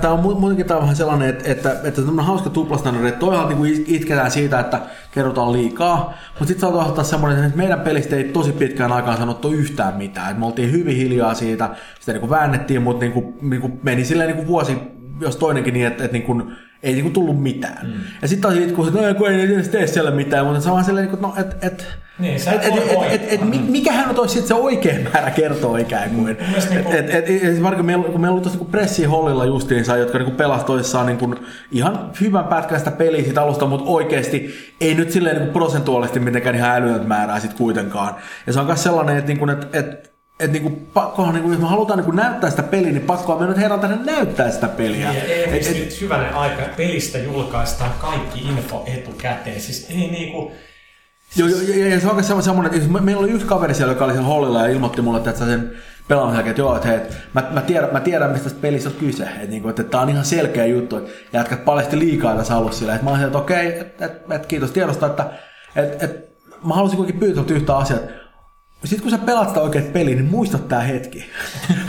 [0.00, 3.20] Tämä on mu- muutenkin tää on vähän sellainen, että, että, että tämmöinen hauska tuplastandardi, että
[3.20, 4.80] toisaalta niin itketään siitä, että
[5.12, 9.50] kerrotaan liikaa, mutta sitten toisaalta taas semmoinen, että meidän pelistä ei tosi pitkään aikaan sanottu
[9.52, 10.30] yhtään mitään.
[10.30, 11.70] Et me oltiin hyvin hiljaa siitä,
[12.00, 14.78] sitä niin kuin väännettiin, mutta niin kuin, niin kuin meni silleen niin kuin vuosi,
[15.20, 17.86] jos toinenkin niin, että, että niin kuin, ei niin kuin tullut mitään.
[17.86, 17.92] Mm.
[18.22, 20.84] Ja sitten taas että no, kun ei edes tee siellä mitään, mutta se on vaan
[20.84, 21.86] silleen, kuin, no, että et,
[22.18, 25.78] Niin, sä et et, et, et, et, mi- mikähän on toisi se oikea määrä kertoa
[25.78, 26.24] ikään kuin.
[26.70, 30.18] niinku- Et, et, et, et, varsinkin meillä, kun meillä oli tuossa niinku pressihollilla justiinsa, jotka
[30.18, 31.34] niinku pelasi toissaan niinku
[31.72, 36.54] ihan hyvän pätkän sitä peliä siitä alusta, mutta oikeasti ei nyt silleen niinku prosentuaalisesti mitenkään
[36.56, 38.14] ihan älytöntä määrää sit kuitenkaan.
[38.46, 40.13] Ja se on myös sellainen, että niinku, et, et,
[40.44, 43.56] et niinku, pakkohan, niinku, jos me halutaan niinku näyttää sitä peliä, niin pakkohan me nyt
[43.56, 45.12] herran tänne näyttää sitä peliä.
[45.12, 49.60] Ja ei, Et- et- nyt hyvänen aika, pelistä julkaistaan kaikki info etukäteen.
[49.60, 50.52] Siis ei niinku...
[51.36, 54.04] Joo, joo, ja, ja se on myös semmoinen, että meillä oli yksi kaveri siellä, joka
[54.04, 55.72] oli siellä hollilla ja ilmoitti mulle, että sen
[56.08, 58.88] pelaamisen jälkeen, että joo, että hei, että mä, mä, tiedän, mä tiedän, mistä tässä pelissä
[58.88, 59.24] on kyse.
[59.24, 62.78] Että, niin kuin, että tää on ihan selkeä juttu, että jätkät paljasti liikaa tässä alussa
[62.78, 62.94] sillä.
[62.94, 65.30] Että mä olisin, että okei, että, että, että kiitos tiedosta, että,
[65.76, 66.34] että, että
[66.64, 68.00] mä haluaisin kuitenkin pyytää yhtä asiaa.
[68.84, 71.30] Sitten kun sä pelaat sitä oikeat peliä, niin muista tää hetki.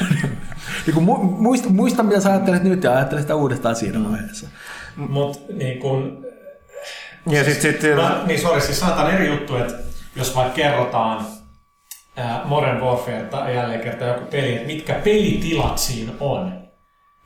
[0.85, 4.47] niin kuin, mu- muista, muista, mitä sä ajattelet nyt ja ajattele sitä uudestaan siinä vaiheessa.
[4.95, 6.25] Mut niin kun...
[7.29, 9.73] ja sitten sit, Mä, niin sori, siis sanotaan eri juttu, että
[10.15, 11.25] jos vaikka kerrotaan
[12.15, 16.64] ää, Modern Warfare tai jälleen kertaa joku peli, että mitkä pelitilat siinä on,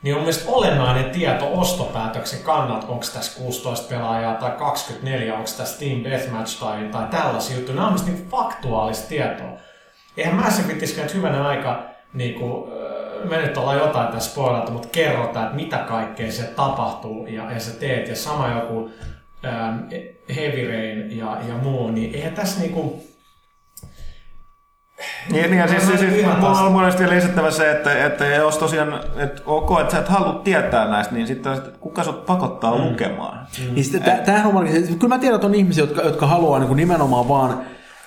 [0.02, 5.80] niin on mielestäni olennainen tieto ostopäätöksen kannalta, onko tässä 16 pelaajaa tai 24, onko tässä
[5.80, 7.76] Team Deathmatch tai, tai tällaisia juttuja.
[7.76, 9.52] Nämä on mielestäni niin faktuaalista tietoa.
[10.18, 12.72] Eihän Mass Effectiskään nyt hyvänä aika niin kuin,
[13.24, 17.60] me nyt ollaan jotain tässä spoilattu, mutta kerrotaan, että mitä kaikkea se tapahtuu ja, ja
[17.60, 18.08] sä teet.
[18.08, 18.92] Ja sama joku
[19.46, 19.78] ähm,
[20.36, 23.04] Heavy Rain ja, ja muu, niin eihän tässä niinku...
[25.32, 28.26] Niin, niin ja siis, Mä- siis, siis mulla on monesti vielä lisättävä se, että, että
[28.26, 32.26] jos tosiaan, että ok, että sä et halua tietää näistä, niin sitten että kuka sut
[32.26, 32.84] pakottaa mm.
[32.84, 33.48] lukemaan.
[33.74, 36.68] Niin sitten tämähän on varmaan, kyllä mä tiedän, että on ihmisiä, jotka, jotka haluaa niin
[36.68, 37.62] kuin nimenomaan vaan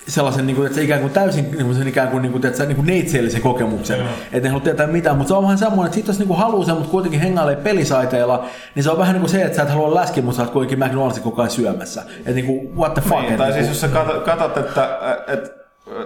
[0.09, 2.47] sellaisen, niin kuin, että se ikään kuin täysin niin kuin sen ikään kuin, niin kuin,
[2.47, 4.09] että niin kuin neitseellisen kokemuksen, Joo.
[4.33, 6.39] että ne halua tietää mitään, mutta se on vähän semmoinen, että sit jos niin kuin
[6.39, 9.63] haluaa sen, mutta kuitenkin hengailee pelisaiteilla, niin se on vähän niin kuin se, että sä
[9.63, 12.03] et halua läskiä, mutta sä oot kuitenkin McDonaldsin koko ajan syömässä.
[12.19, 13.21] Että niin kuin, what the fuck.
[13.21, 15.51] Niin, että tai niin siis kuin- jos sä katsot, katsot että, että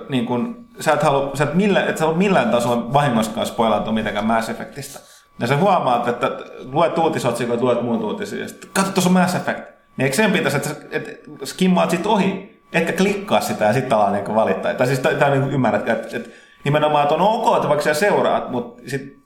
[0.09, 3.93] niin kun, sä et halua, sä et millään, et sä halua millään tasolla vahingoskaan spoilantua
[3.93, 4.99] mitenkään Mass Effectista.
[5.41, 6.31] Ja sä huomaat, että
[6.65, 9.61] luet uutisotsikoita, luet muut uutisia, ja sitten katso, tuossa on Mass Effect.
[9.97, 11.11] Niin eikö sen pitäisi, että, että
[11.47, 14.75] skimmaat sit ohi, etkä klikkaa sitä ja sitten alaa niin valittaa.
[14.75, 16.31] Tai siis tämä niin ymmärrät, että, että
[16.65, 19.19] nimenomaan, että on ok, että vaikka sä seuraat, mutta sit,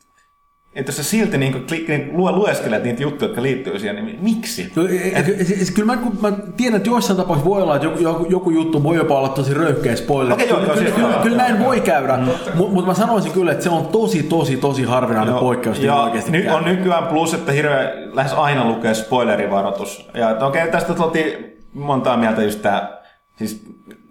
[0.74, 4.70] että sä silti niin klik, niin lue, lueskelet niitä juttuja, jotka liittyy siihen, niin miksi?
[4.74, 7.86] Kyllä, e- e- siis Kyllä mä, kun mä tiedän, että joissain tapauksissa voi olla, että
[7.86, 10.32] joku, joku, joku juttu voi jopa olla tosi röyhkeä spoiler.
[10.32, 11.66] Okei, joo, kyllä, joo, siis kyllä, joo, kyllä joo, näin joo.
[11.66, 15.76] voi käydä, mutta mut mä sanoisin kyllä, että se on tosi, tosi, tosi harvinainen poikkeus.
[15.76, 20.08] että ja oikeasti nyt on nykyään plus, että hirveän lähes aina lukee spoilerivaroitus.
[20.14, 23.02] Ja että okei, tästä oltiin montaa mieltä just tää,
[23.36, 23.64] siis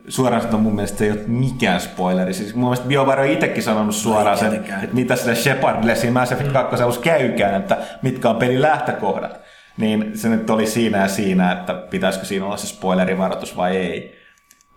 [0.10, 2.34] suoraan sanottuna mun mielestä se ei ole mikään spoileri.
[2.34, 6.32] Siis mun mielestä BioWare on itsekin sanonut suoraan sen, että mitä sille Shepardille siinä Mass
[6.32, 9.40] Effect 2 alussa käykään, että mitkä on pelin lähtökohdat.
[9.78, 14.20] Niin se nyt oli siinä ja siinä, että pitäisikö siinä olla se spoilerivaroitus vai ei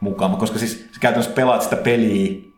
[0.01, 0.37] mukaan.
[0.37, 2.53] Koska siis sä käytännössä pelaat sitä peliä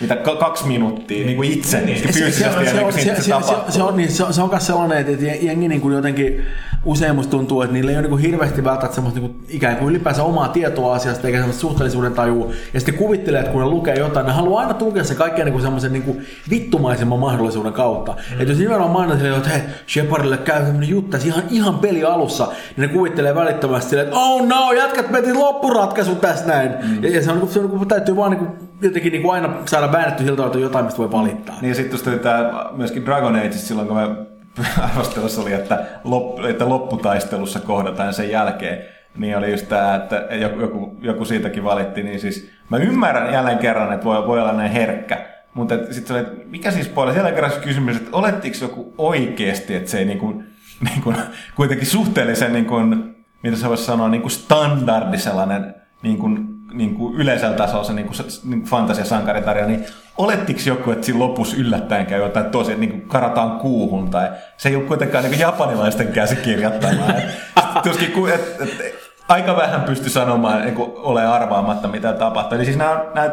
[0.00, 3.16] mitä k- kaksi minuuttia niin kuin itse niin, se, se, se, on, kuin se, siitä
[3.16, 3.72] se, se, tapahtuu.
[3.72, 6.44] se, on, niin, se, on- se on myös sellainen, että että jengi niin kuin jotenkin
[6.86, 9.76] usein musta tuntuu, että niillä ei ole niin kuin hirveästi välttämättä semmoista niin kuin, ikään
[9.76, 12.50] kuin ylipäänsä omaa tietoa asiasta eikä semmoista suhteellisuuden tajua.
[12.74, 15.52] Ja sitten kuvittelee, että kun ne lukee jotain, ne haluaa aina tukea se kaikkein niin
[15.52, 18.12] kuin semmoisen niin kuin vittumaisemman mahdollisuuden kautta.
[18.12, 18.40] Mm.
[18.40, 22.46] Että jos nimenomaan mainit silleen, että hei, Shepardille käy tämmöinen juttu ihan, ihan peli alussa,
[22.76, 26.70] niin ne kuvittelee välittömästi silleen, että oh no, jätkät meti loppuratkaisun tässä näin.
[26.70, 27.04] Mm.
[27.04, 28.50] Ja, ja se on, niin kuin, se on niin kuin, täytyy vaan niin kuin,
[28.82, 31.56] jotenkin niin kuin aina saada väännetty siltä, että jotain, mistä voi valittaa.
[31.60, 34.35] Niin ja sitten tuli tämä myöskin Dragon Age silloin, kun me
[34.82, 38.84] arvostelussa oli, että, lop, että lopputaistelussa kohdataan sen jälkeen.
[39.16, 43.92] Niin oli just tämä, että joku, joku, siitäkin valitti, niin siis mä ymmärrän jälleen kerran,
[43.92, 45.26] että voi, voi olla näin herkkä.
[45.54, 49.90] Mutta sitten oli, että mikä siis puolella, jälleen kerran kysymys, että olettiko joku oikeasti, että
[49.90, 50.46] se ei niin kuin,
[50.90, 51.16] niin kuin,
[51.54, 56.94] kuitenkin suhteellisen, niin kuin, mitä se voisi sanoa, niin kuin standardi sellainen niin kuin, niin
[56.94, 59.86] kuin yleisellä tasolla se niin kuin, niin kuin fantasiasankaritarja, niin
[60.18, 64.28] olettiko joku, että siinä lopussa yllättäen käy jotain tosi, että niin kuin karataan kuuhun, tai
[64.56, 67.08] se ei ole kuitenkaan niin kuin japanilaisten käsikirjoittamaa.
[67.16, 68.94] Et, tuskin, ku- et, et,
[69.28, 72.56] aika vähän pysty sanomaan, niin kuin ole arvaamatta, mitä tapahtuu.
[72.56, 73.30] Eli siis nämä, nämä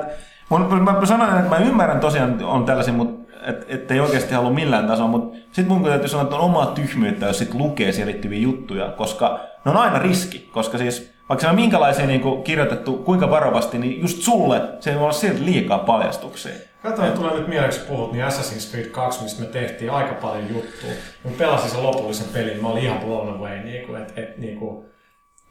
[0.49, 4.87] mun, mä, sanon, että mä ymmärrän tosiaan on tällaisia, mutta et, ettei oikeasti halua millään
[4.87, 8.39] tasolla, mutta sitten mun täytyy sanoa, että on omaa tyhmyyttä, jos sit lukee siihen liittyviä
[8.39, 12.97] juttuja, koska ne on aina riski, koska siis vaikka se on minkälaisia niin kuin kirjoitettu,
[12.97, 16.51] kuinka varovasti, niin just sulle se ei olla silti liikaa paljastuksia.
[16.83, 20.89] Katsoin, tulee nyt mieleksi puhut, niin Assassin's Creed 2, mistä me tehtiin aika paljon juttua.
[21.23, 23.63] Mä pelasin sen lopullisen pelin, mä olin ihan blown away.
[23.63, 24.85] Niin kuin, et, et, niin kuin,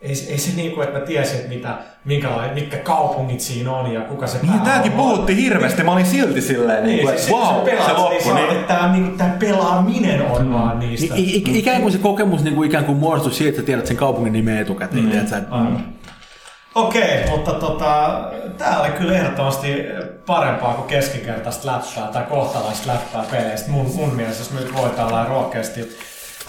[0.03, 1.74] ei, se- ei se niin kuin, että mä tiesin, että mitä,
[2.05, 4.99] minkälainen, mitkä kaupungit siinä on ja kuka se Niin, tämäkin on.
[4.99, 8.09] puhuttiin hirveästi, mä olin silti silleen, niin, Niin, kuin, että se, wow, se, se loppu.
[8.24, 11.15] niin, Niin, että tää, niin, kuin, tää pelaaminen on vaan niistä.
[11.16, 13.97] I, i, ikään kuin se kokemus niin kuin ikään kuin muodostui siitä, että tiedät sen
[13.97, 15.05] kaupungin nimen etukäteen.
[15.05, 15.27] Mm.
[15.27, 15.85] Sä, Aivan.
[16.74, 18.20] Okei, mutta tota,
[18.59, 19.69] tää oli kyllä ehdottomasti
[20.27, 23.70] parempaa kuin keskinkertaista läppää tai kohtalaista läppää peleistä.
[23.70, 25.81] Mun, mun mielestä, jos me nyt voidaan tällä rohkeasti,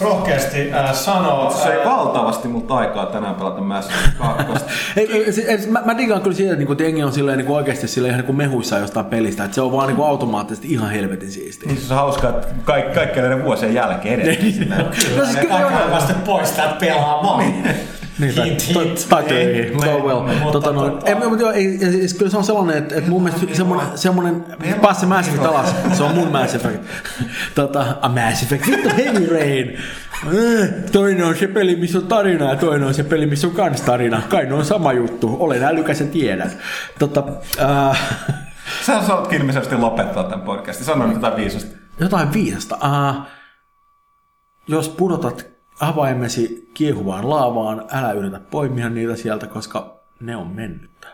[0.01, 1.49] rohkeasti äh, sanoa.
[1.51, 4.65] se ei äh, valtavasti multa aikaa tänään pelata Mass Effect 2.
[4.99, 8.09] ei, ei, mä, mä digaan kyllä siitä, että niinku, jengi on silleen, niinku, oikeasti silleen,
[8.09, 9.43] ihan niin kuin mehuissaan jostain pelistä.
[9.43, 11.67] Että se on vaan niinku, automaattisesti ihan helvetin siistiä.
[11.71, 14.53] Niin se on hauskaa, että kaik, kaikkien näiden vuosien jälkeen edelleen.
[14.53, 14.85] Silleen,
[15.17, 15.91] No siis kyllä Kaikki joo.
[15.91, 17.39] vasta pois täältä pelaamaan.
[17.39, 17.65] Niin,
[18.35, 19.05] tai, hint, tai, hint.
[19.09, 19.73] tai töihin.
[19.77, 20.19] Go well.
[20.21, 23.09] mutta Tota, noin, tota- ei, mutta joo, ei, siis kyllä se on sellainen, että, että
[23.09, 24.45] mun mielestä semmoinen, semmoinen
[24.81, 25.75] pääsi se Mass Effect alas.
[25.93, 26.83] Se on mun Mass Effect.
[27.55, 29.77] Tota, a Mass Effect, vittu Heavy Rain.
[30.25, 33.53] Äh, Toinen on se peli, missä on tarina ja toinen on se peli, missä on
[33.53, 34.21] kans tarina.
[34.29, 35.37] Kai ne on sama juttu.
[35.39, 36.51] Olen älykäs ja tiedän.
[36.99, 37.23] Tota,
[37.61, 38.01] äh,
[38.85, 40.85] Sä saatkin ilmeisesti lopettaa tämän podcastin.
[40.85, 41.77] Sano nyt jotain viisasta.
[41.99, 42.75] jotain viisasta.
[42.75, 43.21] Uh,
[44.67, 45.52] jos pudotat
[45.87, 51.07] avaimesi kiehuvaan laavaan, älä yritä poimia niitä sieltä, koska ne on mennyt.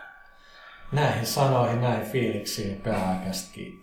[0.92, 2.82] Näihin sanoihin, näihin fiiliksiin
[3.52, 3.79] kiittää.